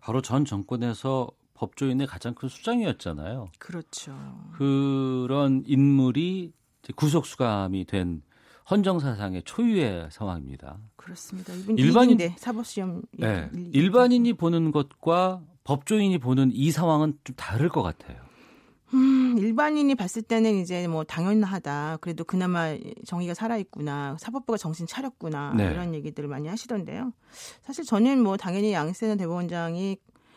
[0.00, 1.28] 바로 전 정권에서
[1.66, 3.48] 법조인의 가장 큰 수장이었잖아요.
[3.60, 4.12] 그렇죠.
[4.58, 6.52] 그런 인물이
[6.82, 8.22] 이제 구속 수감이 된
[8.68, 10.78] 헌정사상의 초유의 상황입니다.
[10.96, 11.52] 그렇습니다.
[11.76, 13.48] 일반인- 사법시험 네.
[13.72, 18.20] 일반인이 보는 것과 법조인이 보는 이 상황은 좀 다를 것 같아요.
[18.94, 21.98] 음, 일반인이 봤을 때는 이제 뭐 당연하다.
[22.00, 22.76] 그래도 그나마
[23.06, 24.16] 정의가 살아있구나.
[24.18, 25.54] 사법부가 정신 차렸구나.
[25.56, 25.70] 네.
[25.70, 27.12] 이런 얘기들을 많이 하시던데요.
[27.62, 29.96] 사실 저는 뭐 당연히 양세현 대법원장이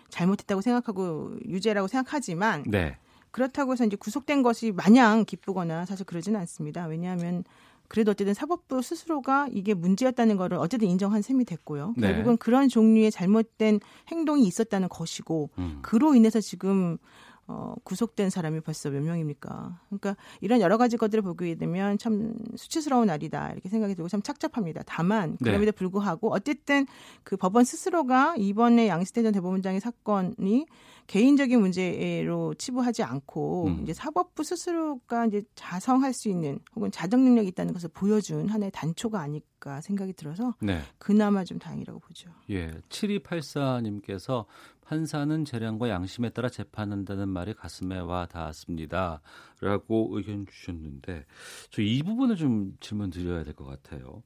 [0.09, 2.97] 잘못했다고 생각하고 유죄라고 생각하지만 네.
[3.31, 6.85] 그렇다고 해서 이제 구속된 것이 마냥 기쁘거나 사실 그러지는 않습니다.
[6.85, 7.43] 왜냐하면
[7.87, 11.93] 그래도 어쨌든 사법부 스스로가 이게 문제였다는 거를 어쨌든 인정한 셈이 됐고요.
[11.97, 12.07] 네.
[12.07, 13.79] 결국은 그런 종류의 잘못된
[14.09, 15.79] 행동이 있었다는 것이고 음.
[15.81, 16.97] 그로 인해서 지금
[17.47, 19.79] 어, 구속된 사람이 벌써 몇 명입니까?
[19.87, 24.81] 그러니까 이런 여러 가지 것들을 보게 되면 참 수치스러운 날이다 이렇게 생각이 들고 참 착잡합니다.
[24.85, 25.51] 다만 네.
[25.51, 26.87] 그럼에도 불구하고 어쨌든
[27.23, 30.65] 그 법원 스스로가 이번에 양승태 전 대법원장의 사건이
[31.07, 33.79] 개인적인 문제로 치부하지 않고 음.
[33.83, 39.19] 이제 사법부 스스로가 이제 자성할 수 있는 혹은 자정 능력이 있다는 것을 보여준 하나의 단초가
[39.19, 40.81] 아닐까 생각이 들어서 네.
[40.97, 42.31] 그나마 좀 다행이라고 보죠.
[42.49, 44.45] 예, 7284님께서
[44.85, 49.21] 판사는 재량과 양심에 따라 재판한다는 말이 가슴에 와 닿았습니다.
[49.61, 51.25] 라고 의견 주셨는데,
[51.71, 54.23] 저 이 부분을 좀 질문 드려야 될 것 같아요.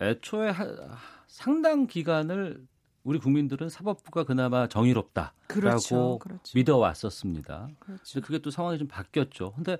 [0.00, 0.66] 애초에 하,
[1.26, 2.66] 상당 기간을
[3.04, 6.52] 우리 국민들은 사법부가 그나마 정의롭다라고 그렇죠, 그렇죠.
[6.54, 7.68] 믿어왔었습니다.
[7.78, 8.02] 그렇죠.
[8.14, 9.52] 근데 그게 또 상황이 좀 바뀌었죠.
[9.54, 9.78] 근데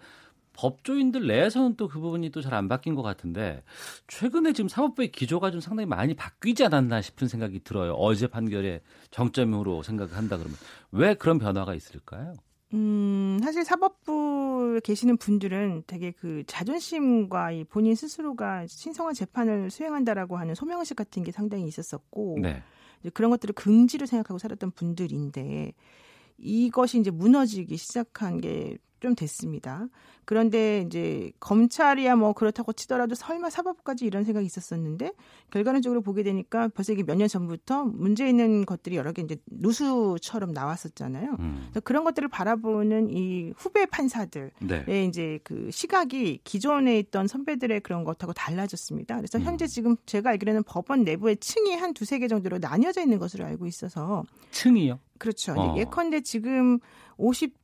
[0.56, 3.62] 법조인들 내에서는 또 그 부분이 또 잘 안 바뀐 것 같은데
[4.08, 7.92] 최근에 지금 사법부의 기조가 좀 상당히 많이 바뀌지 않았나 싶은 생각이 들어요.
[7.92, 8.80] 어제 판결의
[9.10, 10.56] 정점으로 생각한다 그러면
[10.92, 12.34] 왜 그런 변화가 있을까요?
[12.74, 20.54] 음, 사실 사법부에 계시는 분들은 되게 그 자존심과 이 본인 스스로가 신성한 재판을 수행한다라고 하는
[20.56, 22.62] 소명의식 같은 게 상당히 있었었고, 네.
[23.00, 25.72] 이제 그런 것들을 긍지로 생각하고 살았던 분들인데,
[26.38, 29.86] 이것이 이제 무너지기 시작한 게좀 됐습니다.
[30.24, 35.12] 그런데 이제 검찰이야 뭐 그렇다고 치더라도 설마 사법부까지 이런 생각이 있었었는데
[35.50, 40.52] 결과론적으로 보게 되니까 벌써 이게 몇 년 전부터 문제 있는 것들이 여러 개 이제 누수처럼
[40.52, 41.36] 나왔었잖아요.
[41.38, 41.66] 음.
[41.70, 45.04] 그래서 그런 것들을 바라보는 이 후배 판사들의 네.
[45.04, 49.16] 이제 그 시각이 기존에 있던 선배들의 그런 것하고 달라졌습니다.
[49.16, 49.44] 그래서 음.
[49.44, 53.66] 현재 지금 제가 알기로는 법원 내부에 층이 한 두세 개 정도로 나뉘어져 있는 것으로 알고
[53.66, 54.98] 있어서 층이요?
[55.18, 55.52] 그렇죠.
[55.56, 55.76] 어.
[55.78, 56.78] 예컨대 지금
[57.16, 57.54] 50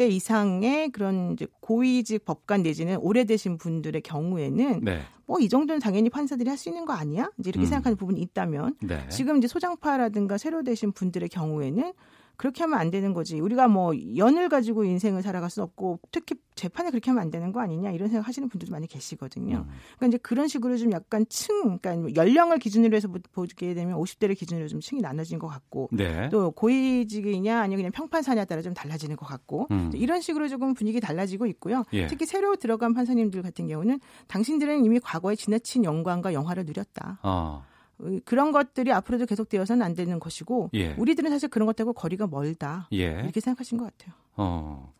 [0.00, 5.02] 대 이상의 그런 이제 고위직 법관 내지는 오래되신 분들의 경우에는 네.
[5.26, 7.30] 뭐이 정도는 당연히 판사들이 할 수 있는 거 아니야?
[7.38, 7.68] 이제 이렇게 음.
[7.68, 9.06] 생각하는 부분이 있다면 네.
[9.10, 11.92] 지금 이제 소장파라든가 새로 되신 분들의 경우에는
[12.40, 13.38] 그렇게 하면 안 되는 거지.
[13.38, 17.60] 우리가 뭐 연을 가지고 인생을 살아갈 수 없고 특히 재판에 그렇게 하면 안 되는 거
[17.60, 19.56] 아니냐 이런 생각 하시는 분들도 많이 계시거든요.
[19.68, 19.74] 음.
[19.98, 24.34] 그러니까 이제 그런 식으로 좀 약간 층, 그러니까 연령을 기준으로 해서 보- 보게 되면 50대를
[24.38, 26.30] 기준으로 좀 층이 나눠진 것 같고 네.
[26.30, 29.90] 또 고위직이냐 아니면 그냥 평판사냐에 따라 좀 달라지는 것 같고 음.
[29.94, 31.84] 이런 식으로 조금 분위기 달라지고 있고요.
[31.92, 32.06] 예.
[32.06, 37.18] 특히 새로 들어간 판사님들 같은 경우는 당신들은 이미 과거에 지나친 영광과 영화를 누렸다.
[37.22, 37.64] 어.
[38.00, 40.94] 어, 그런 것들이 앞으로도 계속되어서는 안 되는 것이고 예.
[40.94, 42.88] 우리들은 사실 그런 것하고 거리가 멀다.
[42.92, 43.20] 예.
[43.22, 44.14] 이렇게 생각하신 것 같아요.
[44.36, 44.92] 어.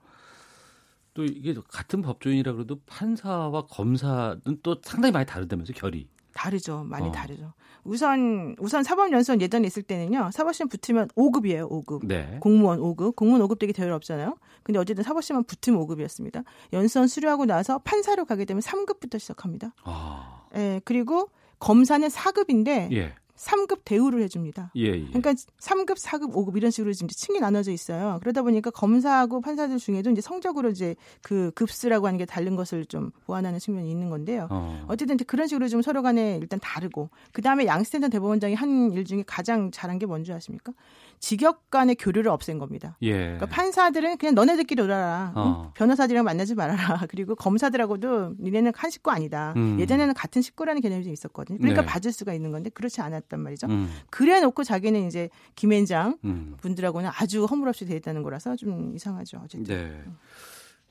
[1.14, 6.08] 또 이게 같은 법조인이라 그래도 판사와 검사는 또 상당히 많이 다르다면서 결이.
[6.32, 6.84] 다르죠.
[6.84, 7.12] 많이 어.
[7.12, 7.52] 다르죠.
[7.82, 10.30] 우선 우선 사법연수원 예전에 있을 때는요.
[10.32, 11.68] 사법시험 붙으면 5급이에요.
[11.68, 12.06] 5급.
[12.06, 12.38] 네.
[12.40, 13.16] 공무원 5급.
[13.16, 14.36] 공무원 5급 되기 대열 없잖아요.
[14.62, 16.44] 근데 어쨌든 사법시험만 붙으면 5급이었습니다.
[16.72, 19.74] 연수원 수료하고 나서 판사로 가게 되면 3급부터 시작합니다.
[19.82, 20.42] 아.
[20.54, 21.30] 예, 그리고
[21.60, 23.14] 검사는 4급인데 예.
[23.36, 24.70] 3급 대우를 해줍니다.
[24.76, 25.06] 예, 예.
[25.06, 28.18] 그러니까 3급, 4급, 5급 이런 식으로 지금 층이 나눠져 있어요.
[28.20, 33.12] 그러다 보니까 검사하고 판사들 중에도 이제 성적으로 이제 그 급수라고 하는 게 다른 것을 좀
[33.24, 34.46] 보완하는 측면이 있는 건데요.
[34.50, 34.86] 어.
[34.92, 39.24] 이제 그런 식으로 좀 서로 간에 일단 다르고 그 다음에 양스탠전 대법원장이 한 일 중에
[39.26, 40.74] 가장 잘한 게 뭔지 아십니까?
[41.20, 42.96] 직역 간의 교류를 없앤 겁니다.
[43.02, 43.12] 예.
[43.12, 45.32] 그러니까 판사들은 그냥 너네들끼리 놀아라.
[45.36, 45.64] 어.
[45.66, 45.70] 응?
[45.74, 47.02] 변호사들이랑 만나지 말아라.
[47.10, 49.52] 그리고 검사들하고도 니네는 한 식구 아니다.
[49.56, 49.78] 음.
[49.78, 51.58] 예전에는 같은 식구라는 개념이 좀 있었거든요.
[51.58, 51.86] 그러니까 네.
[51.86, 53.66] 봐줄 수가 있는 건데 그렇지 않았단 말이죠.
[53.66, 53.90] 음.
[54.08, 56.54] 그래 놓고 자기는 이제 김앤장 음.
[56.58, 59.42] 분들하고는 아주 허물없이 대했다는 거라서 좀 이상하죠.
[59.44, 59.64] 어쨌든.
[59.76, 60.02] 네.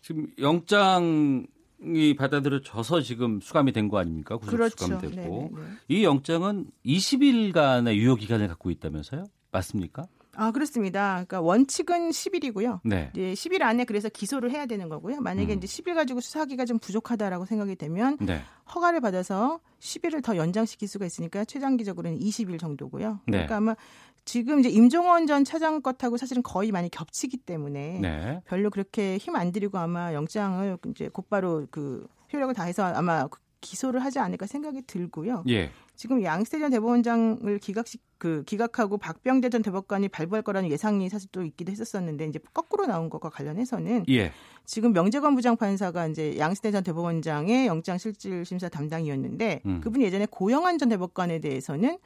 [0.04, 1.48] 지금 영장
[1.82, 4.38] 이 받아들여져서 지금 수감이 된 거 아닙니까?
[4.38, 4.86] 구속 그렇죠.
[4.86, 5.16] 수감되고.
[5.16, 5.50] 네네네.
[5.88, 9.26] 이 영장은 20일간의 유효 기간을 갖고 있다면서요?
[9.52, 10.04] 맞습니까?
[10.36, 11.14] 아, 그렇습니다.
[11.26, 12.80] 그러니까 원칙은 10일이고요.
[12.84, 13.10] 네.
[13.14, 15.22] 이제 10일 안에 그래서 기소를 해야 되는 거고요.
[15.22, 15.58] 만약에 음.
[15.58, 18.42] 이제 10일 가지고 수사하기가 좀 부족하다라고 생각이 되면 네.
[18.74, 23.20] 허가를 받아서 10일을 더 연장시킬 수가 있으니까 최장기적으로는 20일 정도고요.
[23.26, 23.32] 네.
[23.32, 23.76] 그러니까 아마
[24.26, 28.42] 지금 이제 임종원 전 차장 것하고 사실은 거의 많이 겹치기 때문에 네.
[28.46, 33.28] 별로 그렇게 힘 안 들이고 아마 영장을 이제 곧바로 그 효력을 다해서 아마
[33.62, 35.44] 기소를 하지 않을까 생각이 들고요.
[35.50, 35.72] 예.
[35.96, 41.44] 지금 양승태 전 대법원장을 기각식 그 기각하고 박병대 전 대법관이 발부할 거라는 예상이 사실 또
[41.44, 44.32] 있기도 했었었는데 이제 거꾸로 나온 것과 관련해서는 예.
[44.66, 49.82] 지금 명재관 부장판사가 이제 양승태 전 대법원장의 영장 실질 심사 담당이었는데 음.
[49.82, 51.98] 그분이 예전에 고영한 전 대법관에 대해서는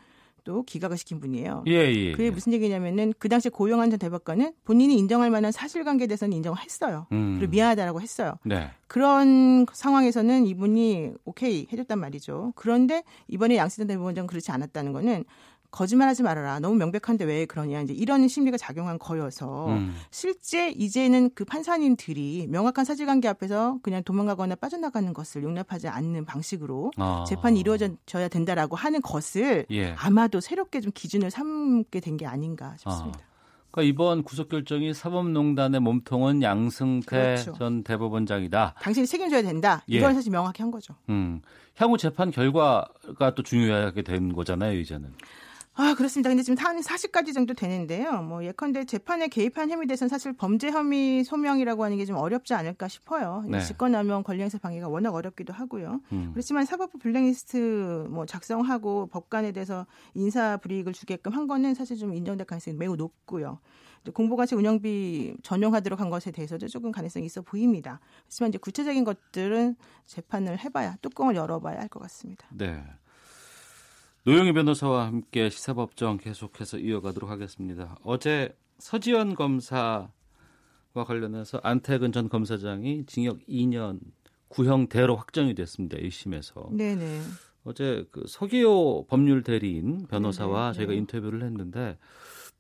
[0.43, 1.63] 또 기각을 시킨 분이에요.
[1.67, 2.11] 예, 예.
[2.11, 7.07] 그게 무슨 얘기냐면은 그 당시에 고영한 전 대법관은 본인이 인정할 만한 사실관계에 대해서는 인정을 했어요.
[7.11, 7.37] 음.
[7.37, 8.35] 그리고 미안하다라고 했어요.
[8.43, 8.69] 네.
[8.87, 12.53] 그런 상황에서는 이분이 오케이 해줬단 말이죠.
[12.55, 15.25] 그런데 이번에 양승태 대법원장은 그렇지 않았다는 거는
[15.73, 16.59] 거짓말하지 말아라.
[16.59, 17.81] 너무 명백한데 왜 그러냐.
[17.81, 19.95] 이제 이런 심리가 작용한 거여서 음.
[20.11, 27.25] 실제 이제는 그 판사님들이 명확한 사실관계 앞에서 그냥 도망가거나 빠져나가는 것을 용납하지 않는 방식으로 아.
[27.27, 29.93] 재판이 이루어져야 된다라고 하는 것을 예.
[29.97, 33.19] 아마도 새롭게 좀 기준을 삼게 된 게 아닌가 싶습니다.
[33.19, 33.33] 아.
[33.71, 37.53] 그러니까 이번 구속 결정이 사법농단의 몸통은 양승태 그렇죠.
[37.53, 38.75] 전 대법원장이다.
[38.79, 39.83] 당신이 책임져야 된다.
[39.89, 39.97] 예.
[39.97, 40.93] 이건 사실 명확히 한 거죠.
[41.09, 41.41] 음.
[41.75, 45.11] 향후 재판 결과가 또 중요하게 된 거잖아요, 이제는.
[45.75, 46.29] 아, 그렇습니다.
[46.29, 48.21] 근데 지금 한 40가지 정도 되는데요.
[48.21, 52.87] 뭐 예컨대 재판에 개입한 혐의 대해서는 사실 범죄 혐의 소명이라고 하는 게 좀 어렵지 않을까
[52.87, 53.43] 싶어요.
[53.47, 53.59] 네.
[53.61, 56.01] 직권남용 권리행사 방해가 워낙 어렵기도 하고요.
[56.11, 56.29] 음.
[56.33, 62.45] 그렇지만 사법부 블랙리스트 뭐 작성하고 법관에 대해서 인사 불이익을 주게끔 한 거는 사실 좀 인정될
[62.45, 63.59] 가능성이 매우 높고요.
[64.03, 67.99] 이제 공보관실 운영비 전용하도록 한 것에 대해서도 조금 가능성이 있어 보입니다.
[68.25, 69.75] 하지만 이제 구체적인 것들은
[70.05, 72.45] 재판을 해봐야 뚜껑을 열어봐야 할 것 같습니다.
[72.51, 72.83] 네.
[74.25, 77.97] 노영희 변호사와 함께 시사법정 계속해서 이어가도록 하겠습니다.
[78.05, 80.07] 어제 서지현 검사와
[80.93, 83.99] 관련해서 안태근 전 검사장이 징역 2년
[84.47, 85.97] 구형대로 확정이 됐습니다.
[85.97, 86.73] 1심에서.
[86.73, 87.19] 네네.
[87.65, 90.73] 어제 그 서기호 법률 대리인 변호사와 네네.
[90.77, 91.97] 저희가 인터뷰를 했는데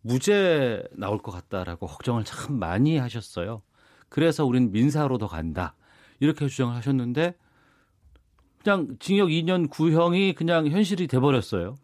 [0.01, 3.61] 무죄 나올 것 같다라고 걱정을 참 많이 하셨어요.
[4.09, 5.75] 그래서 우린 민사로 더 간다.
[6.19, 7.35] 이렇게 주장을 하셨는데
[8.63, 11.75] 그냥 징역 2년 구형이 그냥 현실이 돼 버렸어요.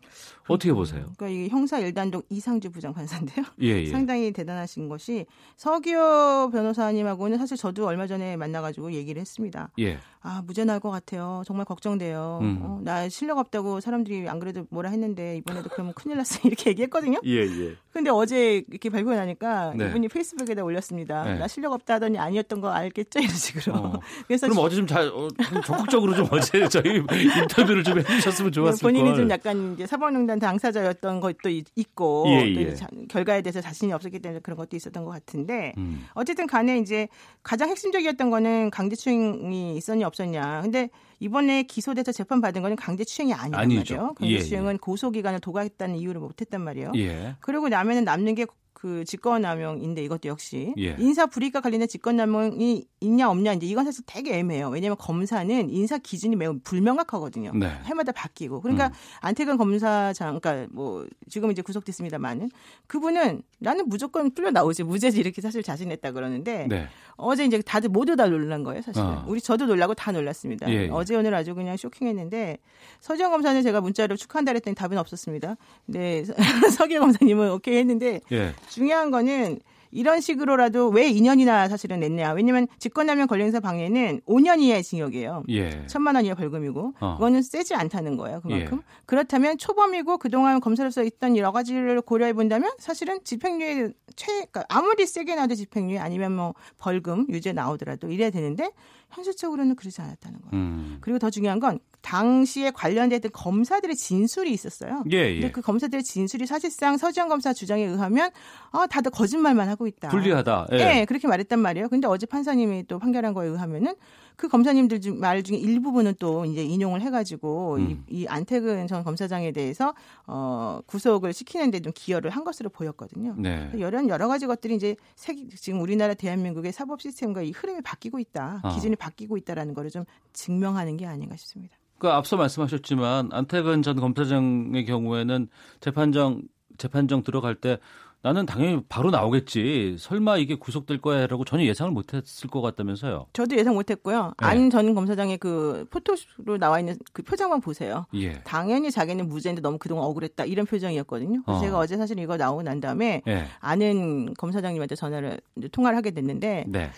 [0.50, 1.06] 어떻게 보세요?
[1.18, 3.46] 그러니까 이 형사 1단독 이상주 부장판사인데요.
[3.62, 3.86] 예, 예.
[3.92, 5.26] 상당히 대단하신 것이
[5.58, 9.72] 서기호 변호사님하고는 사실 저도 얼마 전에 만나가지고 얘기를 했습니다.
[9.80, 10.00] 예.
[10.22, 11.44] 아 무죄 나올 것 같아요.
[11.46, 12.40] 정말 걱정돼요.
[12.42, 12.60] 음.
[12.62, 17.20] 어, 나 실력 없다고 사람들이 안 그래도 뭐라 했는데 이번에도 그러면 큰일 났어 이렇게 얘기했거든요.
[17.26, 17.76] 예, 예.
[17.94, 19.88] 근데 어제 이렇게 발표가 나니까 네.
[19.88, 21.24] 이분이 페이스북에다 올렸습니다.
[21.24, 21.38] 네.
[21.38, 23.76] 나 실력 없다 하더니 아니었던 거 알겠죠 이런 식으로.
[23.76, 24.00] 어.
[24.28, 26.98] 그래서 그럼 어제 좀 잘, 어, 좀 적극적으로 좀 어제 저희
[27.42, 29.16] 인터뷰를 좀 해주셨으면 좋았을 본인이 걸.
[29.16, 32.76] 좀 약간 이제 사법농단 당사자였던 것도 있- 있고 예, 또 예.
[33.10, 36.06] 결과에 대해서 자신이 없었기 때문에 그런 것도 있었던 것 같은데 음.
[36.14, 37.08] 어쨌든 간에 이제
[37.44, 40.62] 가장 핵심적이었던 거는 강제추행이 있었냐 없었냐.
[40.62, 40.90] 근데
[41.20, 43.96] 이번에 기소돼서 재판 받은 거는 강제추행이 아니란 아니죠.
[43.96, 44.16] 말이에요.
[44.22, 46.92] 예, 강제추행은 고소기간을 도과했다는 이유를 못했단 말이에요.
[46.96, 47.36] 예.
[47.42, 48.46] 그리고 나면은 남는 게
[48.82, 50.96] 그 직권남용인데 이것도 역시 예.
[51.00, 54.70] 인사 불이익과 관련된 직권남용이 있냐 없냐 이제 이건 사실 되게 애매해요.
[54.70, 57.52] 왜냐하면 검사는 인사 기준이 매우 불명확하거든요.
[57.56, 57.78] 네.
[57.84, 58.94] 해마다 바뀌고 그러니까 음.
[59.20, 62.52] 안태근 검사장 그러니까 뭐 지금 이제 구속됐습니다만은
[62.88, 66.88] 그분은 나는 무조건 풀려 나오지 무죄지 이렇게 사실 자신했다 그러는데 네.
[67.18, 69.02] 어제 이제 다들 모두 다 놀란 거예요, 사실.
[69.02, 69.26] 어.
[69.28, 70.70] 우리 저도 놀라고 다 놀랐습니다.
[70.70, 70.90] 예, 예.
[70.90, 72.58] 어제 오늘 아주 그냥 쇼킹했는데
[73.02, 75.58] 서지영 검사는 제가 문자로 축하한다 그랬더니 답은 없었습니다.
[75.86, 76.24] 근데
[76.78, 78.54] 서기영 검사님은 오케이 했는데 예.
[78.70, 79.60] 중요한 거는
[79.92, 82.34] 이런 식으로라도 왜 2년이나 사실은 냈냐.
[82.34, 85.44] 왜냐면 직권남용 권리행사 방해는 5년 이하의 징역이에요.
[85.50, 85.86] 예.
[85.88, 87.14] 천만 원 이하 벌금이고 어.
[87.16, 88.42] 그거는 세지 않다는 거예요.
[88.42, 88.78] 그만큼.
[88.78, 88.84] 예.
[89.06, 95.36] 그렇다면 초범이고 그동안 검사로서 있던 여러 가지를 고려해 본다면 사실은 집행유예 최 그러니까 아무리 세게
[95.36, 98.72] 나와도 집행유예 아니면 뭐 벌금 유죄 나오더라도 이래야 되는데
[99.10, 100.52] 현실적으로는 그러지 않았다는 거예요.
[100.54, 100.98] 음.
[101.02, 105.04] 그리고 더 중요한 건 당시에 관련됐던 검사들의 진술이 있었어요.
[105.12, 105.34] 예, 예.
[105.40, 108.32] 근데 그 검사들의 진술이 사실상 서지영 검사 주장에 의하면
[108.72, 110.10] 아 다들 거짓말만 하고 있다.
[110.10, 110.68] 불리하다.
[110.74, 111.00] 예.
[111.00, 111.90] 예, 그렇게 말했단 말이에요.
[111.90, 113.96] 근데 어제 판사님이 또 판결한 거에 의하면은
[114.40, 118.06] 그 검사님들 중- 말 중에 일부분은 또 이제 인용을 해가지고 음.
[118.10, 119.94] 이, 이 안태근 전 검사장에 대해서
[120.28, 123.36] 어 구속을 시키는데 좀 기여를 한 것으로 보였거든요.
[123.38, 123.70] 네.
[123.80, 128.62] 여러 여러 가지 것들이 이제 세계- 지금 우리나라 대한민국의 사법 시스템과 이 흐름이 바뀌고 있다,
[128.64, 128.70] 아.
[128.76, 131.76] 기준이 바뀌고 있다라는 거를 좀 증명하는 게 아닌가 싶습니다.
[131.98, 135.50] 그 앞서 말씀하셨지만 안태근 전 검사장의 경우에는
[135.82, 136.44] 재판정
[136.78, 137.78] 재판정 들어갈 때
[138.22, 139.96] 나는 당연히 바로 나오겠지.
[139.98, 143.28] 설마 이게 구속될 거야라고 전혀 예상을 못했을 것 같다면서요.
[143.32, 144.34] 저도 예상 못했고요.
[144.40, 144.46] 네.
[144.46, 148.06] 안전 검사장의 그 포토로 나와 있는 그 표정만 보세요.
[148.16, 148.42] 예.
[148.44, 151.44] 당연히 자기는 무죄인데 너무 그동안 억울했다 이런 표정이었거든요.
[151.46, 151.60] 어.
[151.60, 153.46] 제가 어제 사실 이거 나오고 난 다음에 예.
[153.62, 155.40] 아는 검사장님한테 전화를
[155.72, 156.92] 통화를 하게 됐는데 네.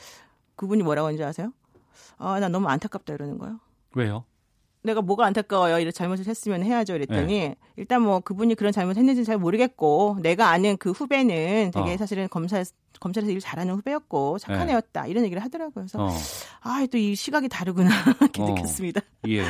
[0.56, 1.53] 그분이 뭐라고 하는지 아세요?
[2.18, 3.60] 아, 나 너무 안타깝다 이러는 거예요.
[3.93, 4.26] 왜요?
[4.83, 5.79] 내가 뭐가 안타까워요.
[5.79, 6.95] 이런 잘못을 했으면 해야죠.
[6.95, 7.55] 이랬더니 네.
[7.75, 11.97] 일단 뭐 그분이 그런 잘못을 했는지는 잘 모르겠고 내가 아는 그 후배는 되게 어.
[11.97, 12.63] 사실은 검사
[12.99, 14.73] 검찰에서 일 잘하는 후배였고 착한 네.
[14.73, 15.85] 애였다 이런 얘기를 하더라고요.
[15.85, 16.09] 그래서 어.
[16.61, 17.89] 아또 이 시각이 다르구나
[18.21, 18.45] 이렇게 어.
[18.45, 19.01] 느꼈습니다.
[19.29, 19.43] 예.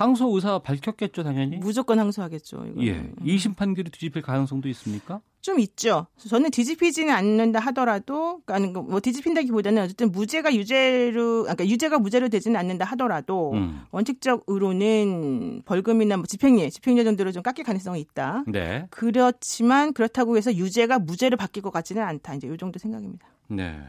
[0.00, 1.58] 항소 의사 밝혔겠죠, 당연히.
[1.58, 2.64] 무조건 항소하겠죠.
[2.68, 2.86] 이거는.
[2.86, 3.12] 예.
[3.22, 5.20] 2심 판결이 뒤집힐 가능성도 있습니까?
[5.42, 6.06] 좀 있죠.
[6.16, 12.86] 저는 뒤집히지는 않는다 하더라도, 그러니까 뭐 뒤집힌다기보다는 어쨌든 무죄가 유죄로, 그러니까 유죄가 무죄로 되지는 않는다
[12.86, 13.82] 하더라도 음.
[13.90, 18.44] 원칙적으로는 벌금이나 뭐 집행유예, 집행유예 정도로 좀 깎일 가능성이 있다.
[18.46, 18.86] 네.
[18.88, 22.34] 그렇지만 그렇다고 해서 유죄가 무죄로 바뀔 것 같지는 않다.
[22.34, 23.26] 이제 이 정도 생각입니다.
[23.48, 23.80] 네.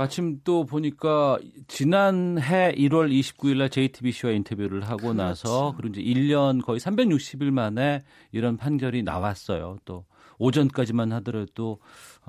[0.00, 5.12] 마침 또 보니까 지난해 1월 29일 날 JTBC와 인터뷰를 하고 그렇죠.
[5.12, 8.00] 나서 그리고 이제 1년 거의 360일 만에
[8.32, 9.76] 이런 판결이 나왔어요.
[9.84, 10.06] 또
[10.38, 11.80] 오전까지만 하더라도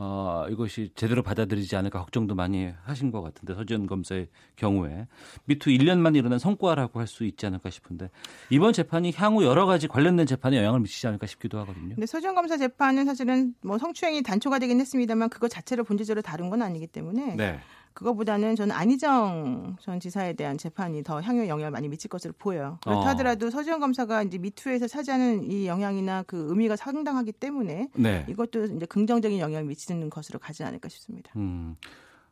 [0.03, 5.07] 어, 이것이 제대로 받아들이지 않을까 걱정도 많이 하신 것 같은데 서지현 검사의 경우에
[5.45, 8.09] 미투 1년만 일어난 성과라고 할 수 있지 않을까 싶은데
[8.49, 11.95] 이번 재판이 향후 여러 가지 관련된 재판에 영향을 미치지 않을까 싶기도 하거든요.
[11.95, 16.61] 근 서지현 검사 재판은 사실은 뭐 성추행이 단초가 되긴 했습니다만 그거 자체를 본질적으로 다른 건
[16.61, 17.59] 아니기 때문에 네.
[17.93, 22.79] 그거보다는 저는 안희정 전 지사에 대한 재판이 더 향후 영향을 많이 미칠 것으로 보여요.
[22.83, 23.05] 그렇다 어.
[23.09, 28.25] 하더라도 서지현 검사가 이제 미투에서 차지하는 이 영향이나 그 의미가 상당하기 때문에 네.
[28.29, 31.31] 이것도 이제 긍정적인 영향을 미치는 것으로 가지 않을까 싶습니다.
[31.35, 31.75] 음.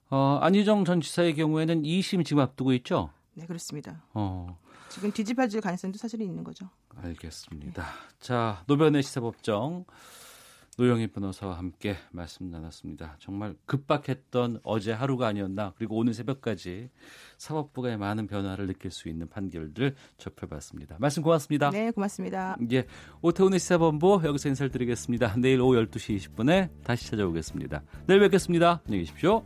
[0.10, 3.12] 어, 안희정 전 지사의 경우에는 2심 지금 앞두고 있죠?
[3.34, 4.02] 네, 그렇습니다.
[4.14, 4.58] 어.
[4.90, 6.68] 지금 뒤집어질 가능성도 사실 있는 거죠.
[6.96, 7.84] 알겠습니다.
[7.84, 7.90] 네.
[8.20, 9.86] 자, 노변의 시사법정.
[10.80, 13.18] 노영희 변호사와 함께 말씀 나눴습니다.
[13.20, 16.90] 정말 급박했던 어제 하루가 아니었나 그리고 오늘 새벽까지
[17.38, 20.96] 사법부의 많은 변화를 느낄 수 있는 판결들 접해봤습니다.
[20.98, 21.70] 말씀 고맙습니다.
[21.72, 22.56] 네, 고맙습니다.
[22.72, 22.86] 예,
[23.22, 25.36] 오태훈의 시사본부 여기서 인사를 드리겠습니다.
[25.38, 27.84] 내일 오후 12시 20분에 다시 찾아오겠습니다.
[28.08, 28.82] 내일 뵙겠습니다.
[28.86, 29.44] 안녕히 계십시오.